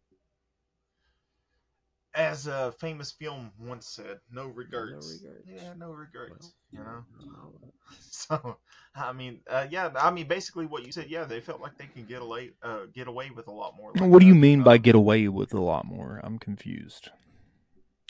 as 2.15 2.47
a 2.49 2.73
famous 2.73 3.13
film 3.13 3.53
once 3.59 3.87
said, 3.87 4.19
no 4.31 4.49
regrets. 4.49 5.21
regrets. 5.23 5.47
Yeah, 5.47 5.73
no 5.75 5.93
regrets. 5.93 6.53
Well, 6.73 7.05
you 7.21 7.25
know. 7.25 7.73
So, 8.01 8.59
I 8.95 9.13
mean, 9.13 9.41
uh, 9.49 9.67
yeah, 9.71 9.91
I 9.97 10.11
mean, 10.11 10.27
basically 10.29 10.67
what 10.67 10.85
you 10.85 10.93
said. 10.93 11.09
Yeah, 11.09 11.25
they 11.25 11.41
felt 11.41 11.61
like 11.61 11.79
they 11.79 11.87
can 11.87 12.05
get 12.05 12.21
away, 12.21 12.53
uh, 12.63 12.85
get 12.93 13.09
away 13.09 13.31
with 13.31 13.47
a 13.47 13.51
lot 13.53 13.77
more. 13.77 13.93
like 13.95 14.11
What 14.11 14.21
do 14.21 14.27
you 14.27 14.35
that. 14.35 14.41
mean 14.41 14.63
by 14.63 14.75
Uh, 14.75 14.79
get 14.79 14.95
away 14.95 15.29
with 15.29 15.55
a 15.55 15.61
lot 15.61 15.87
more? 15.87 16.21
I'm 16.23 16.39
confused. 16.39 17.09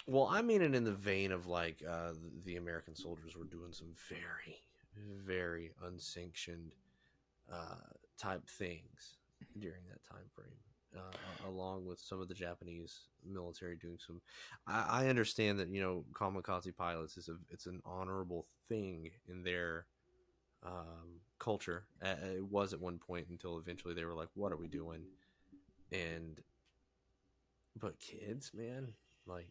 Well, 0.09 0.27
I 0.31 0.41
mean 0.43 0.63
it 0.63 0.75
in 0.75 0.85
the 0.85 0.93
vein 0.93 1.33
of 1.33 1.47
like 1.47 1.83
uh, 1.89 2.13
the- 2.45 2.57
American 2.57 2.97
soldiers 2.97 3.37
were 3.37 3.45
doing 3.45 3.73
some 3.73 3.89
very, 4.09 4.57
very 5.27 5.73
unsanctioned 5.85 6.75
uh, 7.53 7.77
type 8.19 8.49
things 8.49 9.17
during 9.59 9.83
that 9.91 10.05
time 10.05 10.25
frame, 10.35 10.59
uh, 10.97 11.47
along 11.49 11.87
with 11.87 12.01
some 12.01 12.21
of 12.23 12.29
the 12.29 12.35
Japanese 12.35 13.09
military 13.27 13.77
doing 13.77 13.99
some. 14.07 14.23
I, 14.67 15.05
I 15.05 15.09
understand 15.09 15.59
that 15.61 15.69
you 15.69 15.83
know 15.83 16.05
kamikaze 16.15 16.77
pilots 16.77 17.19
is 17.19 17.29
a 17.29 17.37
it's 17.51 17.67
an 17.67 17.83
honorable 17.87 18.47
thing 18.69 19.11
in 19.29 19.43
their 19.45 19.87
um, 20.65 21.21
culture. 21.39 21.85
It 22.03 22.45
was 22.45 22.73
at 22.75 22.81
one 22.81 22.99
point 22.99 23.29
until 23.31 23.59
eventually 23.59 23.95
they 23.95 24.05
were 24.07 24.15
like, 24.15 24.31
"What 24.35 24.53
are 24.53 24.59
we 24.59 24.69
doing?" 24.69 25.03
And 25.93 26.41
but 27.81 27.99
kids, 27.99 28.53
man, 28.55 28.93
like 29.27 29.49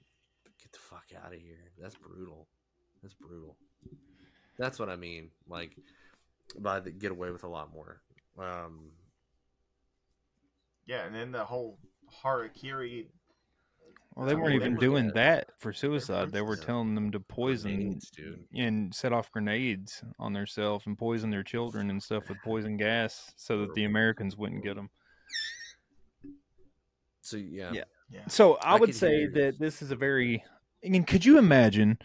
get 0.62 0.72
the 0.72 0.80
fuck 0.80 1.05
out 1.24 1.34
of 1.34 1.39
here. 1.39 1.72
That's 1.80 1.95
brutal. 1.95 2.47
That's 3.01 3.14
brutal. 3.14 3.55
That's 4.58 4.80
what 4.80 4.89
I 4.89 4.95
mean. 4.95 5.30
Like 5.47 5.78
by 6.60 6.80
the 6.80 6.91
get 6.91 7.12
away 7.12 7.32
with 7.32 7.43
a 7.43 7.47
lot 7.47 7.74
more. 7.74 8.01
Um 8.39 8.91
Yeah, 10.86 11.05
and 11.05 11.16
then 11.16 11.32
the 11.32 11.45
whole 11.45 11.78
harakiri. 12.24 13.08
Well, 14.16 14.26
they 14.26 14.34
weren't 14.34 14.47
mean, 14.47 14.60
they 14.60 14.66
even 14.66 14.76
were 14.76 14.82
doing 14.82 15.12
that 15.14 15.51
for 15.60 15.72
suicide. 15.72 16.32
They 16.32 16.41
were 16.41 16.55
telling 16.55 16.95
them 16.95 17.12
to 17.12 17.20
poison 17.20 17.72
grenades, 17.76 18.12
and 18.55 18.95
set 18.95 19.14
off 19.14 19.32
grenades 19.32 20.03
on 20.18 20.34
themselves 20.34 20.88
and 20.88 20.97
poison 20.97 21.30
their 21.30 21.43
children 21.43 21.91
and 21.91 22.01
stuff 22.01 22.28
with 22.28 22.39
poison 22.43 22.78
gas 22.78 23.32
so 23.36 23.60
that 23.60 23.76
the 23.76 23.84
Americans 23.84 24.36
wouldn't 24.36 24.64
get 24.64 24.76
them. 24.76 24.89
So 27.22 27.38
yeah. 27.38 27.74
Yeah. 27.74 27.84
Yeah. 28.10 28.22
So 28.28 28.55
I, 28.55 28.76
I 28.76 28.80
would 28.80 28.95
say 28.95 29.20
hear- 29.22 29.32
that 29.32 29.60
this 29.60 29.82
is 29.82 29.91
a 29.91 29.95
very. 29.95 30.43
I 30.86 30.89
mean, 30.89 31.03
could 31.03 31.26
you 31.26 31.38
imagine? 31.38 31.97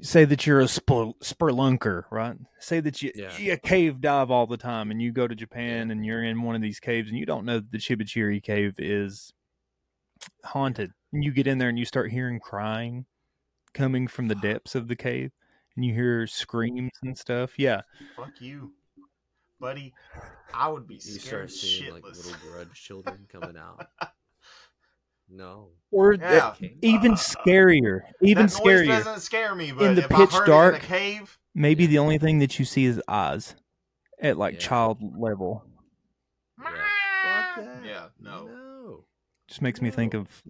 Say 0.00 0.24
that 0.24 0.46
you're 0.46 0.60
a 0.60 0.68
spur, 0.68 1.12
spelunker, 1.22 2.04
right? 2.10 2.36
Say 2.58 2.80
that 2.80 3.02
you 3.02 3.12
Yeah. 3.14 3.36
you 3.36 3.58
cave 3.58 4.00
dive 4.00 4.30
all 4.30 4.46
the 4.46 4.56
time, 4.56 4.90
and 4.90 5.02
you 5.02 5.12
go 5.12 5.28
to 5.28 5.34
Japan, 5.34 5.90
and 5.90 6.06
you're 6.06 6.24
in 6.24 6.40
one 6.40 6.56
of 6.56 6.62
these 6.62 6.80
caves, 6.80 7.10
and 7.10 7.18
you 7.18 7.26
don't 7.26 7.44
know 7.44 7.56
that 7.58 7.70
the 7.72 7.76
Chibichiri 7.76 8.42
cave 8.42 8.72
is 8.78 9.34
haunted. 10.44 10.92
And 11.12 11.22
you 11.22 11.30
get 11.30 11.46
in 11.46 11.58
there, 11.58 11.68
and 11.68 11.78
you 11.78 11.84
start 11.84 12.10
hearing 12.10 12.40
crying 12.40 13.04
coming 13.74 14.08
from 14.08 14.28
the 14.28 14.34
depths 14.34 14.74
of 14.74 14.88
the 14.88 14.96
cave, 14.96 15.30
and 15.76 15.84
you 15.84 15.92
hear 15.92 16.26
screams 16.26 16.92
and 17.02 17.18
stuff. 17.18 17.58
Yeah, 17.58 17.82
Fuck 18.16 18.40
you, 18.40 18.72
buddy. 19.60 19.92
I 20.54 20.68
would 20.70 20.86
be 20.88 20.94
You 20.94 21.00
scared 21.00 21.50
start 21.50 21.50
seeing 21.50 21.92
like 21.92 22.04
little 22.04 22.32
grudge 22.50 22.72
children 22.72 23.26
coming 23.30 23.58
out. 23.58 23.86
No. 25.32 25.70
or 25.90 26.14
Yeah. 26.14 26.48
uh, 26.48 26.54
even 26.82 27.12
Uh, 27.12 27.16
scarier, 27.16 28.00
even 28.20 28.46
that 28.46 28.52
noise 28.52 28.60
scarier. 28.60 28.86
doesn't 28.86 29.20
scare 29.20 29.54
me, 29.54 29.72
but 29.72 29.94
the 29.94 30.02
if 30.02 30.08
pitch 30.08 30.32
I 30.32 30.38
heard 30.38 30.46
dark- 30.46 30.74
it 30.74 30.78
in 30.78 30.84
a 30.84 30.86
cave, 30.86 31.38
Maybe 31.54 31.82
Yeah. 31.84 31.90
the 31.90 31.98
only 31.98 32.16
thing 32.18 32.38
that 32.38 32.58
you 32.58 32.64
see 32.64 32.86
is 32.86 33.00
eyes 33.06 33.54
at 34.20 34.38
like 34.38 34.54
Yeah. 34.54 34.60
child 34.60 34.98
level. 35.18 35.64
Yeah. 36.58 36.64
Fuck 36.66 37.56
that. 37.64 37.84
Yeah, 37.84 38.08
no. 38.18 38.46
No. 38.46 39.04
Just 39.48 39.60
makes 39.60 39.82
me 39.82 39.90
think 39.90 40.14
of 40.14 40.42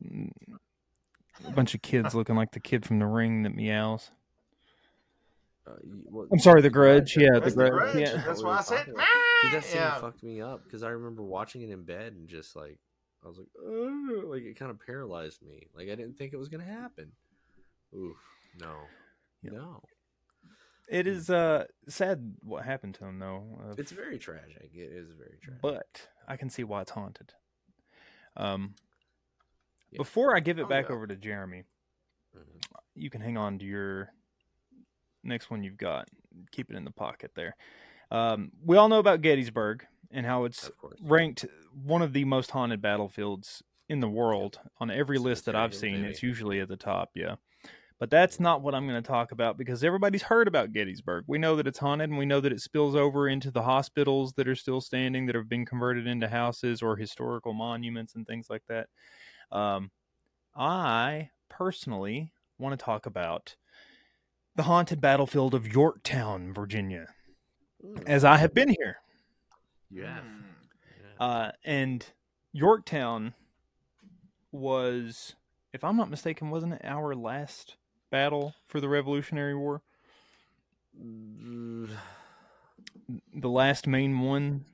a 1.44 1.50
bunch 1.50 1.74
of 1.74 1.82
kids 1.82 2.14
looking 2.14 2.36
like 2.36 2.52
the 2.52 2.60
kid 2.60 2.86
from 2.86 3.00
The 3.00 3.06
Ring 3.06 3.42
that 3.42 3.54
meows. 3.56 4.12
Uh, 5.66 5.72
well, 5.84 6.28
I'm 6.32 6.38
sorry, 6.38 6.60
The 6.60 6.70
Grudge. 6.70 7.16
Yeah, 7.16 7.30
The 7.34 7.40
That's 7.40 7.54
the 7.54 7.70
Grudge. 7.70 7.92
grudge. 7.92 7.96
Yeah. 8.08 8.22
That's 8.24 8.42
What 8.42 8.48
why 8.50 8.58
I 8.58 8.62
said. 8.62 8.86
Dude, 8.86 8.96
that 9.54 9.64
scene 9.64 9.76
yeah. 9.80 9.98
fucked 10.00 10.22
me 10.22 10.40
up 10.40 10.62
because 10.64 10.82
I 10.84 10.90
remember 10.90 11.22
watching 11.22 11.62
it 11.62 11.70
in 11.70 11.82
bed 11.82 12.12
and 12.12 12.28
just 12.28 12.54
like 12.54 12.78
I 13.24 13.28
was 13.28 13.38
like, 13.38 13.48
"Ugh," 13.58 14.24
like 14.24 14.42
it 14.42 14.58
kind 14.58 14.70
of 14.70 14.78
paralyzed 14.84 15.42
me. 15.42 15.68
Like 15.74 15.88
I 15.88 15.94
didn't 15.94 16.14
think 16.18 16.32
it 16.32 16.38
was 16.38 16.48
gonna 16.48 16.64
happen. 16.64 17.12
Oof, 17.94 18.16
no, 18.58 18.76
Yeah. 19.42 19.50
no. 19.52 19.82
It 20.88 21.06
is 21.06 21.30
uh 21.30 21.66
sad 21.88 22.34
what 22.42 22.64
happened 22.64 22.94
to 22.96 23.04
him 23.04 23.18
though. 23.18 23.58
Uh, 23.62 23.74
It's 23.78 23.92
very 23.92 24.18
tragic. 24.18 24.70
It 24.74 24.92
is 24.92 25.12
very 25.12 25.38
tragic. 25.40 25.62
but 25.62 26.08
I 26.26 26.36
can 26.36 26.50
see 26.50 26.64
why 26.64 26.82
it's 26.82 26.90
haunted. 26.90 27.32
Um, 28.36 28.74
Yeah. 29.90 29.98
before 29.98 30.34
I 30.34 30.40
give 30.40 30.58
it 30.58 30.62
Oh, 30.64 30.68
back 30.68 30.90
over 30.90 31.06
to 31.06 31.14
Jeremy, 31.16 31.64
Mhm. 32.34 32.60
you 32.94 33.10
can 33.10 33.20
hang 33.20 33.36
on 33.36 33.58
to 33.58 33.64
your 33.64 34.12
next 35.22 35.50
one 35.50 35.62
you've 35.62 35.76
got. 35.76 36.08
Keep 36.50 36.70
it 36.70 36.76
in 36.76 36.84
the 36.84 36.90
pocket 36.90 37.34
there. 37.34 37.56
Um, 38.10 38.52
we 38.64 38.76
all 38.76 38.88
know 38.88 38.98
about 38.98 39.20
Gettysburg 39.22 39.86
and 40.12 40.26
how 40.26 40.44
it's 40.44 40.70
ranked 41.00 41.44
one 41.84 42.02
of 42.02 42.12
the 42.12 42.24
most 42.24 42.50
haunted 42.50 42.80
battlefields 42.80 43.62
in 43.88 44.00
the 44.00 44.08
world 44.08 44.58
on 44.78 44.90
every 44.90 45.18
list 45.18 45.46
that 45.46 45.56
I've 45.56 45.74
seen. 45.74 46.02
baby. 46.02 46.08
It's 46.08 46.22
usually 46.22 46.60
at 46.60 46.68
the 46.68 46.76
top, 46.76 47.10
yeah. 47.14 47.36
But 47.98 48.10
that's 48.10 48.40
not 48.40 48.62
what 48.62 48.74
I'm 48.74 48.88
going 48.88 49.00
to 49.00 49.06
talk 49.06 49.30
about 49.30 49.56
because 49.56 49.84
everybody's 49.84 50.22
heard 50.22 50.48
about 50.48 50.72
Gettysburg. 50.72 51.24
We 51.28 51.38
know 51.38 51.54
that 51.56 51.68
it's 51.68 51.78
haunted 51.78 52.10
and 52.10 52.18
we 52.18 52.26
know 52.26 52.40
that 52.40 52.52
it 52.52 52.60
spills 52.60 52.96
over 52.96 53.28
into 53.28 53.50
the 53.50 53.62
hospitals 53.62 54.32
that 54.34 54.48
are 54.48 54.56
still 54.56 54.80
standing 54.80 55.26
that 55.26 55.36
have 55.36 55.48
been 55.48 55.64
converted 55.64 56.06
into 56.06 56.28
houses 56.28 56.82
or 56.82 56.96
historical 56.96 57.52
monuments 57.52 58.14
and 58.16 58.26
things 58.26 58.48
like 58.50 58.62
that. 58.68 58.88
Um, 59.52 59.92
I 60.56 61.30
personally 61.48 62.32
want 62.58 62.78
to 62.78 62.84
talk 62.84 63.06
about 63.06 63.54
the 64.56 64.64
haunted 64.64 65.00
battlefield 65.00 65.54
of 65.54 65.72
Yorktown, 65.72 66.52
Virginia, 66.52 67.06
Mm, 67.84 68.04
as 68.06 68.24
I 68.24 68.36
have 68.36 68.54
been 68.54 68.68
here. 68.68 68.98
You 69.92 70.02
have. 70.04 70.24
Mm. 70.24 70.42
Yeah. 71.18 71.24
Uh, 71.24 71.52
and 71.64 72.06
Yorktown 72.52 73.34
was, 74.50 75.34
if 75.72 75.84
I'm 75.84 75.96
not 75.96 76.10
mistaken, 76.10 76.50
wasn't 76.50 76.74
it 76.74 76.82
our 76.84 77.14
last 77.14 77.76
battle 78.10 78.54
for 78.66 78.80
the 78.80 78.88
Revolutionary 78.88 79.54
War? 79.54 79.82
Mm, 81.00 81.88
The 83.34 83.48
last 83.48 83.86
main 83.86 84.18
one? 84.20 84.64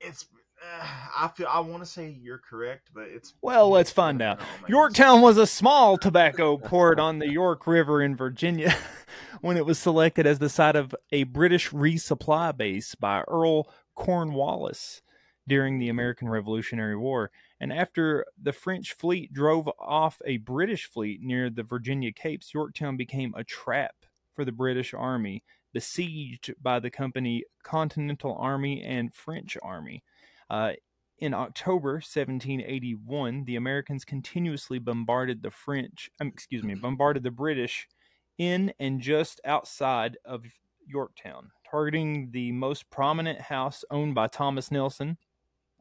It's. 0.00 0.26
Uh, 0.62 0.86
I 1.18 1.28
feel. 1.28 1.46
I 1.50 1.60
want 1.60 1.82
to 1.82 1.88
say 1.88 2.16
you're 2.22 2.38
correct, 2.38 2.88
but 2.94 3.04
it's. 3.08 3.34
Well, 3.42 3.68
let's 3.68 3.90
find 3.90 4.22
out. 4.22 4.40
Yorktown 4.66 5.20
was 5.20 5.36
a 5.36 5.46
small 5.46 5.98
tobacco 5.98 6.56
port 6.56 6.98
on 6.98 7.18
the 7.18 7.28
York 7.28 7.66
River 7.66 8.00
in 8.00 8.16
Virginia 8.16 8.74
when 9.42 9.58
it 9.58 9.66
was 9.66 9.78
selected 9.78 10.26
as 10.26 10.38
the 10.38 10.48
site 10.48 10.74
of 10.76 10.94
a 11.12 11.24
British 11.24 11.70
resupply 11.70 12.56
base 12.56 12.94
by 12.94 13.20
Earl 13.28 13.68
Cornwallis 13.94 15.02
during 15.46 15.78
the 15.78 15.88
American 15.88 16.28
Revolutionary 16.28 16.96
War. 16.96 17.30
And 17.60 17.72
after 17.72 18.24
the 18.40 18.52
French 18.52 18.92
fleet 18.94 19.32
drove 19.32 19.68
off 19.78 20.20
a 20.24 20.38
British 20.38 20.86
fleet 20.86 21.20
near 21.22 21.50
the 21.50 21.62
Virginia 21.62 22.12
Capes, 22.12 22.54
Yorktown 22.54 22.96
became 22.96 23.34
a 23.36 23.44
trap 23.44 23.94
for 24.34 24.44
the 24.44 24.52
British 24.52 24.94
Army, 24.94 25.44
besieged 25.72 26.54
by 26.62 26.80
the 26.80 26.90
company 26.90 27.44
Continental 27.62 28.36
Army 28.38 28.82
and 28.82 29.14
French 29.14 29.56
Army. 29.62 30.02
Uh, 30.48 30.72
in 31.18 31.32
October 31.32 31.94
1781, 31.94 33.44
the 33.44 33.56
Americans 33.56 34.04
continuously 34.04 34.78
bombarded 34.78 35.42
the 35.42 35.50
French, 35.50 36.10
um, 36.20 36.28
excuse 36.28 36.62
me, 36.62 36.74
bombarded 36.74 37.22
the 37.22 37.30
British 37.30 37.88
in 38.36 38.72
and 38.80 39.00
just 39.00 39.40
outside 39.44 40.18
of 40.24 40.44
Yorktown, 40.86 41.50
targeting 41.74 42.30
the 42.30 42.52
most 42.52 42.88
prominent 42.88 43.40
house 43.40 43.84
owned 43.90 44.14
by 44.14 44.28
Thomas 44.28 44.70
Nelson 44.70 45.16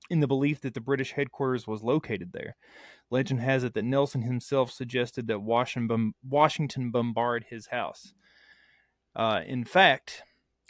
in 0.10 0.22
the 0.22 0.28
belief 0.28 0.60
that 0.62 0.74
the 0.74 0.82
British 0.82 1.12
headquarters 1.12 1.68
was 1.68 1.84
located 1.84 2.32
there. 2.34 2.56
Legend 3.12 3.42
has 3.42 3.64
it 3.64 3.76
that 3.76 3.86
Nelson 3.86 4.24
himself 4.24 4.72
suggested 4.72 5.28
that 5.28 5.44
Washington, 5.44 6.90
bombard 6.90 7.46
his 7.48 7.68
house. 7.68 8.12
Uh, 9.16 9.42
in 9.46 9.64
fact, 9.64 10.24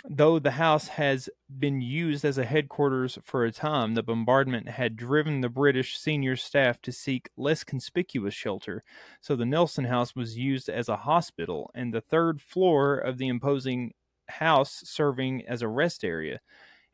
though 0.10 0.40
the 0.40 0.52
house 0.52 0.90
has 0.90 1.30
been 1.58 1.80
used 1.80 2.26
as 2.26 2.38
a 2.38 2.44
headquarters 2.44 3.18
for 3.24 3.46
a 3.46 3.52
time, 3.54 3.94
the 3.94 4.04
bombardment 4.04 4.68
had 4.68 4.98
driven 4.98 5.40
the 5.40 5.48
British 5.48 5.98
senior 5.98 6.36
staff 6.36 6.82
to 6.82 6.92
seek 6.92 7.30
less 7.38 7.64
conspicuous 7.64 8.34
shelter. 8.34 8.84
So 9.22 9.38
the 9.38 9.46
Nelson 9.46 9.86
House 9.86 10.18
was 10.18 10.38
used 10.38 10.68
as 10.68 10.90
a 10.90 10.98
hospital, 10.98 11.72
and 11.74 11.94
the 11.94 12.02
third 12.02 12.42
floor 12.42 12.98
of 12.98 13.18
the 13.18 13.30
imposing 13.30 13.94
house 14.30 14.82
serving 14.86 15.46
as 15.48 15.62
a 15.62 15.68
rest 15.68 16.04
area, 16.04 16.40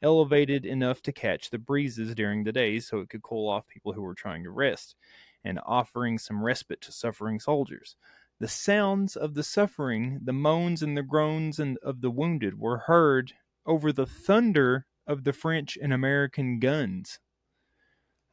elevated 0.01 0.65
enough 0.65 1.01
to 1.03 1.11
catch 1.11 1.49
the 1.49 1.57
breezes 1.57 2.15
during 2.15 2.43
the 2.43 2.51
day 2.51 2.79
so 2.79 2.99
it 2.99 3.09
could 3.09 3.21
cool 3.21 3.49
off 3.49 3.67
people 3.67 3.93
who 3.93 4.01
were 4.01 4.15
trying 4.15 4.43
to 4.43 4.51
rest, 4.51 4.95
and 5.43 5.59
offering 5.65 6.17
some 6.17 6.43
respite 6.43 6.81
to 6.81 6.91
suffering 6.91 7.39
soldiers. 7.39 7.95
The 8.39 8.47
sounds 8.47 9.15
of 9.15 9.33
the 9.33 9.43
suffering, 9.43 10.21
the 10.23 10.33
moans 10.33 10.81
and 10.81 10.95
the 10.95 11.03
groans 11.03 11.59
and 11.59 11.77
of 11.79 12.01
the 12.01 12.11
wounded 12.11 12.57
were 12.57 12.77
heard 12.77 13.33
over 13.65 13.91
the 13.91 14.05
thunder 14.05 14.85
of 15.05 15.23
the 15.23 15.33
French 15.33 15.77
and 15.81 15.91
American 15.91 16.59
guns. 16.59 17.19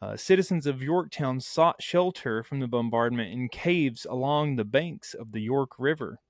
Uh, 0.01 0.16
citizens 0.16 0.66
of 0.66 0.82
Yorktown 0.82 1.40
sought 1.40 1.82
shelter 1.82 2.42
from 2.42 2.61
the 2.61 2.68
bombardment 2.68 3.32
in 3.32 3.49
caves 3.49 4.07
along 4.09 4.55
the 4.55 4.64
banks 4.64 5.14
of 5.14 5.32
the 5.32 5.40
York 5.40 5.72
River. 5.78 6.20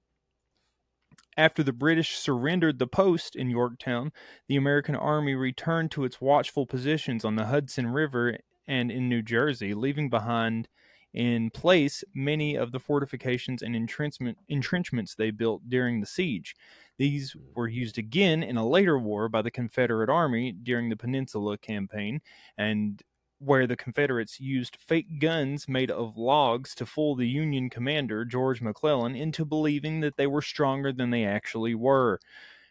After 1.37 1.63
the 1.63 1.73
British 1.73 2.17
surrendered 2.17 2.79
the 2.79 2.87
post 2.87 3.37
in 3.37 3.51
Yorktown, 3.51 4.13
the 4.49 4.57
American 4.57 4.95
Army 4.95 5.35
returned 5.35 5.91
to 5.93 6.05
its 6.05 6.21
watchful 6.21 6.67
positions 6.67 7.25
on 7.25 7.37
the 7.37 7.47
Hudson 7.47 7.89
River 7.89 8.39
and 8.67 8.91
in 8.91 9.09
New 9.09 9.23
Jersey, 9.23 9.75
leaving 9.75 10.09
behind 10.09 10.69
in 11.13 11.51
place 11.51 12.05
many 12.15 12.57
of 12.57 12.73
the 12.73 12.81
fortifications 12.81 13.63
and 13.63 13.77
entrenchment, 13.77 14.39
entrenchments 14.49 15.15
they 15.15 15.31
built 15.31 15.69
during 15.69 16.01
the 16.01 16.07
siege. 16.07 16.55
These 16.99 17.37
were 17.55 17.69
used 17.69 17.99
again 17.99 18.43
in 18.43 18.57
a 18.57 18.67
later 18.67 18.99
war 18.99 19.29
by 19.29 19.43
the 19.43 19.51
Confederate 19.51 20.11
Army 20.11 20.53
during 20.53 20.89
the 20.89 20.97
Peninsula 20.97 21.59
Campaign, 21.59 22.21
and 22.57 23.03
where 23.39 23.67
the 23.67 23.77
Confederates 23.77 24.41
used 24.41 24.77
fake 24.77 25.19
guns 25.21 25.69
made 25.69 25.91
of 25.91 26.17
logs 26.17 26.75
to 26.77 26.87
fool 26.87 27.15
the 27.15 27.29
Union 27.29 27.69
commander, 27.69 28.25
George 28.25 28.63
McClellan, 28.63 29.15
into 29.15 29.45
believing 29.45 30.01
that 30.01 30.17
they 30.17 30.27
were 30.27 30.43
stronger 30.43 30.93
than 30.93 31.11
they 31.11 31.25
actually 31.25 31.75
were. 31.75 32.19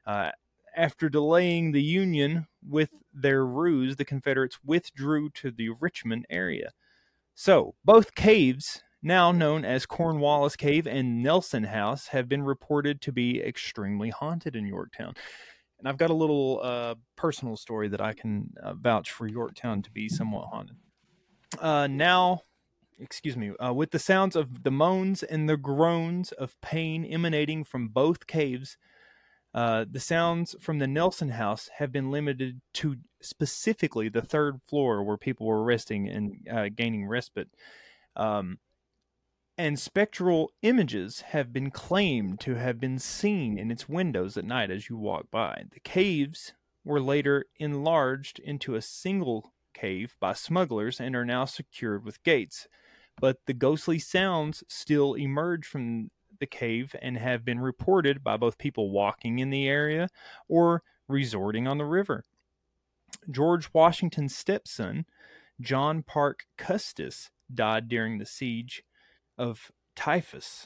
Uh, 0.06 0.32
after 0.76 1.10
delaying 1.10 1.72
the 1.72 1.82
Union 1.82 2.48
with 2.68 2.90
their 3.14 3.46
ruse, 3.46 3.96
the 3.96 4.06
Confederates 4.06 4.60
withdrew 4.64 5.30
to 5.32 5.52
the 5.52 5.70
Richmond 5.80 6.26
area. 6.30 6.72
So, 7.36 7.76
both 7.84 8.16
caves, 8.16 8.82
now 9.02 9.32
known 9.32 9.66
as 9.66 9.86
Cornwallis 9.86 10.56
Cave 10.56 10.88
and 10.88 11.22
Nelson 11.22 11.66
House, 11.66 12.08
have 12.08 12.28
been 12.28 12.44
reported 12.44 13.02
to 13.02 13.12
be 13.12 13.42
extremely 13.42 14.10
haunted 14.10 14.56
in 14.56 14.66
Yorktown. 14.66 15.14
And 15.80 15.88
I've 15.88 15.98
got 15.98 16.10
a 16.10 16.16
little 16.16 16.62
uh, 16.64 16.96
personal 17.16 17.58
story 17.58 17.88
that 17.90 18.02
I 18.02 18.14
can 18.14 18.52
uh, 18.62 18.74
vouch 18.74 19.12
for 19.12 19.28
Yorktown 19.28 19.82
to 19.84 19.92
be 19.92 20.08
somewhat 20.10 20.48
haunted. 20.48 20.78
Uh, 21.60 21.88
now, 21.88 22.42
excuse 23.00 23.36
me, 23.36 23.52
uh, 23.64 23.74
with 23.74 23.92
the 23.92 24.00
sounds 24.00 24.36
of 24.36 24.64
the 24.64 24.72
moans 24.72 25.22
and 25.24 25.50
the 25.50 25.58
groans 25.58 26.32
of 26.32 26.60
pain 26.62 27.06
emanating 27.06 27.64
from 27.64 27.90
both 27.90 28.28
caves, 28.28 28.78
uh, 29.54 29.86
the 29.90 30.00
sounds 30.00 30.56
from 30.60 30.80
the 30.80 30.88
Nelson 30.88 31.30
house 31.30 31.70
have 31.78 31.92
been 31.92 32.12
limited 32.12 32.62
to 32.74 32.98
specifically 33.22 34.10
the 34.10 34.22
third 34.22 34.60
floor 34.68 35.04
where 35.04 35.18
people 35.18 35.48
were 35.48 35.64
resting 35.64 36.10
and 36.10 36.48
uh, 36.52 36.70
gaining 36.76 37.08
respite. 37.08 37.50
Um, 38.18 38.60
and 39.58 39.80
spectral 39.80 40.52
images 40.62 41.22
have 41.22 41.54
been 41.54 41.72
claimed 41.72 42.40
to 42.42 42.56
have 42.56 42.80
been 42.80 43.00
seen 43.00 43.58
in 43.58 43.72
its 43.72 43.88
windows 43.88 44.38
at 44.38 44.46
night 44.46 44.70
as 44.70 44.90
you 44.90 44.98
walk 44.98 45.32
by. 45.32 45.66
The 45.72 45.80
caves 45.80 46.54
were 46.84 47.00
later 47.00 47.46
enlarged 47.58 48.40
into 48.40 48.76
a 48.76 48.82
single 48.82 49.54
cave 49.74 50.16
by 50.20 50.34
smugglers 50.34 51.00
and 51.00 51.16
are 51.16 51.26
now 51.26 51.46
secured 51.46 52.04
with 52.04 52.24
gates. 52.24 52.68
But 53.20 53.40
the 53.46 53.54
ghostly 53.54 53.98
sounds 54.00 54.64
still 54.68 55.14
emerge 55.14 55.66
from 55.66 56.12
the 56.40 56.46
cave 56.46 56.96
and 57.02 57.18
have 57.18 57.46
been 57.46 57.60
reported 57.60 58.24
by 58.24 58.36
both 58.36 58.58
people 58.58 58.92
walking 58.92 59.40
in 59.40 59.50
the 59.50 59.68
area 59.68 60.10
or 60.50 60.84
resorting 61.08 61.66
on 61.68 61.78
the 61.78 61.86
river. 61.86 62.26
George 63.32 63.70
Washington's 63.74 64.36
stepson, 64.36 65.06
John 65.62 66.04
Parke 66.04 66.46
Custis, 66.58 67.32
died 67.54 67.88
during 67.88 68.18
the 68.18 68.26
siege 68.26 68.84
of 69.38 69.72
typhus. 69.96 70.66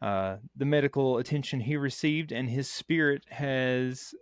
Uh, 0.00 0.36
the 0.56 0.64
medical 0.64 1.18
attention 1.18 1.60
he 1.60 1.76
received 1.76 2.30
and 2.30 2.48
his 2.48 2.70
spirit 2.70 3.24
has 3.30 4.14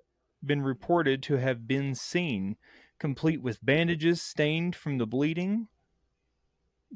been 0.45 0.62
reported 0.62 1.23
to 1.25 1.37
have 1.37 1.67
been 1.67 1.95
seen, 1.95 2.57
complete 2.99 3.43
with 3.43 3.64
bandages 3.64 4.23
stained 4.23 4.75
from 4.75 4.99
the 4.99 5.07
bleeding. 5.07 5.69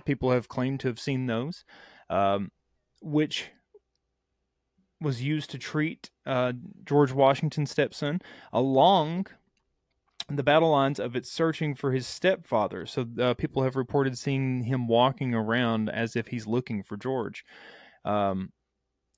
People 0.04 0.30
have 0.30 0.48
claimed 0.48 0.80
to 0.80 0.88
have 0.88 1.00
seen 1.00 1.26
those, 1.26 1.64
um, 2.08 2.50
which 3.02 3.50
was 5.00 5.22
used 5.22 5.50
to 5.50 5.58
treat 5.58 6.10
uh, 6.26 6.52
George 6.84 7.12
Washington's 7.12 7.70
stepson 7.70 8.20
along 8.52 9.26
the 10.36 10.42
battle 10.42 10.70
lines 10.70 11.00
of 11.00 11.16
it 11.16 11.26
searching 11.26 11.74
for 11.74 11.92
his 11.92 12.06
stepfather. 12.06 12.86
So 12.86 13.06
uh, 13.20 13.34
people 13.34 13.62
have 13.62 13.76
reported 13.76 14.18
seeing 14.18 14.64
him 14.64 14.86
walking 14.86 15.34
around 15.34 15.88
as 15.88 16.16
if 16.16 16.28
he's 16.28 16.46
looking 16.46 16.82
for 16.82 16.96
George. 16.96 17.44
Um, 18.04 18.52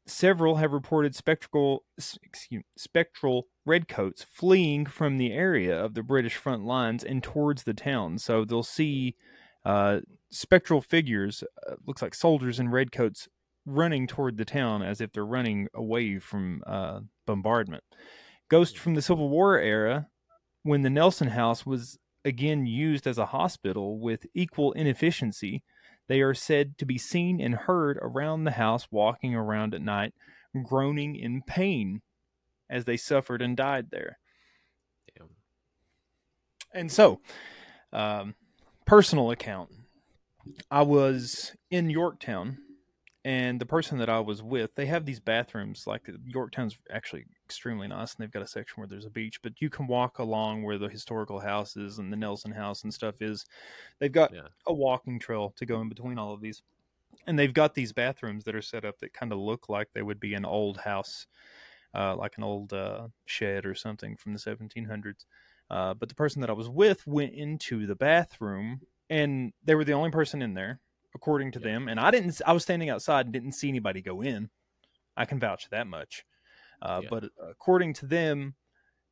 several 0.07 0.57
have 0.57 0.73
reported 0.73 1.15
spectral 1.15 1.85
excuse, 2.23 2.65
spectral 2.77 3.47
redcoats 3.65 4.25
fleeing 4.33 4.87
from 4.87 5.19
the 5.19 5.33
area 5.33 5.79
of 5.79 5.95
the 5.95 6.03
British 6.03 6.37
front 6.37 6.65
lines 6.65 7.05
and 7.05 7.23
towards 7.23 7.63
the 7.63 7.75
town. 7.75 8.19
So 8.19 8.45
they'll 8.45 8.63
see 8.63 9.17
uh, 9.65 10.01
spectral 10.31 10.81
figures, 10.81 11.45
uh, 11.69 11.75
looks 11.87 12.03
like 12.03 12.15
soldiers 12.15 12.59
in 12.59 12.71
redcoats 12.71 13.29
running 13.65 14.07
toward 14.07 14.37
the 14.37 14.45
town 14.45 14.83
as 14.83 15.01
if 15.01 15.13
they're 15.13 15.25
running 15.25 15.69
away 15.75 16.19
from 16.19 16.63
uh, 16.67 17.01
bombardment. 17.27 17.85
Ghost 18.49 18.77
from 18.77 18.95
the 18.95 19.03
Civil 19.03 19.29
War 19.29 19.59
era, 19.59 20.09
when 20.63 20.83
the 20.83 20.91
Nelson 20.91 21.29
House 21.29 21.67
was 21.67 21.99
again 22.25 22.67
used 22.67 23.07
as 23.07 23.19
a 23.19 23.27
hospital 23.27 23.99
with 23.99 24.27
equal 24.35 24.73
inefficiency, 24.73 25.63
they 26.09 26.21
are 26.21 26.35
said 26.35 26.79
to 26.79 26.87
be 26.87 26.99
seen 26.99 27.41
and 27.41 27.55
heard 27.55 27.99
around 28.01 28.45
the 28.45 28.53
house 28.53 28.89
walking 28.91 29.35
around 29.35 29.75
at 29.75 29.83
night, 29.83 30.15
groaning 30.65 31.17
in 31.17 31.43
pain 31.43 32.03
as 32.69 32.85
they 32.85 32.97
suffered 32.97 33.43
and 33.43 33.57
died 33.57 33.89
there. 33.91 34.19
Damn. 35.17 35.31
And 36.73 36.91
so, 36.91 37.21
um, 37.93 38.35
personal 38.87 39.31
account. 39.31 39.71
I 40.71 40.83
was 40.83 41.53
in 41.71 41.89
Yorktown 41.89 42.59
and 43.25 43.61
the 43.61 43.67
person 43.67 43.99
that 43.99 44.09
I 44.09 44.21
was 44.21 44.43
with, 44.43 44.75
they 44.75 44.87
have 44.87 45.05
these 45.05 45.21
bathrooms. 45.21 45.87
Like 45.87 46.09
Yorktown's 46.27 46.77
actually 46.91 47.27
extremely 47.53 47.89
nice, 47.89 48.15
and 48.15 48.23
they've 48.23 48.31
got 48.31 48.43
a 48.43 48.47
section 48.47 48.81
where 48.81 48.89
there's 48.89 49.05
a 49.07 49.11
beach, 49.11 49.41
but 49.43 49.61
you 49.61 49.71
can 49.71 49.87
walk 49.87 50.19
along 50.19 50.63
where 50.63 50.79
the 50.79 50.89
historical 50.89 51.41
houses 51.41 51.99
and 51.99 52.13
the 52.13 52.17
Nelson 52.17 52.53
House 52.53 52.83
and 52.83 52.93
stuff 52.93 53.21
is. 53.21 53.45
They've 53.99 54.13
got 54.13 54.33
Yeah. 54.33 54.49
a 54.67 54.73
walking 54.73 55.19
trail 55.19 55.51
to 55.57 55.67
go 55.67 55.81
in 55.81 55.89
between 55.89 56.19
all 56.19 56.33
of 56.33 56.41
these, 56.41 56.63
and 57.27 57.39
they've 57.39 57.53
got 57.55 57.75
these 57.75 57.93
bathrooms 57.93 58.45
that 58.45 58.55
are 58.55 58.63
set 58.63 58.85
up 58.85 58.99
that 58.99 59.13
kind 59.13 59.33
of 59.33 59.39
look 59.39 59.69
like 59.69 59.93
they 59.93 60.03
would 60.03 60.21
be 60.21 60.35
an 60.35 60.45
old 60.45 60.79
house, 60.79 61.27
uh, 61.95 62.17
like 62.17 62.37
an 62.39 62.45
old 62.45 62.73
uh, 62.73 63.09
shed 63.27 63.67
or 63.67 63.75
something 63.75 64.17
from 64.17 64.33
the 64.33 64.39
1700s. 64.39 65.27
Uh, 65.71 65.95
but 65.95 66.09
the 66.09 66.15
person 66.15 66.41
that 66.41 66.51
I 66.51 66.55
was 66.55 66.69
with 66.69 67.07
went 67.07 67.33
into 67.35 67.87
the 67.87 67.95
bathroom, 67.97 68.83
and 69.11 69.53
they 69.65 69.75
were 69.75 69.85
the 69.85 69.93
only 69.93 70.11
person 70.11 70.43
in 70.43 70.55
there 70.55 70.81
according 71.15 71.53
to 71.53 71.61
Yeah. 71.61 71.67
them. 71.67 71.89
And 71.89 72.01
I 72.01 72.11
didn't. 72.11 72.41
I 72.47 72.53
was 72.53 72.63
standing 72.63 72.91
outside 72.91 73.27
and 73.27 73.33
didn't 73.33 73.53
see 73.53 73.69
anybody 73.69 74.01
go 74.03 74.23
in. 74.23 74.51
I 75.17 75.25
can 75.27 75.39
vouch 75.39 75.69
that 75.71 75.87
much. 75.87 76.25
Uh, 76.83 77.01
Yeah. 77.03 77.09
But 77.09 77.25
according 77.41 77.95
to 77.95 78.07
them, 78.07 78.55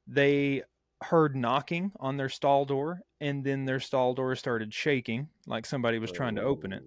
they 0.07 0.63
heard 1.03 1.35
knocking 1.37 1.93
on 1.99 2.17
their 2.17 2.29
stall 2.29 2.65
door, 2.65 3.01
and 3.21 3.45
then 3.45 3.65
their 3.65 3.81
stall 3.81 4.13
door 4.15 4.35
started 4.37 4.75
shaking, 4.75 5.29
like 5.47 5.65
somebody 5.65 5.99
was 5.99 6.11
trying 6.13 6.35
to 6.37 6.43
open 6.43 6.73
it. 6.73 6.83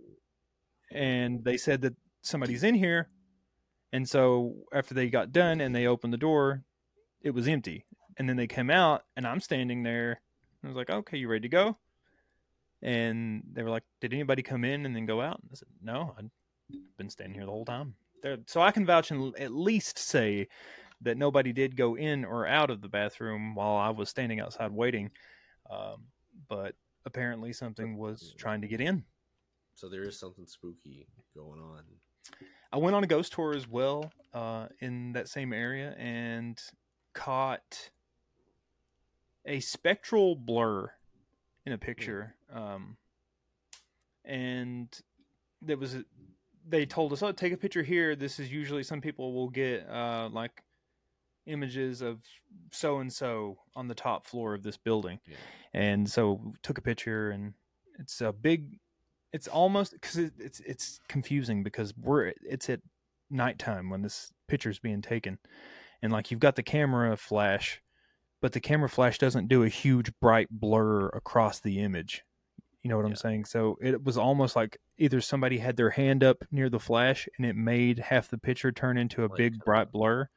And 0.91 1.43
they 1.43 1.57
said 1.57 1.81
that 1.81 1.95
somebody's 2.21 2.63
in 2.63 2.75
here. 2.75 3.09
And 3.91 4.07
so 4.07 4.65
after 4.73 4.93
they 4.93 5.09
got 5.09 5.31
done 5.31 5.61
and 5.61 5.75
they 5.75 5.88
opened 5.88 6.13
the 6.13 6.17
door, 6.17 6.63
it 7.21 7.31
was 7.31 7.47
empty. 7.47 7.86
And 8.17 8.27
then 8.29 8.38
they 8.38 8.47
came 8.47 8.69
out, 8.69 9.05
and 9.15 9.25
I'm 9.25 9.39
standing 9.39 9.84
there. 9.84 10.21
I 10.63 10.67
was 10.67 10.75
like, 10.75 10.89
"Okay, 10.89 11.17
you 11.17 11.27
ready 11.27 11.41
to 11.41 11.49
go?" 11.49 11.79
and 12.81 13.43
they 13.53 13.63
were 13.63 13.69
like, 13.69 13.84
"Did 14.01 14.13
anybody 14.13 14.43
come 14.43 14.63
in 14.65 14.86
and 14.86 14.95
then 14.95 15.05
go 15.05 15.21
out?" 15.21 15.39
And 15.41 15.49
I 15.51 15.55
said, 15.55 15.69
"No, 15.81 16.13
I've 16.17 16.29
been 16.97 17.09
standing 17.09 17.36
here 17.36 17.45
the 17.45 17.51
whole 17.51 17.65
time." 17.65 17.95
There, 18.24 18.38
so 18.47 18.61
I 18.61 18.71
can 18.71 18.86
vouch 18.86 19.11
and 19.11 19.38
at 19.38 19.53
least 19.53 19.99
say 19.99 20.47
that 21.01 21.17
nobody 21.17 21.51
did 21.51 21.76
go 21.76 21.95
in 21.95 22.24
or 22.24 22.47
out 22.47 22.69
of 22.69 22.82
the 22.82 22.88
bathroom 22.88 23.53
while 23.53 23.76
I 23.76 23.89
was 23.89 24.09
standing 24.09 24.39
outside 24.39 24.71
waiting. 24.71 25.11
Um, 25.69 26.05
but 26.47 26.76
apparently, 27.05 27.53
something 27.53 27.97
was 27.97 28.34
trying 28.38 28.61
to 28.61 28.67
get 28.67 28.82
in. 28.82 29.03
So 29.76 29.89
there 29.89 30.03
is 30.03 30.17
something 30.17 30.47
spooky 30.47 31.07
going 31.36 31.59
on. 31.59 31.82
I 32.71 32.78
went 32.78 32.95
on 32.95 33.03
a 33.03 33.07
ghost 33.07 33.34
tour 33.34 33.53
as 33.53 33.67
well 33.67 34.11
uh, 34.34 34.67
in 34.80 35.13
that 35.13 35.28
same 35.28 35.51
area 35.51 35.93
and 35.97 36.59
caught 37.13 37.91
a 39.45 39.59
spectral 39.59 40.36
blur 40.36 40.89
in 41.65 41.74
a 41.74 41.78
picture. 41.78 42.36
Um, 42.51 42.97
and 44.26 44.88
there 45.61 45.78
was 45.78 45.97
they 46.68 46.86
told 46.86 47.14
us, 47.14 47.22
"Oh, 47.24 47.32
take 47.32 47.53
a 47.53 47.57
picture 47.57 47.84
here." 47.84 48.16
This 48.16 48.39
is 48.39 48.51
usually 48.51 48.84
some 48.84 49.01
people 49.01 49.34
will 49.34 49.49
get 49.49 49.88
uh, 49.89 50.30
like 50.32 50.64
images 51.45 52.01
of 52.01 52.22
so 52.72 52.99
and 52.99 53.11
so 53.11 53.57
on 53.76 53.88
the 53.88 53.95
top 53.95 54.26
floor 54.26 54.53
of 54.53 54.64
this 54.64 54.78
building, 54.78 55.20
Yeah. 55.28 55.36
and 55.74 56.09
so 56.09 56.53
took 56.61 56.78
a 56.78 56.82
picture, 56.82 57.32
and 57.32 57.53
it's 57.99 58.22
a 58.22 58.32
big. 58.32 58.80
It's 59.34 59.47
almost 59.47 59.93
because 59.93 60.18
it, 60.18 60.34
it's 60.39 60.59
it's 60.61 60.99
confusing 61.09 61.64
because 61.64 61.93
we're 61.97 62.34
it's 62.43 62.70
at 62.70 62.82
nighttime 63.30 63.89
when 63.89 64.01
this 64.01 64.32
picture's 64.47 64.80
being 64.80 65.01
taken, 65.01 65.39
and 66.01 66.11
like 66.14 66.32
you've 66.32 66.39
got 66.39 66.55
the 66.55 66.64
camera 66.64 67.18
flash, 67.18 67.82
but 68.41 68.51
the 68.53 68.59
camera 68.61 68.89
flash 68.89 69.18
doesn't 69.18 69.47
do 69.47 69.64
a 69.64 69.70
huge 69.70 70.11
bright 70.22 70.47
blur 70.51 71.07
across 71.09 71.59
the 71.59 71.80
image. 71.80 72.24
You 72.84 72.89
know 72.89 72.97
what 72.97 73.05
I'm 73.05 73.15
saying? 73.15 73.45
So 73.45 73.77
it 73.81 74.03
was 74.03 74.17
almost 74.17 74.55
like 74.57 74.77
either 74.97 75.21
somebody 75.21 75.57
had 75.57 75.77
their 75.77 75.89
hand 75.89 76.21
up 76.23 76.43
near 76.51 76.69
the 76.69 76.79
flash 76.79 77.29
and 77.38 77.45
it 77.45 77.55
made 77.55 77.97
half 77.97 78.29
the 78.29 78.38
picture 78.38 78.73
turn 78.73 78.97
into 78.97 79.23
a 79.23 79.27
Like, 79.27 79.38
big 79.38 79.59
bright 79.63 79.89
blur, 79.91 80.27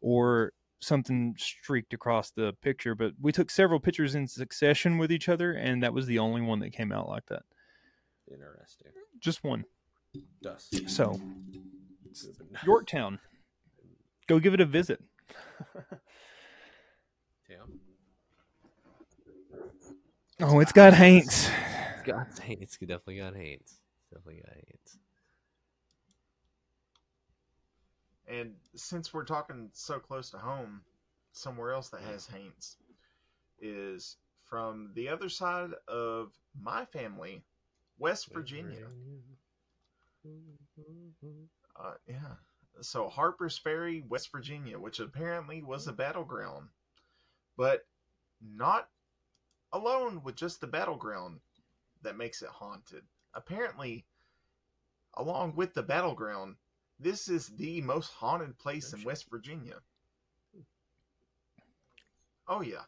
or 0.00 0.52
something 0.80 1.34
streaked 1.38 1.92
across 1.92 2.30
the 2.30 2.54
picture. 2.62 2.94
But 2.94 3.12
we 3.20 3.32
took 3.32 3.50
several 3.50 3.80
pictures 3.80 4.14
in 4.14 4.26
succession 4.26 4.96
with 4.96 5.12
each 5.12 5.28
other, 5.28 5.52
and 5.52 5.82
that 5.82 5.92
was 5.92 6.06
the 6.06 6.18
only 6.18 6.40
one 6.40 6.60
that 6.60 6.70
came 6.72 6.90
out 6.90 7.08
like 7.08 7.26
that. 7.26 7.42
Interesting. 8.30 8.92
Just 9.20 9.44
one. 9.44 9.64
Dust. 10.42 10.88
So 10.88 11.20
Yorktown, 12.64 13.18
go 14.26 14.38
give 14.38 14.54
it 14.54 14.60
a 14.60 14.66
visit. 14.66 15.02
Yeah. 17.50 17.56
Oh, 20.40 20.60
it's 20.60 20.72
got 20.72 20.94
Haints. 20.94 21.48
Got 22.06 22.38
Haints. 22.38 22.62
It's 22.62 22.76
definitely 22.76 23.18
got 23.18 23.34
Haints. 23.34 23.80
Definitely 24.12 24.42
got 24.42 24.54
Haints. 24.54 24.98
And 28.26 28.54
since 28.74 29.12
we're 29.12 29.24
talking 29.24 29.70
so 29.72 29.98
close 29.98 30.30
to 30.30 30.38
home, 30.38 30.82
somewhere 31.32 31.72
else 31.72 31.88
that 31.90 32.00
has 32.02 32.26
Haints 32.26 32.76
is 33.60 34.16
from 34.44 34.90
the 34.94 35.08
other 35.08 35.28
side 35.28 35.70
of 35.88 36.32
my 36.60 36.84
family, 36.86 37.42
West 37.98 38.32
Virginia. 38.32 38.86
Uh, 41.76 41.94
yeah. 42.06 42.34
So 42.80 43.08
Harper's 43.08 43.58
Ferry, 43.58 44.04
West 44.08 44.30
Virginia, 44.30 44.78
which 44.78 45.00
apparently 45.00 45.62
was 45.62 45.86
a 45.86 45.92
battleground, 45.92 46.68
but 47.56 47.86
not 48.42 48.88
alone 49.72 50.22
with 50.22 50.36
just 50.36 50.60
the 50.60 50.66
battleground 50.66 51.40
that 52.04 52.16
makes 52.16 52.42
it 52.42 52.48
haunted. 52.48 53.02
Apparently, 53.34 54.04
along 55.16 55.54
with 55.56 55.74
the 55.74 55.82
battleground, 55.82 56.56
this 57.00 57.28
is 57.28 57.48
the 57.56 57.80
most 57.80 58.12
haunted 58.12 58.56
place 58.58 58.92
in. 58.92 59.02
West 59.04 59.26
Virginia. 59.30 59.76
Oh 62.46 62.60
yeah. 62.62 62.82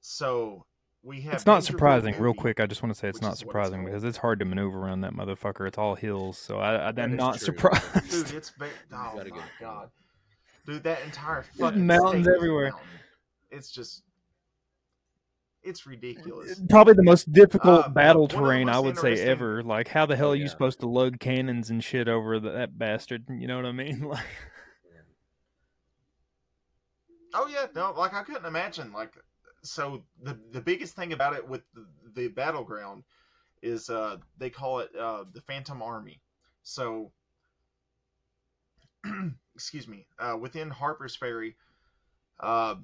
So 0.00 0.64
we 1.02 1.20
have. 1.22 1.34
It's 1.34 1.46
not 1.46 1.64
surprising. 1.64 2.14
Real 2.18 2.34
quick, 2.34 2.60
I 2.60 2.66
just 2.66 2.82
want 2.82 2.94
to 2.94 2.98
say 2.98 3.08
it's 3.08 3.20
not 3.20 3.34
is 3.34 3.44
what 3.44 3.56
it's 3.56 3.68
surprising 3.68 3.84
because 3.84 4.04
it's 4.04 4.18
hard 4.18 4.38
to 4.40 4.44
maneuver 4.44 4.78
around 4.78 5.00
that 5.02 5.12
motherfucker. 5.14 5.66
It's 5.66 5.78
all 5.78 5.94
hills, 5.94 6.38
so 6.38 6.58
I, 6.58 6.88
I'm 6.88 7.16
not 7.16 7.38
true. 7.38 7.46
surprised. 7.46 8.10
Dude, 8.10 8.32
it's 8.32 8.50
very. 8.50 8.70
Oh 8.92 9.22
my 9.30 9.30
god, 9.60 9.90
dude, 10.66 10.82
that 10.82 11.02
entire 11.04 11.44
fucking 11.58 11.86
mountains 11.86 12.10
state 12.10 12.20
is 12.20 12.26
a 12.28 12.36
everywhere. 12.36 12.70
mountain. 12.70 12.88
It's 13.50 13.70
just, 13.70 14.02
it's 15.62 15.86
ridiculous. 15.86 16.60
Probably 16.68 16.94
the 16.94 17.02
most 17.02 17.32
difficult 17.32 17.86
Uh, 17.86 17.88
battle 17.90 18.22
one 18.22 18.30
of 18.30 18.30
the 18.30 18.36
terrain 18.36 18.68
I 18.68 18.78
would 18.78 18.98
say 18.98 19.20
ever. 19.20 19.62
Like, 19.62 19.88
how 19.88 20.06
the 20.06 20.16
hell 20.16 20.32
are 20.32 20.36
you 20.36 20.48
supposed 20.48 20.80
to 20.80 20.88
lug 20.88 21.20
cannons 21.20 21.70
and 21.70 21.82
shit 21.82 22.08
over 22.08 22.38
the, 22.40 22.50
that 22.50 22.78
bastard? 22.78 23.24
You 23.28 23.46
know 23.46 23.56
what 23.56 23.66
I 23.66 23.72
mean? 23.72 24.00
Like, 24.10 24.24
Oh 27.32 27.46
yeah, 27.46 27.66
no, 27.74 27.92
like 27.92 28.12
I 28.12 28.22
couldn't 28.24 28.44
imagine. 28.44 28.92
Like, 28.92 29.14
so 29.62 30.02
the 30.22 30.36
the 30.50 30.60
biggest 30.60 30.96
thing 30.96 31.12
about 31.12 31.34
it 31.34 31.46
with 31.46 31.62
the, 31.74 31.86
the 32.14 32.28
battleground 32.28 33.04
is 33.62 33.88
uh 33.88 34.16
they 34.38 34.50
call 34.50 34.80
it 34.80 34.90
uh 34.96 35.24
the 35.32 35.40
Phantom 35.42 35.80
Army. 35.80 36.20
So, 36.62 37.12
excuse 39.54 39.86
me, 39.86 40.06
uh, 40.18 40.36
within 40.40 40.70
Harper's 40.70 41.14
Ferry, 41.14 41.56
uh, 42.40 42.76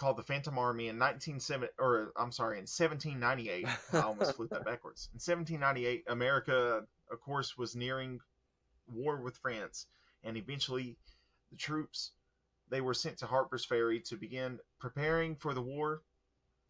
called 0.00 0.16
the 0.16 0.22
Phantom 0.22 0.56
Army 0.58 0.88
in 0.88 0.98
1970 0.98 1.74
or 1.78 2.12
I'm 2.16 2.32
sorry, 2.32 2.56
in 2.56 2.62
1798. 2.62 3.66
I 3.92 4.00
almost 4.00 4.34
flipped 4.34 4.52
that 4.52 4.64
backwards. 4.64 5.10
In 5.12 5.18
1798, 5.18 6.04
America, 6.08 6.82
of 7.12 7.20
course, 7.20 7.58
was 7.58 7.76
nearing 7.76 8.18
war 8.90 9.20
with 9.20 9.36
France, 9.36 9.86
and 10.24 10.38
eventually 10.38 10.96
the 11.50 11.58
troops 11.58 12.12
they 12.70 12.80
were 12.80 12.94
sent 12.94 13.18
to 13.18 13.26
Harper's 13.26 13.66
Ferry 13.66 14.00
to 14.00 14.16
begin 14.16 14.58
preparing 14.78 15.36
for 15.36 15.52
the 15.52 15.60
war 15.60 16.00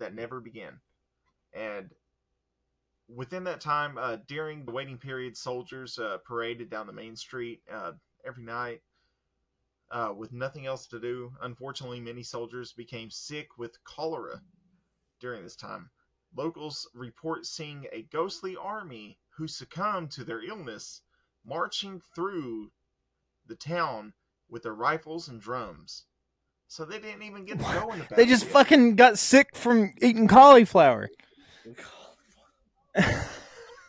that 0.00 0.12
never 0.12 0.40
began. 0.40 0.80
And 1.52 1.88
within 3.08 3.44
that 3.44 3.60
time, 3.60 3.96
uh, 3.96 4.16
during 4.26 4.64
the 4.64 4.72
waiting 4.72 4.98
period, 4.98 5.36
soldiers 5.36 6.00
uh, 6.00 6.18
paraded 6.26 6.68
down 6.68 6.88
the 6.88 6.92
main 6.92 7.14
street 7.14 7.62
uh, 7.72 7.92
every 8.24 8.42
night 8.42 8.80
uh, 9.90 10.12
with 10.16 10.32
nothing 10.32 10.66
else 10.66 10.86
to 10.88 11.00
do. 11.00 11.32
Unfortunately, 11.42 12.00
many 12.00 12.22
soldiers 12.22 12.72
became 12.72 13.10
sick 13.10 13.58
with 13.58 13.82
cholera 13.84 14.40
during 15.20 15.42
this 15.42 15.56
time. 15.56 15.90
Locals 16.36 16.88
report 16.94 17.44
seeing 17.44 17.86
a 17.92 18.02
ghostly 18.02 18.56
army 18.56 19.18
who 19.30 19.48
succumbed 19.48 20.10
to 20.12 20.24
their 20.24 20.42
illness 20.42 21.02
marching 21.44 22.00
through 22.14 22.70
the 23.46 23.56
town 23.56 24.12
with 24.48 24.62
their 24.62 24.74
rifles 24.74 25.28
and 25.28 25.40
drums. 25.40 26.04
So 26.68 26.84
they 26.84 27.00
didn't 27.00 27.22
even 27.22 27.44
get 27.44 27.58
to 27.58 27.64
go 27.64 27.90
in 27.90 27.98
the 27.98 28.06
they 28.14 28.26
just 28.26 28.44
battlefield. 28.44 28.52
fucking 28.52 28.96
got 28.96 29.18
sick 29.18 29.56
from 29.56 29.92
eating 30.00 30.28
cauliflower. 30.28 31.08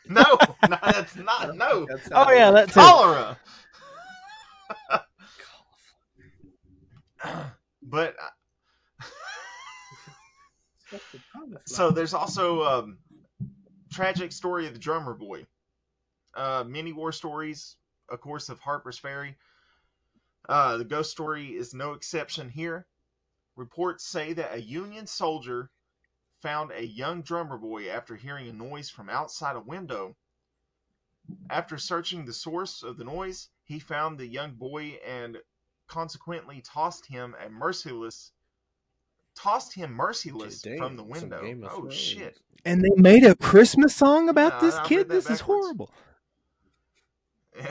No, 0.10 0.24
no, 0.70 0.78
that's 0.84 1.16
not. 1.16 1.56
No, 1.56 1.86
That's 1.88 2.10
Oh, 2.12 2.32
yeah, 2.32 2.52
that's 2.52 2.76
it. 2.76 3.38
but 7.82 8.16
uh, 8.22 8.30
so 11.66 11.92
there's 11.92 12.14
also 12.14 12.64
um, 12.64 12.98
tragic 13.92 14.32
story 14.32 14.68
of 14.68 14.74
the 14.74 14.80
drummer 14.80 15.14
boy. 15.14 15.46
Uh, 16.34 16.64
many 16.66 16.94
war 16.94 17.12
stories, 17.12 17.76
of 18.10 18.22
course, 18.22 18.50
of 18.50 18.60
Harper's 18.60 18.98
Ferry. 18.98 19.36
Uh, 20.48 20.78
the 20.78 20.86
ghost 20.86 21.12
story 21.12 21.48
is 21.48 21.74
no 21.74 21.94
exception 21.94 22.50
here. 22.50 22.86
Reports 23.56 24.06
say 24.06 24.34
that 24.34 24.54
a 24.54 24.62
Union 24.62 25.08
soldier 25.08 25.70
found 26.42 26.72
a 26.72 26.86
young 26.86 27.22
drummer 27.22 27.58
boy 27.58 27.90
after 27.90 28.16
hearing 28.16 28.48
a 28.48 28.54
noise 28.54 28.90
from 28.90 29.10
outside 29.10 29.56
a 29.56 29.62
window. 29.62 30.16
After 31.50 31.78
searching 31.78 32.26
the 32.26 32.34
source 32.34 32.82
of 32.82 32.98
the 32.98 33.04
noise, 33.04 33.50
he 33.64 33.80
found 33.80 34.18
the 34.18 34.26
young 34.26 34.56
boy 34.56 35.00
and 35.06 35.38
consequently 35.92 36.62
tossed 36.66 37.06
him 37.06 37.36
a 37.46 37.50
merciless 37.50 38.32
tossed 39.36 39.74
him 39.74 39.92
merciless 39.92 40.62
Damn, 40.62 40.78
from 40.78 40.96
the 40.96 41.04
window. 41.04 41.42
Oh 41.70 41.82
Thrones. 41.82 41.94
shit. 41.94 42.40
And 42.64 42.82
they 42.82 42.92
made 42.96 43.24
a 43.26 43.36
Christmas 43.36 43.94
song 43.96 44.30
about 44.30 44.54
Yeah, 44.54 44.60
this 44.62 44.76
I 44.76 44.80
read 44.80 44.88
kid. 44.88 45.10
that 45.10 45.14
This 45.14 45.30
is 45.30 45.40
horrible. 45.42 45.92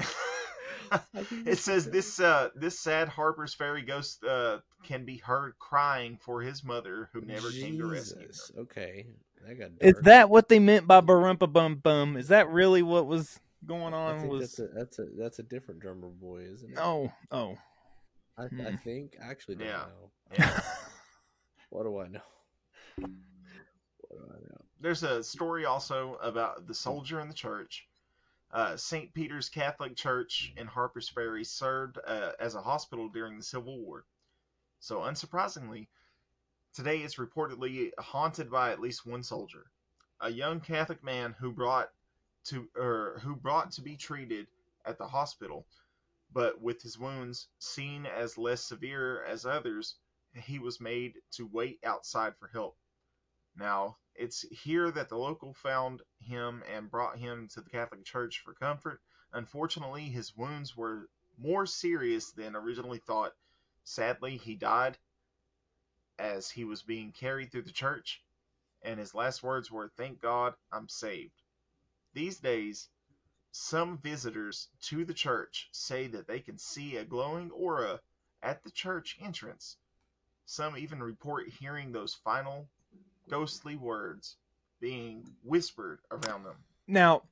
it 1.46 1.56
says 1.58 1.88
this 1.90 2.20
uh, 2.20 2.50
this 2.54 2.78
sad 2.78 3.08
Harper's 3.08 3.54
Ferry 3.54 3.82
ghost 3.82 4.22
uh, 4.24 4.58
can 4.84 5.04
be 5.04 5.16
heard 5.16 5.54
crying 5.58 6.18
for 6.20 6.42
his 6.42 6.62
mother 6.62 7.08
who 7.12 7.22
never 7.22 7.50
came 7.50 7.78
to 7.78 7.86
rescue 7.86 8.22
him. 8.22 8.30
Okay, 8.58 9.06
that 9.46 9.58
got 9.58 9.70
Is 9.80 9.94
that 10.02 10.28
what 10.28 10.48
they 10.48 10.58
meant 10.58 10.86
by 10.86 11.00
barumpa 11.00 11.50
bum 11.50 11.76
bum? 11.76 12.16
Is 12.16 12.28
that 12.28 12.50
really 12.50 12.82
what 12.82 13.06
was 13.06 13.40
going 13.64 13.94
I 13.94 14.12
on? 14.12 14.20
think 14.20 14.32
Was 14.32 14.40
that's 14.40 14.58
a 14.58 14.66
that's 14.74 14.98
a 14.98 15.06
that's 15.18 15.38
a 15.38 15.42
different 15.44 15.80
drummer 15.80 16.08
boy, 16.08 16.40
isn't 16.52 16.70
it? 16.72 16.76
no, 16.76 17.12
oh, 17.30 17.56
I, 18.40 18.44
I 18.44 18.48
Hmm. 18.48 18.76
think 18.76 19.16
I 19.22 19.30
actually 19.30 19.56
don't 19.56 19.66
Yeah. 19.66 19.86
know. 19.86 20.10
Yeah. 20.32 20.60
What 21.68 21.84
do 21.84 21.98
I 21.98 22.08
know? 22.08 22.22
What 22.96 24.18
do 24.18 24.34
I 24.34 24.40
know? 24.48 24.64
There's 24.80 25.02
a 25.02 25.22
story 25.22 25.66
also 25.66 26.14
about 26.16 26.66
the 26.66 26.74
soldier 26.74 27.20
in 27.20 27.28
the 27.28 27.34
church. 27.34 27.86
Uh, 28.50 28.76
St. 28.76 29.12
Peter's 29.14 29.48
Catholic 29.48 29.94
Church 29.94 30.52
in 30.56 30.66
Harper's 30.66 31.08
Ferry 31.08 31.44
served 31.44 31.98
uh, 32.04 32.32
as 32.40 32.54
a 32.54 32.62
hospital 32.62 33.08
during 33.08 33.36
the 33.36 33.44
Civil 33.44 33.78
War. 33.78 34.04
So, 34.80 35.00
unsurprisingly, 35.00 35.86
today 36.74 36.98
it's 37.02 37.16
reportedly 37.16 37.90
haunted 37.98 38.50
by 38.50 38.72
at 38.72 38.80
least 38.80 39.06
one 39.06 39.22
soldier, 39.22 39.66
a 40.20 40.30
young 40.30 40.60
Catholic 40.60 41.04
man 41.04 41.34
who 41.38 41.52
brought 41.52 41.90
to 42.44 42.68
or 42.74 43.20
who 43.22 43.36
brought 43.36 43.70
to 43.72 43.82
be 43.82 43.96
treated 43.96 44.48
at 44.86 44.98
the 44.98 45.06
hospital, 45.06 45.66
but 46.32 46.60
with 46.60 46.82
his 46.82 46.98
wounds 46.98 47.48
seen 47.58 48.06
as 48.06 48.38
less 48.38 48.64
severe 48.64 49.24
as 49.24 49.44
others, 49.44 49.96
he 50.34 50.58
was 50.58 50.80
made 50.80 51.14
to 51.32 51.46
wait 51.46 51.80
outside 51.84 52.36
for 52.36 52.48
help. 52.48 52.78
Now, 53.56 53.98
it's 54.14 54.42
here 54.42 54.90
that 54.90 55.08
the 55.08 55.18
local 55.18 55.54
found 55.54 56.02
him 56.20 56.62
and 56.68 56.90
brought 56.90 57.18
him 57.18 57.48
to 57.48 57.60
the 57.60 57.70
Catholic 57.70 58.04
Church 58.04 58.40
for 58.44 58.54
comfort. 58.54 59.00
Unfortunately, 59.32 60.04
his 60.04 60.36
wounds 60.36 60.76
were 60.76 61.08
more 61.36 61.66
serious 61.66 62.30
than 62.32 62.54
originally 62.54 62.98
thought. 62.98 63.34
Sadly, 63.82 64.36
he 64.36 64.54
died 64.54 64.98
as 66.18 66.50
he 66.50 66.64
was 66.64 66.82
being 66.82 67.12
carried 67.12 67.50
through 67.50 67.62
the 67.62 67.72
church, 67.72 68.22
and 68.82 69.00
his 69.00 69.14
last 69.14 69.42
words 69.42 69.70
were, 69.70 69.88
Thank 69.88 70.20
God 70.20 70.54
I'm 70.70 70.88
saved. 70.88 71.42
These 72.12 72.38
days, 72.38 72.88
some 73.52 73.98
visitors 73.98 74.68
to 74.82 75.04
the 75.04 75.14
church 75.14 75.68
say 75.72 76.06
that 76.08 76.26
they 76.26 76.40
can 76.40 76.58
see 76.58 76.96
a 76.96 77.04
glowing 77.04 77.50
aura 77.50 78.00
at 78.42 78.62
the 78.62 78.70
church 78.70 79.18
entrance. 79.22 79.76
Some 80.46 80.76
even 80.76 81.02
report 81.02 81.48
hearing 81.48 81.92
those 81.92 82.14
final 82.14 82.68
ghostly 83.28 83.76
words 83.76 84.36
being 84.80 85.28
whispered 85.44 86.00
around 86.10 86.44
them. 86.44 86.56
Now, 86.86 87.22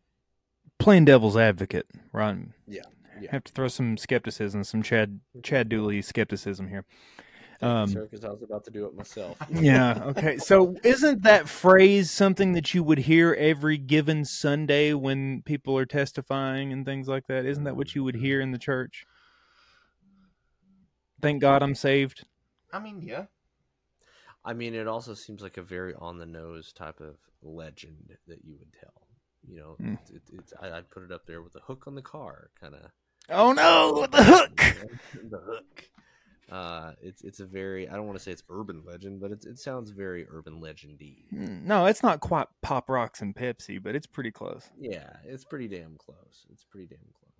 playing 0.78 1.06
devil's 1.06 1.36
advocate, 1.36 1.86
right? 2.12 2.38
Yeah, 2.66 2.82
yeah. 3.20 3.30
Have 3.32 3.44
to 3.44 3.52
throw 3.52 3.68
some 3.68 3.96
skepticism, 3.96 4.62
some 4.64 4.82
Chad 4.82 5.20
Chad 5.42 5.68
Dooley 5.68 6.02
skepticism 6.02 6.68
here. 6.68 6.84
Um, 7.60 7.88
sir, 7.88 8.04
because 8.08 8.24
I 8.24 8.30
was 8.30 8.42
about 8.42 8.64
to 8.66 8.70
do 8.70 8.86
it 8.86 8.94
myself. 8.94 9.36
yeah. 9.52 10.00
Okay. 10.06 10.38
So, 10.38 10.76
isn't 10.84 11.22
that 11.24 11.48
phrase 11.48 12.10
something 12.10 12.52
that 12.52 12.72
you 12.72 12.82
would 12.84 12.98
hear 12.98 13.34
every 13.34 13.78
given 13.78 14.24
Sunday 14.24 14.94
when 14.94 15.42
people 15.42 15.76
are 15.76 15.86
testifying 15.86 16.72
and 16.72 16.86
things 16.86 17.08
like 17.08 17.26
that? 17.26 17.44
Isn't 17.44 17.64
that 17.64 17.76
what 17.76 17.94
you 17.94 18.04
would 18.04 18.14
hear 18.14 18.40
in 18.40 18.52
the 18.52 18.58
church? 18.58 19.04
Thank 21.20 21.40
God 21.40 21.62
I'm 21.64 21.74
saved. 21.74 22.24
I 22.72 22.78
mean, 22.78 23.02
yeah, 23.02 23.24
I 24.44 24.52
mean, 24.52 24.74
it 24.74 24.86
also 24.86 25.14
seems 25.14 25.42
like 25.42 25.56
a 25.56 25.62
very 25.62 25.94
on 25.94 26.18
the 26.18 26.26
nose 26.26 26.72
type 26.72 27.00
of 27.00 27.16
legend 27.42 28.16
that 28.28 28.44
you 28.44 28.56
would 28.58 28.72
tell. 28.72 29.08
You 29.48 29.56
know, 29.56 29.76
Hmm. 29.80 29.94
it, 29.94 29.98
it, 30.14 30.22
it's 30.32 30.52
I, 30.60 30.70
I'd 30.70 30.90
put 30.90 31.02
it 31.02 31.10
up 31.12 31.26
there 31.26 31.42
with 31.42 31.54
the 31.54 31.60
hook 31.60 31.84
on 31.86 31.94
the 31.94 32.02
car, 32.02 32.50
kind 32.60 32.74
of 32.74 32.90
Oh 33.28 33.52
no, 33.52 34.06
the 34.06 34.22
hook. 34.22 34.56
the 35.30 35.38
hook. 35.38 35.84
Uh, 36.50 36.92
it's 37.02 37.22
it's 37.22 37.40
a 37.40 37.44
very 37.44 37.88
I 37.88 37.94
don't 37.94 38.06
want 38.06 38.16
to 38.18 38.22
say 38.24 38.30
it's 38.32 38.42
urban 38.48 38.82
legend, 38.86 39.20
but 39.20 39.30
it 39.32 39.44
it 39.44 39.58
sounds 39.58 39.90
very 39.90 40.26
urban 40.30 40.60
legendy. 40.62 41.28
Hmm, 41.30 41.66
No, 41.66 41.84
it's 41.86 42.02
not 42.02 42.20
quite 42.20 42.46
Pop 42.62 42.88
Rocks 42.88 43.20
and 43.20 43.34
Pepsi, 43.36 43.82
but 43.82 43.94
it's 43.94 44.06
pretty 44.06 44.30
close. 44.30 44.70
Yeah, 44.78 45.10
it's 45.24 45.44
pretty 45.44 45.68
damn 45.68 45.96
close. 45.98 46.46
It's 46.50 46.64
pretty 46.64 46.86
damn 46.86 46.98
close. 47.12 47.32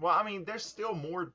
Well, 0.00 0.14
I 0.14 0.22
mean, 0.22 0.44
there's 0.44 0.64
still 0.64 0.94
more 0.94 1.32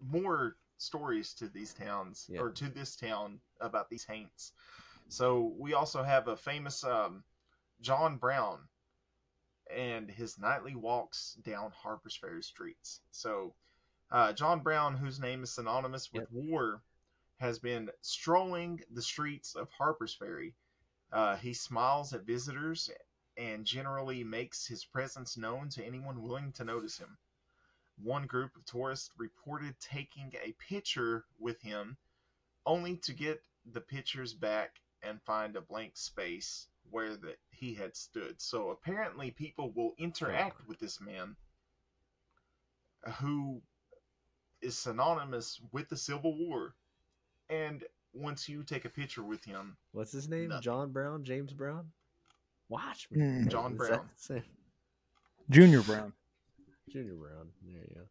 more 0.00 0.56
stories 0.76 1.34
to 1.34 1.48
these 1.48 1.74
towns 1.74 2.26
Yeah. 2.28 2.40
or 2.40 2.50
to 2.50 2.68
this 2.68 2.94
town 2.94 3.40
about 3.60 3.90
these 3.90 4.04
haints. 4.04 4.52
So 5.08 5.52
we 5.58 5.74
also 5.74 6.02
have 6.04 6.28
a 6.28 6.36
famous 6.36 6.84
um, 6.84 7.24
John 7.80 8.18
Brown 8.18 8.60
and 9.74 10.08
his 10.08 10.38
nightly 10.38 10.76
walks 10.76 11.36
down 11.42 11.72
Harper's 11.72 12.14
Ferry 12.16 12.42
streets. 12.42 13.00
So 13.10 13.54
uh, 14.10 14.32
John 14.32 14.60
Brown, 14.60 14.96
whose 14.96 15.20
name 15.20 15.42
is 15.42 15.50
synonymous 15.50 16.12
with 16.12 16.30
war, 16.30 16.82
has 17.38 17.58
been 17.58 17.90
strolling 18.00 18.80
the 18.90 19.02
streets 19.02 19.54
of 19.54 19.68
Harper's 19.70 20.14
Ferry. 20.14 20.54
Uh, 21.12 21.36
he 21.36 21.54
smiles 21.54 22.12
at 22.12 22.26
visitors 22.26 22.90
and 23.36 23.64
generally 23.64 24.24
makes 24.24 24.66
his 24.66 24.84
presence 24.84 25.36
known 25.36 25.68
to 25.70 25.84
anyone 25.84 26.22
willing 26.22 26.52
to 26.52 26.64
notice 26.64 26.98
him 26.98 27.16
one 28.02 28.26
group 28.26 28.54
of 28.56 28.64
tourists 28.64 29.10
reported 29.16 29.74
taking 29.80 30.32
a 30.42 30.52
picture 30.52 31.24
with 31.38 31.60
him 31.62 31.96
only 32.66 32.96
to 32.96 33.12
get 33.12 33.42
the 33.72 33.80
pictures 33.80 34.34
back 34.34 34.76
and 35.02 35.20
find 35.22 35.56
a 35.56 35.60
blank 35.60 35.96
space 35.96 36.68
where 36.90 37.16
the, 37.16 37.36
he 37.50 37.74
had 37.74 37.96
stood. 37.96 38.40
So 38.40 38.70
apparently 38.70 39.30
people 39.30 39.72
will 39.72 39.94
interact 39.98 40.66
with 40.66 40.78
this 40.78 41.00
man 41.00 41.36
who 43.20 43.62
is 44.62 44.76
synonymous 44.76 45.60
with 45.72 45.88
the 45.88 45.96
Civil 45.96 46.36
War. 46.36 46.74
And 47.50 47.84
once 48.12 48.48
you 48.48 48.62
take 48.62 48.84
a 48.84 48.88
picture 48.90 49.22
with 49.22 49.44
him, 49.44 49.76
What's 49.92 50.12
his 50.12 50.28
name? 50.28 50.48
Nothing. 50.48 50.62
John 50.62 50.92
Brown? 50.92 51.24
James 51.24 51.52
Brown? 51.52 51.86
Watch 52.68 53.08
me. 53.10 53.20
Hmm. 53.20 53.48
John 53.48 53.72
Is 53.72 53.78
Brown. 53.78 54.08
the? 54.28 54.42
Junior 55.50 55.82
Brown. 55.82 56.12
Junior 56.90 57.14
Brown. 57.14 57.48
There 57.64 57.72
you 57.88 57.94
go. 57.94 58.02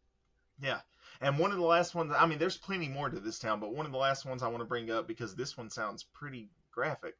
Yeah. 0.60 0.80
And 1.20 1.38
one 1.38 1.50
of 1.52 1.56
the 1.58 1.64
last 1.64 1.94
ones, 1.94 2.12
I 2.16 2.26
mean, 2.26 2.38
there's 2.38 2.56
plenty 2.56 2.88
more 2.88 3.08
to 3.08 3.20
this 3.20 3.38
town, 3.38 3.60
but 3.60 3.72
one 3.74 3.86
of 3.86 3.92
the 3.92 3.98
last 3.98 4.24
ones 4.24 4.42
I 4.42 4.48
want 4.48 4.60
to 4.60 4.64
bring 4.64 4.90
up 4.90 5.06
because 5.06 5.34
this 5.34 5.56
one 5.56 5.70
sounds 5.70 6.04
pretty 6.12 6.50
graphic. 6.72 7.14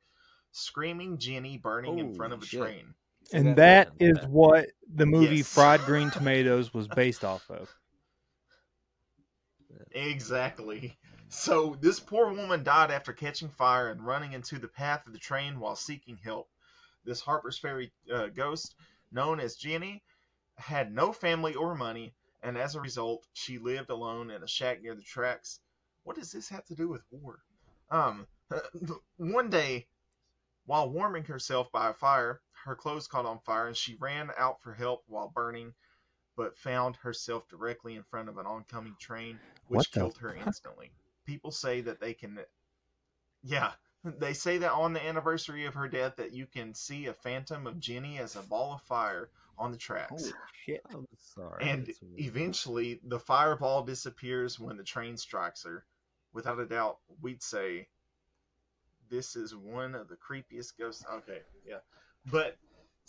Screaming 0.52 1.18
Jenny 1.18 1.56
burning 1.58 1.98
in 1.98 2.14
front 2.14 2.32
of 2.32 2.42
a 2.42 2.46
shit. 2.46 2.60
train. 2.60 2.94
And 3.32 3.54
that's 3.54 3.90
that 3.98 4.04
is 4.04 4.18
what 4.28 4.66
the 4.94 5.04
movie 5.06 5.36
Yes. 5.36 5.48
Fried 5.52 5.80
Green 5.82 6.10
Tomatoes 6.10 6.72
was 6.72 6.88
based 6.88 7.24
off 7.24 7.48
of. 7.50 7.68
Exactly. 9.92 10.98
So 11.28 11.76
this 11.80 12.00
poor 12.00 12.32
woman 12.32 12.62
died 12.62 12.90
after 12.90 13.12
catching 13.12 13.50
fire 13.50 13.90
and 13.90 14.04
running 14.04 14.32
into 14.32 14.58
the 14.58 14.68
path 14.68 15.06
of 15.06 15.12
the 15.12 15.18
train 15.18 15.60
while 15.60 15.76
seeking 15.76 16.16
help. 16.16 16.48
This 17.04 17.20
Harper's 17.20 17.58
Ferry 17.58 17.92
uh, 18.12 18.28
ghost, 18.28 18.74
known 19.12 19.40
as 19.40 19.56
Jenny, 19.56 20.02
had 20.56 20.92
no 20.92 21.12
family 21.12 21.54
or 21.54 21.74
money, 21.74 22.14
and 22.42 22.56
as 22.56 22.74
a 22.74 22.80
result, 22.80 23.26
she 23.32 23.58
lived 23.58 23.90
alone 23.90 24.30
in 24.30 24.42
a 24.42 24.48
shack 24.48 24.82
near 24.82 24.94
the 24.94 25.02
tracks. 25.02 25.60
What 26.04 26.16
does 26.16 26.32
this 26.32 26.48
have 26.48 26.64
to 26.66 26.74
do 26.74 26.88
with 26.88 27.02
war? 27.10 27.40
Um, 27.90 28.26
one 29.16 29.50
day, 29.50 29.86
while 30.64 30.90
warming 30.90 31.24
herself 31.24 31.70
by 31.72 31.90
a 31.90 31.94
fire, 31.94 32.40
her 32.64 32.74
clothes 32.74 33.06
caught 33.06 33.26
on 33.26 33.38
fire, 33.40 33.68
and 33.68 33.76
she 33.76 33.96
ran 33.96 34.30
out 34.36 34.60
for 34.62 34.74
help 34.74 35.04
while 35.06 35.28
burning, 35.28 35.74
but 36.36 36.58
found 36.58 36.96
herself 36.96 37.48
directly 37.48 37.96
in 37.96 38.02
front 38.02 38.28
of 38.28 38.38
an 38.38 38.46
oncoming 38.46 38.96
train, 38.98 39.38
which 39.68 39.76
What 39.76 39.92
killed 39.92 40.18
her 40.18 40.34
instantly. 40.34 40.90
People 41.26 41.50
say 41.50 41.82
that 41.82 42.00
they 42.00 42.14
can, 42.14 42.38
yeah, 43.42 43.72
they 44.04 44.32
say 44.32 44.58
that 44.58 44.72
on 44.72 44.92
the 44.92 45.04
anniversary 45.04 45.66
of 45.66 45.74
her 45.74 45.88
death 45.88 46.16
that 46.16 46.32
you 46.32 46.46
can 46.46 46.74
see 46.74 47.06
a 47.06 47.14
phantom 47.14 47.66
of 47.66 47.80
Jenny 47.80 48.18
as 48.18 48.36
a 48.36 48.42
ball 48.42 48.74
of 48.74 48.82
fire 48.82 49.30
on 49.58 49.72
the 49.72 49.76
tracks. 49.76 50.10
Holy 50.10 50.32
shit. 50.64 50.82
I'm 50.92 51.06
sorry. 51.18 51.64
And 51.64 51.90
eventually, 52.16 53.00
the 53.04 53.18
fireball 53.18 53.82
disappears 53.82 54.58
when 54.58 54.76
the 54.76 54.84
train 54.84 55.16
strikes 55.16 55.64
her. 55.64 55.84
Without 56.32 56.60
a 56.60 56.66
doubt, 56.66 56.98
we'd 57.20 57.42
say 57.42 57.88
this 59.10 59.34
is 59.34 59.54
one 59.54 59.94
of 59.94 60.08
the 60.08 60.16
creepiest 60.16 60.74
ghosts. 60.78 61.04
Okay, 61.10 61.40
yeah, 61.66 61.78
but 62.30 62.56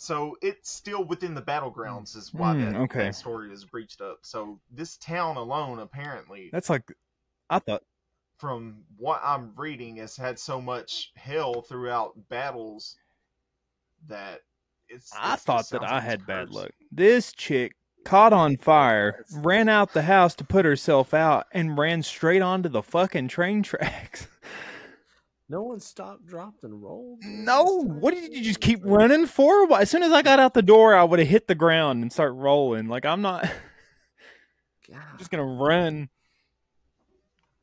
so 0.02 0.34
it's 0.40 0.70
still 0.70 1.04
within 1.04 1.34
the 1.34 1.42
battlegrounds, 1.42 2.16
is 2.16 2.32
why 2.32 2.54
Hmm, 2.54 2.60
that, 2.72 2.76
okay. 2.80 2.98
that 3.04 3.14
story 3.14 3.52
is 3.52 3.66
breached 3.66 4.00
up. 4.00 4.20
So 4.22 4.58
this 4.70 4.96
town 4.96 5.36
alone, 5.36 5.78
apparently, 5.80 6.48
That's 6.52 6.70
like, 6.70 6.90
I 7.50 7.58
thought. 7.58 7.82
from 8.38 8.78
what 8.96 9.20
I'm 9.22 9.52
reading, 9.56 9.96
has 9.96 10.16
had 10.16 10.38
so 10.38 10.58
much 10.58 11.12
hell 11.16 11.60
throughout 11.60 12.14
battles 12.30 12.96
that 14.08 14.40
it's. 14.88 15.12
I 15.14 15.34
it's- 15.34 15.42
thought 15.44 15.68
that 15.70 15.84
I 15.84 16.00
had 16.00 16.20
it's 16.20 16.26
bad 16.26 16.48
luck. 16.50 16.70
This 16.90 17.32
chick 17.32 17.74
caught 18.06 18.32
on 18.32 18.56
fire, 18.56 19.26
ran 19.34 19.68
out 19.68 19.92
the 19.92 20.02
house 20.02 20.34
to 20.36 20.44
put 20.44 20.64
herself 20.64 21.12
out, 21.12 21.46
and 21.52 21.76
ran 21.76 22.02
straight 22.02 22.40
onto 22.40 22.70
the 22.70 22.82
fucking 22.82 23.28
train 23.28 23.62
tracks. 23.62 24.26
no 25.50 25.62
one 25.62 25.80
stopped, 25.80 26.24
dropped, 26.26 26.62
and 26.64 26.80
rolled. 26.82 27.18
No, 27.24 27.82
what 27.84 28.14
did 28.14 28.32
you 28.32 28.42
just 28.42 28.60
keep 28.60 28.80
running 28.84 29.26
for? 29.26 29.66
Why- 29.66 29.82
As 29.82 29.90
soon 29.90 30.02
as 30.02 30.12
I 30.12 30.22
got 30.22 30.38
out 30.38 30.54
the 30.54 30.62
door, 30.62 30.94
I 30.94 31.04
would 31.04 31.18
have 31.18 31.28
hit 31.28 31.48
the 31.48 31.54
ground 31.54 32.02
and 32.02 32.12
start 32.12 32.32
rolling. 32.34 32.86
Like 32.88 33.04
I'm 33.04 33.20
not 33.20 33.42
God. 34.90 35.00
just 35.18 35.30
gonna 35.30 35.44
run. 35.44 36.08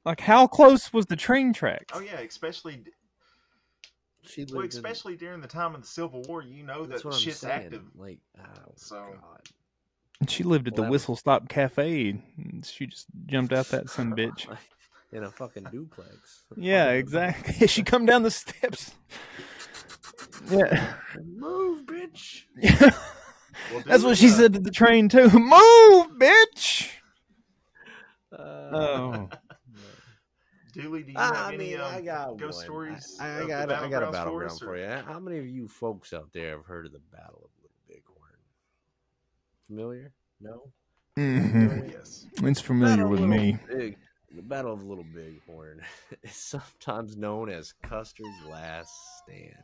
Like 0.05 0.19
how 0.21 0.47
close 0.47 0.91
was 0.93 1.05
the 1.07 1.15
train 1.15 1.53
tracks? 1.53 1.93
Oh 1.93 1.99
yeah, 1.99 2.19
especially 2.19 2.83
She 4.23 4.43
well, 4.45 4.61
lived 4.61 4.73
in- 4.73 4.77
especially 4.79 5.15
during 5.15 5.41
the 5.41 5.47
time 5.47 5.73
of 5.75 5.81
the 5.81 5.87
Civil 5.87 6.21
War. 6.27 6.41
You 6.43 6.63
know 6.63 6.85
That's 6.85 7.03
that 7.03 7.13
shit's 7.13 7.37
saying. 7.39 7.65
active. 7.65 7.83
Like, 7.95 8.19
oh 8.39 8.43
So- 8.75 9.15
God. 9.21 9.41
She 10.27 10.43
lived 10.43 10.67
at 10.67 10.73
Well, 10.73 10.77
the 10.77 10.81
that 10.83 10.91
was- 10.91 11.01
Whistle 11.03 11.15
Stop 11.15 11.47
Cafe. 11.47 12.09
and 12.37 12.65
She 12.65 12.87
just 12.87 13.05
jumped 13.27 13.53
out 13.53 13.67
that 13.69 13.89
son 13.89 14.13
bitch. 14.15 14.47
in 15.11 15.23
a 15.23 15.31
fucking 15.31 15.67
duplex. 15.71 16.43
Yeah, 16.55 16.91
exactly. 16.91 17.67
she 17.67 17.83
come 17.83 18.05
down 18.05 18.23
the 18.23 18.31
steps. 18.31 18.93
Yeah. 20.51 20.93
Move, 21.25 21.85
bitch. 21.85 22.43
Well, 23.73 23.83
That's 23.85 24.03
what 24.03 24.17
she 24.17 24.27
uh, 24.27 24.31
said 24.31 24.53
to 24.53 24.59
the 24.59 24.71
train 24.71 25.09
too. 25.09 25.29
Move, 25.33 26.07
bitch. 26.19 26.89
Uh, 28.31 28.69
Oh. 28.71 29.29
Dooley, 30.73 31.01
do 31.03 31.11
you 31.13 31.17
I 31.17 31.33
have 31.35 31.53
any 31.53 31.69
mean, 31.69 31.79
I 31.79 31.97
um, 31.97 32.05
got 32.05 32.37
ghost 32.37 32.57
one. 32.57 32.63
stories? 32.65 33.17
I, 33.19 33.41
I, 33.43 33.47
got, 33.47 33.71
a- 33.71 33.79
I 33.79 33.89
got 33.89 34.03
a 34.03 34.11
battleground 34.11 34.51
us, 34.51 34.59
for 34.59 34.77
you. 34.77 34.85
How 35.07 35.19
many 35.19 35.39
of 35.39 35.47
you 35.47 35.67
folks 35.67 36.13
out 36.13 36.29
there 36.33 36.51
have 36.57 36.65
heard 36.65 36.85
of 36.85 36.91
the 36.91 36.99
Battle 37.11 37.49
of 37.49 37.49
Little 37.63 37.77
Bighorn? 37.87 38.37
Familiar? 39.67 40.11
No. 40.39 40.69
Mm-hmm. 41.17 41.89
Yes. 41.89 42.27
It's 42.43 42.61
familiar 42.61 42.97
Battle 42.97 43.09
with 43.09 43.21
me. 43.21 43.57
Big, 43.67 43.97
the 44.35 44.41
Battle 44.41 44.73
of 44.73 44.83
Little 44.83 45.05
Bighorn 45.05 45.81
is 46.23 46.35
sometimes 46.35 47.15
known 47.15 47.49
as 47.49 47.73
Custer's 47.83 48.27
Last 48.49 48.93
Stand. 49.19 49.55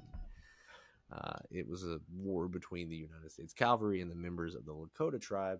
Uh, 1.12 1.40
it 1.52 1.68
was 1.68 1.84
a 1.84 2.00
war 2.16 2.48
between 2.48 2.90
the 2.90 2.96
United 2.96 3.32
States 3.32 3.54
cavalry 3.54 4.02
and 4.02 4.10
the 4.10 4.16
members 4.16 4.56
of 4.56 4.66
the 4.66 4.74
Lakota 4.74 5.22
tribe. 5.22 5.60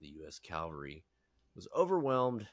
The 0.00 0.08
U.S. 0.20 0.38
cavalry 0.38 1.04
was 1.54 1.68
overwhelmed 1.76 2.46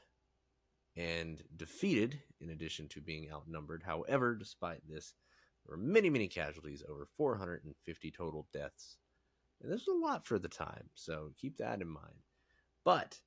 and 0.96 1.42
defeated, 1.56 2.20
in 2.40 2.50
addition 2.50 2.88
to 2.88 3.00
being 3.00 3.30
outnumbered. 3.32 3.82
However, 3.84 4.34
despite 4.34 4.80
this, 4.88 5.14
there 5.64 5.76
were 5.76 5.82
many, 5.82 6.10
many 6.10 6.28
casualties, 6.28 6.82
over 6.88 7.08
450 7.16 8.10
total 8.10 8.46
deaths. 8.52 8.98
And 9.62 9.72
this 9.72 9.86
was 9.86 9.96
a 9.96 10.04
lot 10.04 10.26
for 10.26 10.38
the 10.38 10.48
time, 10.48 10.90
so 10.94 11.32
keep 11.36 11.56
that 11.58 11.80
in 11.80 11.88
mind. 11.88 12.22
But 12.84 13.20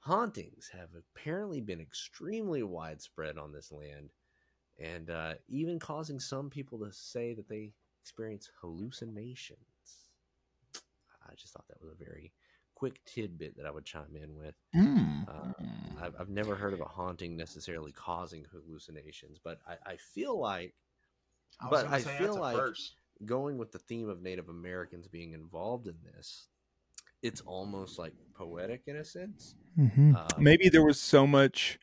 hauntings 0.00 0.70
have 0.72 0.88
apparently 0.96 1.60
been 1.60 1.80
extremely 1.80 2.62
widespread 2.62 3.38
on 3.38 3.52
this 3.52 3.70
land, 3.72 4.10
and 4.78 5.10
uh, 5.10 5.34
even 5.48 5.78
causing 5.78 6.18
some 6.18 6.50
people 6.50 6.78
to 6.80 6.92
say 6.92 7.34
that 7.34 7.48
they 7.48 7.72
experience 8.02 8.50
hallucinations. 8.60 9.58
I 11.28 11.34
just 11.34 11.52
thought 11.52 11.68
that 11.68 11.80
was 11.82 11.92
a 11.92 12.04
very 12.04 12.32
quick 12.74 13.04
tidbit 13.04 13.56
that 13.56 13.66
I 13.66 13.70
would 13.70 13.84
chime 13.84 14.16
in 14.20 14.34
with. 14.34 14.54
Mm. 14.74 15.28
Uh, 15.28 15.52
I've, 16.02 16.14
I've 16.18 16.28
never 16.30 16.54
heard 16.56 16.72
of 16.72 16.80
a 16.80 16.86
haunting 16.86 17.36
necessarily 17.36 17.92
causing 17.92 18.44
hallucinations, 18.50 19.38
but 19.42 19.60
I, 19.68 19.92
I 19.92 19.96
feel 19.96 20.38
like 20.40 20.74
I 21.60 21.68
but 21.68 21.86
I 21.88 22.00
feel 22.00 22.36
like- 22.36 22.56
first. 22.56 22.94
going 23.26 23.58
with 23.58 23.70
the 23.70 23.78
theme 23.78 24.08
of 24.08 24.22
Native 24.22 24.48
Americans 24.48 25.06
being 25.06 25.34
involved 25.34 25.86
in 25.88 25.96
this, 26.14 26.48
it's 27.22 27.40
almost 27.42 27.98
like 27.98 28.14
poetic 28.34 28.82
in 28.86 28.96
a 28.96 29.04
sense. 29.04 29.54
Mhm. 29.78 30.14
Um, 30.16 30.42
Maybe 30.42 30.68
there 30.68 30.84
was 30.84 31.00
so 31.00 31.26
much 31.26 31.78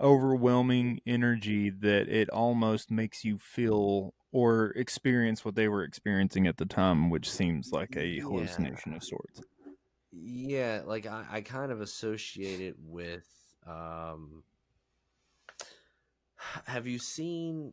overwhelming 0.00 1.00
energy 1.06 1.70
that 1.70 2.08
it 2.08 2.28
almost 2.30 2.90
makes 2.90 3.24
you 3.24 3.38
feel 3.38 4.14
or 4.32 4.68
experience 4.72 5.44
what 5.44 5.54
they 5.54 5.68
were 5.68 5.84
experiencing 5.84 6.46
at 6.46 6.56
the 6.56 6.66
time, 6.66 7.10
which 7.10 7.30
seems 7.30 7.72
like 7.72 7.96
a 7.96 8.16
Yeah. 8.16 8.22
hallucination 8.22 8.94
of 8.94 9.04
sorts. 9.04 9.42
Yeah, 10.12 10.82
like 10.86 11.06
I, 11.06 11.24
I 11.28 11.40
kind 11.40 11.72
of 11.72 11.80
associate 11.80 12.60
it 12.60 12.76
with. 12.78 13.26
Um, 13.66 14.44
have 16.66 16.86
you 16.86 16.98
seen? 16.98 17.72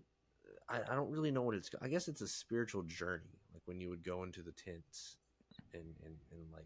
I, 0.70 0.82
I 0.90 0.96
don't 0.96 1.12
really 1.12 1.32
know 1.32 1.44
what 1.44 1.56
it's. 1.56 1.70
I 1.82 1.88
guess 1.88 2.08
it's 2.08 2.22
a 2.22 2.28
spiritual 2.28 2.84
journey, 2.84 3.40
like 3.54 3.62
when 3.66 3.80
you 3.80 3.90
would 3.90 4.04
go 4.04 4.24
into 4.24 4.42
the 4.42 4.52
tents, 4.52 5.18
and 5.74 5.84
and, 6.06 6.16
and 6.32 6.42
like 6.54 6.66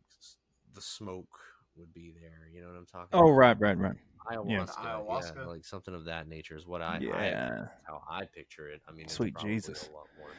the 0.74 0.82
smoke 0.82 1.39
would 1.78 1.93
be 1.93 2.14
there. 2.20 2.49
You 2.53 2.62
know 2.62 2.68
what 2.68 2.78
I'm 2.78 2.86
talking? 2.86 3.10
Oh, 3.14 3.28
about? 3.28 3.32
right, 3.38 3.60
right, 3.60 3.78
right. 3.78 3.95
Ayahuasca, 4.32 4.49
Yeah. 4.49 4.66
yeah, 4.84 4.99
Ayahuasca. 4.99 5.47
like 5.47 5.66
something 5.66 5.93
of 5.93 6.06
that 6.06 6.28
nature 6.28 6.56
is 6.58 6.66
what 6.66 6.82
I, 6.82 6.95
I 6.95 6.99
Yeah. 7.01 7.66
how 7.84 8.01
I 8.10 8.26
picture 8.26 8.70
it. 8.70 8.82
I 8.88 8.91
mean, 8.91 9.08
Sweet 9.08 9.34
probably 9.36 9.51
Jesus. 9.53 9.88
A 9.89 9.91
lot 9.93 10.08
more. 10.18 10.30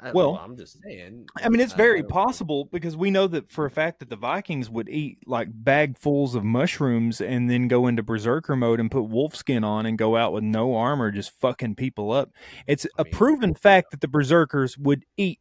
I, 0.00 0.10
Well, 0.10 0.36
I'm 0.42 0.56
just 0.56 0.78
saying. 0.82 1.26
I 1.42 1.48
mean, 1.50 1.60
it's 1.60 1.74
I- 1.74 1.76
very 1.76 1.98
I 1.98 2.00
don't- 2.00 2.10
possible 2.10 2.64
because 2.64 2.96
we 2.96 3.10
know 3.10 3.26
that 3.28 3.52
for 3.52 3.66
a 3.66 3.70
fact 3.70 3.98
that 4.00 4.08
the 4.08 4.16
Vikings 4.16 4.70
would 4.70 4.88
eat 4.88 5.18
like 5.26 5.50
bagfuls 5.52 6.34
of 6.34 6.42
mushrooms 6.44 7.20
and 7.20 7.48
then 7.50 7.68
go 7.68 7.86
into 7.86 8.02
berserker 8.02 8.56
mode 8.56 8.80
and 8.80 8.90
put 8.90 9.02
wolf 9.02 9.36
skin 9.36 9.62
on 9.64 9.84
and 9.86 9.98
go 9.98 10.16
out 10.16 10.32
with 10.32 10.42
no 10.44 10.74
armor, 10.74 11.10
just 11.10 11.30
fucking 11.38 11.74
people 11.76 12.10
up. 12.10 12.30
It's 12.66 12.86
I 12.98 13.02
a 13.02 13.04
mean, 13.04 13.12
proven 13.12 13.54
fact 13.54 13.90
that 13.90 14.00
the 14.00 14.08
berserkers 14.08 14.76
would 14.78 15.04
eat 15.18 15.38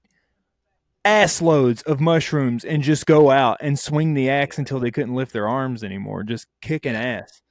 ass 1.05 1.41
loads 1.41 1.81
of 1.83 1.99
mushrooms 1.99 2.63
and 2.63 2.83
just 2.83 3.05
go 3.05 3.31
out 3.31 3.57
and 3.61 3.77
swing 3.79 4.13
the 4.13 4.29
axe 4.29 4.57
until 4.57 4.79
they 4.79 4.91
couldn't 4.91 5.15
lift 5.15 5.33
their 5.33 5.47
arms 5.47 5.83
anymore, 5.83 6.23
just 6.23 6.47
kicking 6.61 6.95
ass. 6.95 7.41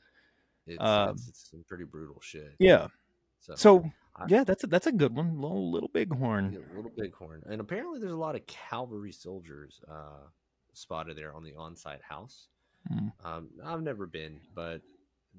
It's, 0.66 0.80
um, 0.82 1.10
it's, 1.10 1.28
it's 1.28 1.50
some 1.50 1.64
pretty 1.66 1.84
brutal 1.84 2.20
shit. 2.20 2.54
Yeah. 2.58 2.86
So, 3.40 3.54
So 3.56 3.90
I- 4.16 4.26
yeah, 4.28 4.44
that's 4.44 4.62
a, 4.64 4.66
that's 4.68 4.86
a 4.86 4.92
good 4.92 5.14
one. 5.16 5.40
Little 5.40 5.70
little 5.70 5.88
bighorn. 5.92 6.52
yeah, 6.52 6.76
little 6.76 6.92
bighorn, 6.96 7.42
and 7.48 7.60
apparently 7.60 7.98
there's 7.98 8.12
a 8.12 8.16
lot 8.16 8.36
of 8.36 8.46
cavalry 8.46 9.12
soldiers 9.12 9.80
uh, 9.90 10.26
spotted 10.74 11.16
there 11.16 11.34
on 11.34 11.42
the 11.42 11.54
on-site 11.56 12.02
house. 12.02 12.48
Hmm. 12.88 13.08
Um, 13.24 13.48
I've 13.64 13.82
never 13.82 14.06
been, 14.06 14.40
but 14.54 14.80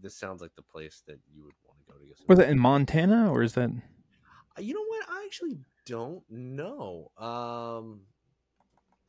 this 0.01 0.15
sounds 0.15 0.41
like 0.41 0.53
the 0.55 0.61
place 0.63 1.01
that 1.07 1.19
you 1.33 1.43
would 1.43 1.53
want 1.65 1.79
to 1.85 1.93
go 1.93 1.99
to 1.99 2.05
get. 2.05 2.17
Was 2.27 2.39
that 2.39 2.49
in 2.49 2.59
Montana 2.59 3.31
or 3.31 3.41
is 3.43 3.53
that? 3.53 3.69
Uh, 3.69 4.61
You 4.61 4.73
know 4.73 4.85
what? 4.87 5.05
I 5.09 5.23
actually 5.25 5.57
don't 5.91 6.23
know. 6.29 7.11
Um, 7.17 8.01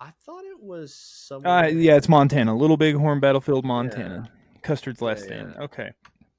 I 0.01 0.11
thought 0.27 0.45
it 0.45 0.61
was 0.61 0.95
somewhere. 0.95 1.65
Uh, 1.65 1.67
yeah, 1.69 1.97
it's 1.97 2.09
Montana. 2.09 2.55
Little 2.57 2.77
Bighorn 2.77 3.21
Battlefield, 3.21 3.65
Montana. 3.65 4.29
Custer's 4.63 4.97
Yeah, 5.01 5.07
last 5.07 5.25
stand. 5.25 5.55
yeah. 5.57 5.63
Okay, 5.63 5.91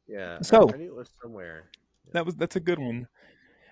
Yeah. 0.07 0.41
So- 0.41 0.69
I, 0.73 0.77
knew 0.77 0.85
it 0.85 0.95
was 0.95 1.09
somewhere. 1.21 1.69
that 2.11 2.25
was 2.25 2.35
that's 2.35 2.55
a 2.57 2.59
good 2.59 2.79
one. 2.79 3.07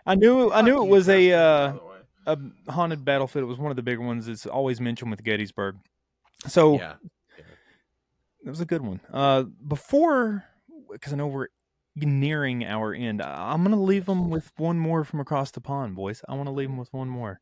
I 0.06 0.16
knew 0.16 0.52
I 0.52 0.62
knew 0.62 0.82
it 0.82 0.88
was 0.88 1.08
a 1.10 1.32
uh, 1.34 1.72
by 1.72 1.78
the 1.78 2.36
way. 2.36 2.52
a 2.68 2.72
haunted 2.72 3.06
battlefield. 3.06 3.44
It 3.44 3.48
was 3.48 3.60
one 3.60 3.70
of 3.72 3.76
the 3.76 3.84
bigger 3.84 4.02
ones. 4.02 4.28
It's 4.28 4.46
always 4.46 4.82
mentioned 4.82 5.12
with 5.12 5.24
Gettysburg. 5.24 5.76
So 6.48 6.76
Yeah. 6.78 6.96
that 8.44 8.50
was 8.50 8.62
a 8.62 8.66
good 8.66 8.82
one. 8.82 9.00
Uh, 9.12 9.44
before 9.68 10.44
because 10.92 11.14
I 11.14 11.18
know 11.18 11.28
we're 11.28 11.48
nearing 11.96 12.64
our 12.66 12.94
end, 12.94 13.22
I'm 13.22 13.64
gonna 13.64 13.82
leave 13.82 14.06
them 14.06 14.30
with 14.30 14.52
one 14.58 14.80
more 14.80 15.04
from 15.04 15.20
across 15.20 15.52
the 15.52 15.62
pond, 15.62 15.96
boys. 15.96 16.22
I 16.28 16.36
want 16.36 16.48
to 16.48 16.54
leave 16.54 16.70
them 16.70 16.78
with 16.78 16.94
one 16.94 17.10
more. 17.10 17.42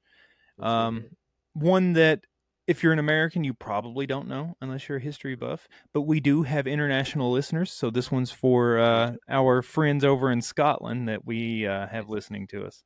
Um, 0.60 1.06
one 1.54 1.94
that 1.94 2.22
if 2.70 2.84
you're 2.84 2.94
an 2.94 3.00
American, 3.00 3.44
you 3.44 3.56
probably 3.56 4.06
don't 4.06 4.28
know 4.28 4.56
unless 4.62 4.88
you're 4.88 5.00
a 5.00 5.02
history 5.02 5.34
buff. 5.34 5.68
But 5.92 6.02
we 6.02 6.20
do 6.20 6.44
have 6.44 6.68
international 6.68 7.32
listeners, 7.32 7.72
so 7.72 7.90
this 7.90 8.12
one's 8.12 8.30
for 8.30 8.78
uh, 8.78 9.14
our 9.28 9.64
friends 9.64 10.06
over 10.06 10.32
in 10.32 10.44
Scotland 10.44 11.10
that 11.10 11.26
we 11.26 11.66
uh, 11.66 11.88
have 11.88 12.10
listening 12.10 12.46
to 12.48 12.66
us. 12.66 12.84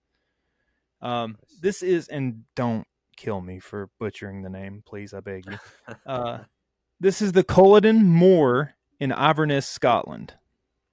Um, 1.01 1.37
this 1.61 1.83
is, 1.83 2.07
and 2.07 2.45
don't 2.55 2.87
kill 3.17 3.41
me 3.41 3.59
for 3.59 3.89
butchering 3.99 4.41
the 4.41 4.49
name, 4.49 4.83
please, 4.85 5.13
I 5.13 5.19
beg 5.19 5.45
you. 5.47 5.57
Uh, 6.05 6.39
this 7.01 7.21
is 7.21 7.33
the 7.33 7.43
Culloden 7.43 8.05
Moor 8.05 8.75
in 9.01 9.11
Inverness, 9.11 9.67
Scotland. 9.67 10.35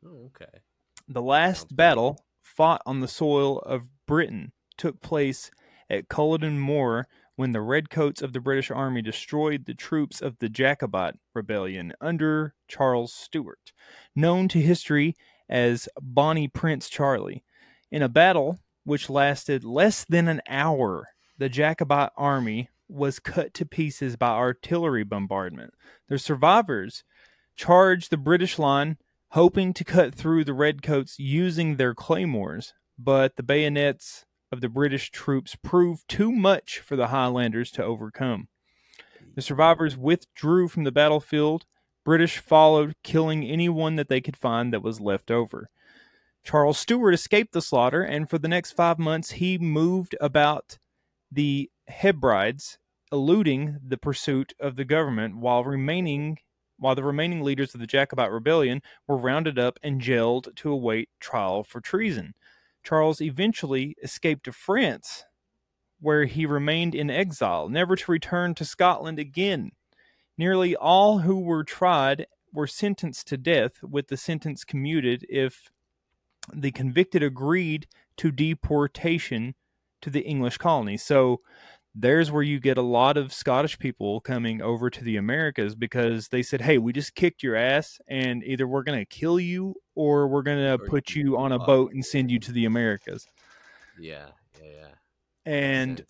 Oh, 0.04 0.26
okay. 0.26 0.60
The 1.08 1.22
last 1.22 1.60
Sounds 1.60 1.72
battle 1.72 2.24
fought 2.42 2.82
on 2.86 3.00
the 3.00 3.08
soil 3.08 3.58
of 3.60 3.88
Britain 4.06 4.52
took 4.76 5.00
place 5.00 5.50
at 5.88 6.08
Culloden 6.08 6.58
Moor 6.58 7.06
when 7.36 7.52
the 7.52 7.60
redcoats 7.60 8.22
of 8.22 8.32
the 8.32 8.40
British 8.40 8.70
Army 8.70 9.02
destroyed 9.02 9.64
the 9.64 9.74
troops 9.74 10.20
of 10.20 10.38
the 10.38 10.48
Jacobite 10.48 11.14
rebellion 11.34 11.92
under 12.00 12.54
Charles 12.68 13.12
Stuart, 13.12 13.72
known 14.14 14.46
to 14.48 14.60
history 14.60 15.16
as 15.48 15.88
Bonnie 16.00 16.48
Prince 16.48 16.88
Charlie. 16.88 17.42
In 17.90 18.02
a 18.02 18.08
battle 18.08 18.60
which 18.84 19.10
lasted 19.10 19.64
less 19.64 20.04
than 20.04 20.28
an 20.28 20.42
hour, 20.48 21.08
the 21.38 21.48
Jacobite 21.48 22.12
army 22.16 22.68
was 22.88 23.18
cut 23.18 23.54
to 23.54 23.64
pieces 23.64 24.16
by 24.16 24.30
artillery 24.30 25.04
bombardment. 25.04 25.72
The 26.08 26.18
survivors 26.18 27.04
charged 27.56 28.10
the 28.10 28.16
British 28.16 28.58
line 28.58 28.98
hoping 29.30 29.72
to 29.72 29.84
cut 29.84 30.14
through 30.14 30.44
the 30.44 30.54
redcoats 30.54 31.18
using 31.18 31.76
their 31.76 31.94
claymores, 31.94 32.74
but 32.98 33.36
the 33.36 33.42
bayonets 33.42 34.24
of 34.52 34.60
the 34.60 34.68
British 34.68 35.10
troops 35.10 35.56
proved 35.62 36.08
too 36.08 36.32
much 36.32 36.80
for 36.80 36.96
the 36.96 37.08
Highlanders 37.08 37.70
to 37.72 37.84
overcome. 37.84 38.48
The 39.36 39.42
survivors 39.42 39.96
withdrew 39.96 40.68
from 40.68 40.84
the 40.84 40.92
battlefield. 40.92 41.64
British 42.04 42.38
followed, 42.38 42.94
killing 43.04 43.44
anyone 43.44 43.96
that 43.96 44.08
they 44.08 44.20
could 44.20 44.36
find 44.36 44.72
that 44.72 44.82
was 44.82 45.00
left 45.00 45.30
over. 45.30 45.68
Charles 46.42 46.78
Stuart 46.78 47.12
escaped 47.12 47.52
the 47.52 47.62
slaughter, 47.62 48.02
and 48.02 48.28
for 48.28 48.38
the 48.38 48.48
next 48.48 48.72
five 48.72 48.98
months 48.98 49.32
he 49.32 49.58
moved 49.58 50.16
about 50.20 50.78
the 51.30 51.70
Hebrides, 51.86 52.78
eluding 53.12 53.78
the 53.86 53.98
pursuit 53.98 54.54
of 54.58 54.76
the 54.76 54.84
government 54.84 55.36
while 55.36 55.62
remaining 55.62 56.38
while 56.80 56.94
the 56.94 57.04
remaining 57.04 57.42
leaders 57.42 57.74
of 57.74 57.80
the 57.80 57.86
Jacobite 57.86 58.32
rebellion 58.32 58.82
were 59.06 59.16
rounded 59.16 59.58
up 59.58 59.78
and 59.82 60.00
jailed 60.00 60.48
to 60.56 60.72
await 60.72 61.10
trial 61.20 61.62
for 61.62 61.80
treason. 61.80 62.34
Charles 62.82 63.20
eventually 63.20 63.94
escaped 64.02 64.44
to 64.44 64.52
France, 64.52 65.24
where 66.00 66.24
he 66.24 66.46
remained 66.46 66.94
in 66.94 67.10
exile, 67.10 67.68
never 67.68 67.94
to 67.94 68.10
return 68.10 68.54
to 68.54 68.64
Scotland 68.64 69.18
again. 69.18 69.72
Nearly 70.38 70.74
all 70.74 71.18
who 71.18 71.38
were 71.38 71.64
tried 71.64 72.26
were 72.52 72.66
sentenced 72.66 73.28
to 73.28 73.36
death, 73.36 73.82
with 73.82 74.08
the 74.08 74.16
sentence 74.16 74.64
commuted 74.64 75.26
if 75.28 75.70
the 76.52 76.72
convicted 76.72 77.22
agreed 77.22 77.86
to 78.16 78.32
deportation 78.32 79.54
to 80.00 80.08
the 80.08 80.22
English 80.22 80.56
colonies. 80.56 81.02
So 81.02 81.42
there's 81.94 82.30
where 82.30 82.42
you 82.42 82.60
get 82.60 82.78
a 82.78 82.82
lot 82.82 83.16
of 83.16 83.32
Scottish 83.32 83.78
people 83.78 84.20
coming 84.20 84.62
over 84.62 84.90
to 84.90 85.02
the 85.02 85.16
Americas 85.16 85.74
because 85.74 86.28
they 86.28 86.42
said, 86.42 86.60
"Hey, 86.60 86.78
we 86.78 86.92
just 86.92 87.14
kicked 87.14 87.42
your 87.42 87.56
ass, 87.56 88.00
and 88.06 88.44
either 88.44 88.66
we're 88.66 88.82
going 88.82 88.98
to 88.98 89.04
kill 89.04 89.40
you 89.40 89.74
or 89.94 90.28
we're 90.28 90.42
going 90.42 90.58
to 90.58 90.84
put 90.86 91.14
you 91.14 91.36
on 91.36 91.52
a 91.52 91.58
boat 91.58 91.92
and 91.92 92.04
send 92.04 92.30
you 92.30 92.38
to 92.40 92.52
the 92.52 92.64
Americas." 92.64 93.26
Yeah, 93.98 94.28
yeah, 94.62 94.70
yeah. 94.72 94.86
And 95.44 96.06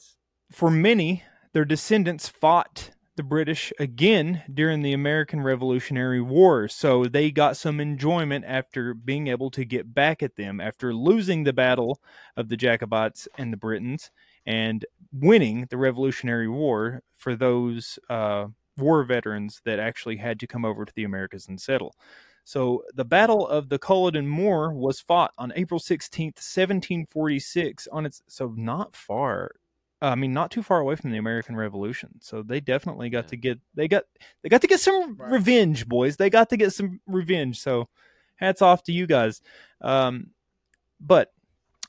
for 0.51 0.71
many, 0.71 1.23
their 1.53 1.65
descendants 1.65 2.29
fought 2.29 2.91
the 3.17 3.23
British 3.23 3.73
again 3.79 4.43
during 4.53 4.83
the 4.83 4.93
American 4.93 5.43
Revolutionary 5.43 6.21
War. 6.21 6.69
So 6.69 7.05
they 7.05 7.31
got 7.31 7.57
some 7.57 7.81
enjoyment 7.81 8.45
after 8.47 8.95
being 8.95 9.29
able 9.29 9.51
to 9.53 9.65
get 9.65 9.95
back 9.95 10.23
at 10.23 10.37
them 10.37 10.61
after 10.61 10.95
losing 10.95 11.45
the 11.45 11.53
battle 11.53 12.01
of 12.37 12.49
the 12.49 12.57
Jacobites 12.57 13.29
and 13.37 13.53
the 13.53 13.57
Britons 13.57 14.11
and 14.47 14.85
winning 15.13 15.67
the 15.71 15.77
Revolutionary 15.77 16.49
War 16.49 17.03
for 17.17 17.35
those 17.37 17.99
uh, 18.09 18.47
war 18.77 19.05
veterans 19.05 19.61
that 19.65 19.79
actually 19.79 20.17
had 20.17 20.41
to 20.41 20.47
come 20.47 20.65
over 20.65 20.85
to 20.85 20.93
the 20.95 21.05
Americas 21.05 21.49
and 21.49 21.61
settle. 21.61 21.95
So 22.45 22.83
the 22.95 23.05
Battle 23.05 23.47
of 23.47 23.69
the 23.69 23.79
Culloden 23.79 24.27
Moor 24.27 24.73
was 24.73 25.01
fought 25.01 25.33
on 25.39 25.53
April 25.55 25.79
16th, 25.79 26.39
1746 26.39 27.87
on 27.93 28.07
its 28.07 28.23
so 28.29 28.53
not 28.57 28.97
far 28.97 29.53
uh, 30.03 30.07
I 30.07 30.15
mean, 30.15 30.33
not 30.33 30.51
too 30.51 30.63
far 30.63 30.81
away 30.81 30.97
from 30.97 31.11
the 31.11 31.19
American 31.19 31.57
Revolution. 31.57 32.23
So 32.23 32.43
they 32.43 32.59
definitely 32.61 33.11
got 33.11 33.25
Yeah. 33.25 33.29
to 33.31 33.37
get 33.37 33.61
they 33.75 33.87
got 33.87 34.05
they 34.43 34.49
got 34.49 34.63
to 34.63 34.67
get 34.67 34.81
some 34.81 35.17
Right. 35.17 35.31
revenge, 35.33 35.87
boys. 35.87 36.17
They 36.17 36.31
got 36.31 36.49
to 36.51 36.57
get 36.57 36.73
some 36.73 37.01
revenge. 37.07 37.61
So 37.61 37.89
hats 38.37 38.63
off 38.63 38.83
to 38.85 38.93
you 38.93 39.07
guys. 39.07 39.43
Um, 39.83 40.31
but 41.01 41.33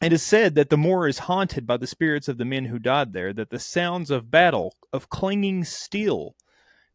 It 0.02 0.12
is 0.12 0.24
said 0.24 0.56
that 0.56 0.72
the 0.72 0.78
moor 0.78 1.08
is 1.08 1.20
haunted 1.20 1.68
by 1.68 1.78
the 1.78 1.86
spirits 1.86 2.28
of 2.28 2.40
the 2.40 2.46
men 2.46 2.66
who 2.66 2.80
died 2.80 3.14
there, 3.14 3.34
that 3.34 3.52
the 3.52 3.60
sounds 3.60 4.10
of 4.10 4.32
battle, 4.32 4.74
of 4.92 5.10
clanging 5.10 5.64
steel, 5.64 6.36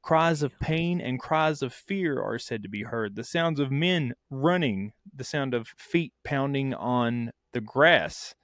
cries 0.03 0.43
of 0.43 0.59
pain, 0.59 1.01
and 1.01 1.21
cries 1.21 1.63
of 1.63 1.73
fear 1.73 2.21
are 2.21 2.39
said 2.39 2.65
to 2.65 2.69
be 2.69 2.83
heard. 2.83 3.15
The 3.15 3.23
sounds 3.23 3.61
of 3.61 3.71
men 3.71 4.15
running, 4.29 4.93
the 5.15 5.23
sound 5.23 5.55
of 5.55 5.69
feet 5.77 6.15
pounding 6.25 6.75
on 6.75 7.31
the 7.53 7.61
grass 7.61 8.35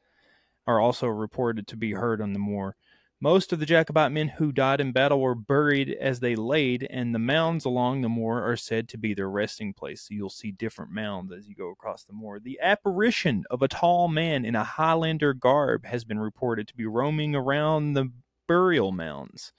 are 0.64 0.78
also 0.78 1.08
reported 1.08 1.66
to 1.66 1.76
be 1.76 1.94
heard 1.94 2.20
on 2.20 2.32
the 2.32 2.38
moor. 2.38 2.76
Most 3.22 3.52
of 3.52 3.60
the 3.60 3.66
Jacobite 3.66 4.10
men 4.10 4.26
who 4.26 4.50
died 4.50 4.80
in 4.80 4.90
battle 4.90 5.20
were 5.20 5.36
buried 5.36 5.90
as 6.00 6.18
they 6.18 6.34
laid, 6.34 6.88
and 6.90 7.14
the 7.14 7.20
mounds 7.20 7.64
along 7.64 8.00
the 8.00 8.08
moor 8.08 8.42
are 8.42 8.56
said 8.56 8.88
to 8.88 8.98
be 8.98 9.14
their 9.14 9.30
resting 9.30 9.72
place. 9.72 10.02
So 10.02 10.14
you'll 10.14 10.28
see 10.28 10.50
different 10.50 10.90
mounds 10.90 11.30
as 11.30 11.46
you 11.46 11.54
go 11.54 11.70
across 11.70 12.02
the 12.02 12.14
moor. 12.14 12.40
The 12.40 12.58
apparition 12.60 13.44
of 13.48 13.62
a 13.62 13.68
tall 13.68 14.08
man 14.08 14.44
in 14.44 14.56
a 14.56 14.64
Highlander 14.64 15.34
garb 15.34 15.86
has 15.86 16.02
been 16.02 16.18
reported 16.18 16.66
to 16.66 16.74
be 16.74 16.84
roaming 16.84 17.36
around 17.36 17.92
the 17.92 18.10
burial 18.48 18.90
mounds. 18.90 19.52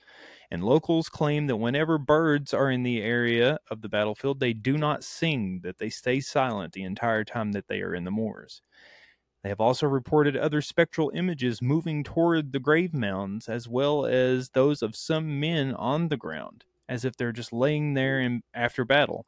And 0.52 0.62
locals 0.62 1.08
claim 1.08 1.48
that 1.48 1.56
whenever 1.56 1.98
birds 1.98 2.54
are 2.54 2.70
in 2.70 2.84
the 2.84 3.02
area 3.02 3.60
of 3.72 3.82
the 3.82 3.88
battlefield, 3.88 4.42
they 4.42 4.52
do 4.52 4.78
not 4.78 5.06
sing, 5.06 5.62
that 5.64 5.78
they 5.78 5.90
stay 5.90 6.20
silent 6.20 6.74
the 6.74 6.84
entire 6.84 7.24
time 7.24 7.54
that 7.54 7.70
they 7.70 7.80
are 7.80 7.96
in 7.96 8.04
the 8.04 8.12
moors. 8.12 8.62
They 9.44 9.50
have 9.50 9.60
also 9.60 9.88
reported 9.88 10.38
other 10.38 10.62
spectral 10.62 11.12
images 11.14 11.62
moving 11.62 12.04
toward 12.04 12.54
the 12.54 12.60
grave 12.60 12.94
mounds, 12.94 13.50
as 13.50 13.68
well 13.68 14.06
as 14.06 14.50
those 14.50 14.82
of 14.82 14.96
some 14.96 15.40
men 15.40 15.74
on 15.74 16.08
the 16.08 16.18
ground, 16.18 16.64
as 16.88 17.04
if 17.04 17.18
they're 17.18 17.34
just 17.34 17.52
laying 17.52 17.94
there 17.94 18.22
in, 18.22 18.44
after 18.54 18.86
battle. 18.86 19.26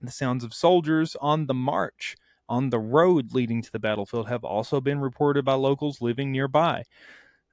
The 0.00 0.10
sounds 0.10 0.42
of 0.44 0.52
soldiers 0.52 1.16
on 1.20 1.46
the 1.46 1.54
march 1.54 2.16
on 2.48 2.70
the 2.70 2.78
road 2.80 3.32
leading 3.32 3.62
to 3.62 3.72
the 3.72 3.78
battlefield 3.78 4.28
have 4.28 4.44
also 4.44 4.80
been 4.80 5.00
reported 5.00 5.44
by 5.44 5.54
locals 5.54 6.02
living 6.02 6.32
nearby. 6.32 6.84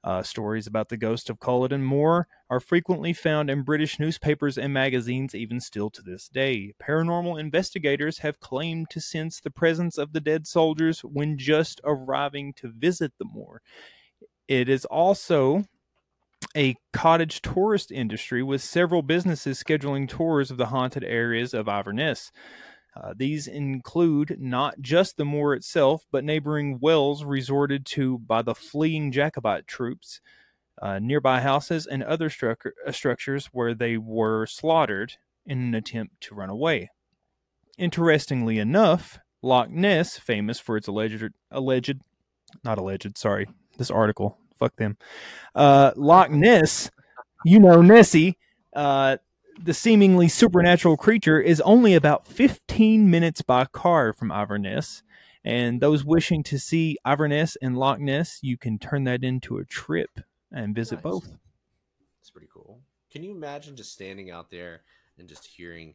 Uh, 0.04 0.20
stories 0.20 0.66
about 0.66 0.88
the 0.88 0.96
ghost 0.96 1.30
of 1.30 1.38
Culloden 1.38 1.84
Moor 1.84 2.26
are 2.50 2.58
frequently 2.58 3.12
found 3.12 3.48
in 3.48 3.62
British 3.62 4.00
newspapers 4.00 4.58
and 4.58 4.74
magazines, 4.74 5.32
even 5.32 5.60
still 5.60 5.90
to 5.90 6.02
this 6.02 6.28
day. 6.28 6.74
Paranormal 6.82 7.38
investigators 7.38 8.18
have 8.18 8.40
claimed 8.40 8.90
to 8.90 9.00
sense 9.00 9.38
the 9.38 9.50
presence 9.50 9.98
of 9.98 10.12
the 10.12 10.20
dead 10.20 10.48
soldiers 10.48 11.00
when 11.00 11.38
just 11.38 11.80
arriving 11.84 12.52
to 12.54 12.72
visit 12.76 13.12
the 13.18 13.24
moor. 13.24 13.62
It 14.48 14.68
is 14.68 14.84
also 14.84 15.66
a 16.56 16.76
cottage 16.92 17.40
tourist 17.40 17.90
industry 17.90 18.42
with 18.42 18.60
several 18.60 19.02
businesses 19.02 19.62
scheduling 19.62 20.08
tours 20.08 20.50
of 20.50 20.56
the 20.56 20.66
haunted 20.66 21.04
areas 21.04 21.54
of 21.54 21.66
Iverness. 21.66 22.32
Uh, 22.94 23.14
these 23.16 23.46
include 23.46 24.36
not 24.38 24.80
just 24.80 25.16
the 25.16 25.24
moor 25.24 25.54
itself, 25.54 26.06
but 26.10 26.24
neighboring 26.24 26.78
wells 26.78 27.24
resorted 27.24 27.86
to 27.86 28.18
by 28.18 28.42
the 28.42 28.54
fleeing 28.54 29.10
Jacobite 29.10 29.66
troops, 29.66 30.20
uh, 30.80 30.98
nearby 30.98 31.40
houses, 31.40 31.86
and 31.86 32.02
other 32.02 32.28
stru- 32.28 32.56
uh, 32.86 32.92
structures 32.92 33.46
where 33.46 33.74
they 33.74 33.96
were 33.96 34.46
slaughtered 34.46 35.14
in 35.46 35.58
an 35.58 35.74
attempt 35.74 36.20
to 36.20 36.34
run 36.34 36.50
away. 36.50 36.90
Interestingly 37.78 38.58
enough, 38.58 39.18
Loch 39.40 39.70
Ness, 39.70 40.18
famous 40.18 40.60
for 40.60 40.76
its 40.76 40.86
alleged, 40.86 41.30
alleged, 41.50 41.98
not 42.62 42.78
alleged, 42.78 43.16
sorry, 43.16 43.48
this 43.78 43.90
article, 43.90 44.36
fuck 44.58 44.76
them. 44.76 44.98
Uh, 45.54 45.92
Loch 45.96 46.30
Ness, 46.30 46.90
you 47.44 47.58
know 47.58 47.80
Nessie, 47.80 48.36
uh, 48.74 49.16
the 49.62 49.74
seemingly 49.74 50.28
supernatural 50.28 50.96
creature 50.96 51.40
is 51.40 51.60
only 51.62 51.94
about 51.94 52.26
15 52.26 53.10
minutes 53.10 53.42
by 53.42 53.64
car 53.66 54.12
from 54.12 54.30
Iverness. 54.30 55.02
And 55.44 55.80
those 55.80 56.04
wishing 56.04 56.42
to 56.44 56.58
see 56.58 56.96
Iverness 57.04 57.56
and 57.60 57.76
Loch 57.76 57.98
Ness, 57.98 58.38
you 58.42 58.56
can 58.56 58.78
turn 58.78 59.04
that 59.04 59.24
into 59.24 59.58
a 59.58 59.64
trip 59.64 60.10
and 60.52 60.74
visit 60.74 60.96
Nice. 60.96 61.02
both. 61.02 61.36
It's 62.20 62.30
pretty 62.30 62.48
cool. 62.52 62.80
Can 63.10 63.22
you 63.24 63.32
imagine 63.32 63.74
just 63.76 63.92
standing 63.92 64.30
out 64.30 64.50
there 64.50 64.82
and 65.18 65.28
just 65.28 65.44
hearing 65.44 65.94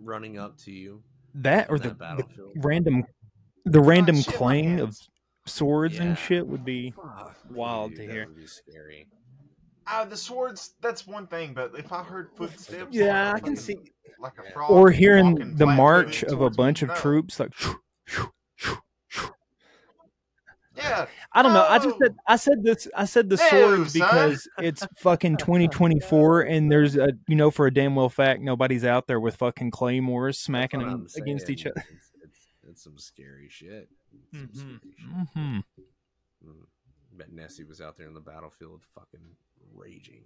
running 0.00 0.38
up 0.38 0.56
to 0.58 0.70
you? 0.72 1.02
That 1.34 1.68
or 1.68 1.74
on 1.76 1.82
the, 1.82 1.88
that 1.94 2.16
the 2.36 2.52
random 2.56 3.04
the 3.64 3.80
random 3.80 4.16
shit, 4.22 4.34
clang 4.34 4.78
of 4.80 4.96
swords 5.46 5.96
Yeah. 5.96 6.02
and 6.04 6.18
shit 6.18 6.46
would 6.46 6.64
be 6.64 6.92
Fuck, 6.92 7.36
wild 7.50 7.90
dude, 7.90 7.98
to 8.02 8.06
that 8.06 8.12
hear. 8.12 8.26
would 8.26 8.36
be 8.36 8.46
scary. 8.46 9.08
Uh, 9.86 10.04
the 10.04 10.16
swords, 10.16 10.74
that's 10.80 11.06
one 11.06 11.26
thing, 11.26 11.52
but 11.54 11.72
if 11.78 11.92
I 11.92 12.02
heard 12.02 12.30
footsteps, 12.36 12.94
Yeah, 12.94 13.32
like 13.32 13.36
I 13.36 13.40
can 13.46 13.56
fucking- 13.56 13.56
see- 13.56 13.90
like 14.18 14.38
a 14.38 14.50
frog 14.52 14.70
or 14.70 14.90
hearing 14.90 15.56
the 15.56 15.66
march 15.66 16.22
of 16.22 16.32
a 16.32 16.36
towards 16.36 16.56
me, 16.56 16.62
bunch 16.64 16.82
of 16.82 16.88
no. 16.88 16.94
troops 16.94 17.38
like 17.40 17.52
Yeah, 20.76 21.06
I 21.32 21.42
don't 21.42 21.52
know. 21.52 21.64
I 21.68 21.78
just 21.78 21.96
said 21.98 22.16
I 22.26 22.36
said 22.36 22.62
this. 22.64 22.88
I 22.96 23.04
said 23.04 23.28
the 23.28 23.36
No, 23.36 23.48
swords 23.48 23.92
son. 23.92 24.00
because 24.08 24.48
it's 24.58 24.84
fucking 24.96 25.36
2024, 25.38 26.42
and 26.42 26.70
there's 26.72 26.96
a 26.96 27.10
you 27.28 27.36
know 27.36 27.50
for 27.52 27.66
a 27.66 27.72
damn 27.74 27.94
well 27.94 28.08
fact 28.08 28.40
nobody's 28.40 28.84
out 28.84 29.06
there 29.06 29.20
with 29.20 29.36
fucking 29.36 29.70
claymores 29.70 30.38
smacking 30.38 30.80
them 30.80 30.88
I'm 31.16 31.22
against 31.22 31.48
each 31.48 31.64
other. 31.66 31.84
It's, 31.90 32.10
it's, 32.22 32.46
it's 32.70 32.82
some 32.84 32.98
scary 32.98 33.48
shit. 33.50 33.88
Some 34.32 34.48
Mhm. 34.48 34.56
scary 34.56 34.80
shit. 34.98 35.28
hmm 35.34 35.58
Mm. 36.44 36.66
Bet 37.12 37.32
Nessie 37.32 37.64
was 37.64 37.80
out 37.80 37.96
there 37.96 38.08
in 38.08 38.14
the 38.14 38.20
battlefield, 38.20 38.82
fucking 38.94 39.20
raging. 39.74 40.22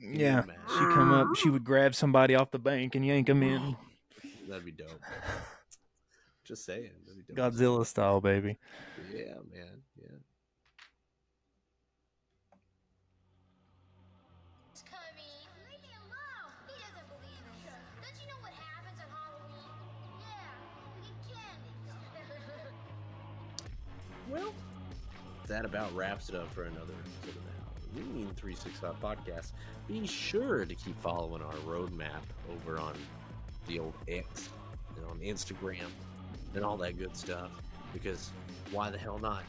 Can 0.00 0.18
Yeah, 0.20 0.42
imagine? 0.42 0.62
she 0.68 0.78
come 0.94 1.12
up. 1.12 1.28
She 1.36 1.48
would 1.50 1.64
grab 1.64 1.94
somebody 1.94 2.34
off 2.34 2.50
the 2.50 2.58
bank 2.58 2.94
and 2.94 3.04
yank 3.06 3.26
them 3.28 3.42
in, 3.42 3.76
That'd 4.48 4.64
be 4.64 4.72
dope. 4.72 5.00
Just 6.44 6.64
saying. 6.64 6.90
That'd 7.06 7.26
be 7.26 7.34
dope. 7.34 7.52
Godzilla 7.54 7.84
style, 7.86 8.20
baby. 8.20 8.58
Yeah, 9.12 9.34
man. 9.52 9.82
Yeah. 10.00 10.16
It's 14.72 14.82
coming. 14.82 15.46
Leave 15.70 15.82
me 15.82 15.88
alone. 15.96 16.52
He 16.68 16.74
doesn't 16.78 17.08
believe 17.08 17.44
it. 17.50 17.56
Don't 18.02 18.18
you 18.20 18.26
know 18.28 18.38
what 18.40 18.52
happens 18.52 18.98
on 19.00 19.08
Halloween? 19.10 19.72
Yeah, 20.20 20.52
get 21.02 21.16
candy. 21.32 21.72
Well, 24.30 24.52
that 25.46 25.64
about 25.64 25.94
wraps 25.94 26.28
it 26.28 26.34
up 26.34 26.52
for 26.52 26.64
another 26.64 26.94
episode 27.96 28.30
of 28.30 28.36
365 28.36 29.00
podcast. 29.00 29.52
Be 29.88 30.06
sure 30.06 30.64
to 30.64 30.74
keep 30.74 31.00
following 31.00 31.42
our 31.42 31.54
roadmap 31.66 32.22
over 32.52 32.78
on 32.78 32.94
the 33.66 33.78
old 33.78 33.94
X 34.08 34.48
and 34.96 35.04
on 35.06 35.18
Instagram 35.18 35.86
and 36.54 36.64
all 36.64 36.76
that 36.78 36.98
good 36.98 37.16
stuff 37.16 37.50
because 37.92 38.30
why 38.70 38.90
the 38.90 38.98
hell 38.98 39.18
not? 39.18 39.44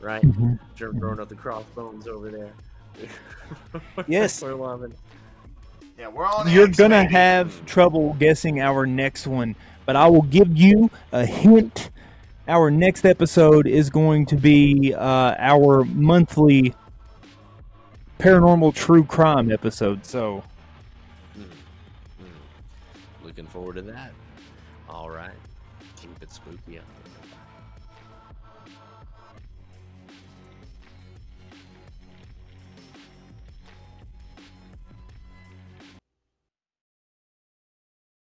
Right? 0.00 0.22
Germ 0.74 0.98
throwing 0.98 1.20
up 1.20 1.28
the 1.28 1.34
crossbones 1.34 2.06
over 2.06 2.30
there. 2.30 2.52
Yes. 4.06 4.42
We're 4.42 4.54
loving. 4.54 4.94
yeah, 5.98 6.08
we're 6.08 6.24
on. 6.26 6.48
You're 6.50 6.68
X, 6.68 6.76
gonna 6.78 7.02
baby. 7.02 7.12
have 7.12 7.64
trouble 7.66 8.14
guessing 8.18 8.60
our 8.60 8.86
next 8.86 9.26
one, 9.26 9.54
but 9.84 9.96
I 9.96 10.06
will 10.08 10.22
give 10.22 10.56
you 10.56 10.90
a 11.12 11.24
hint. 11.26 11.90
Our 12.48 12.70
next 12.70 13.04
episode 13.04 13.66
is 13.66 13.90
going 13.90 14.26
to 14.26 14.36
be 14.36 14.94
uh, 14.94 15.34
our 15.38 15.84
monthly 15.84 16.74
paranormal 18.18 18.74
true 18.74 19.04
crime 19.04 19.50
episode. 19.50 20.04
So 20.04 20.42
Mm, 21.38 21.44
mm. 21.44 23.24
Looking 23.24 23.46
forward 23.46 23.76
to 23.76 23.82
that. 23.82 24.12
All 24.88 25.10
right. 25.10 25.34
Keep 26.00 26.22
it 26.22 26.32
spooky 26.32 26.78
out. 26.78 26.84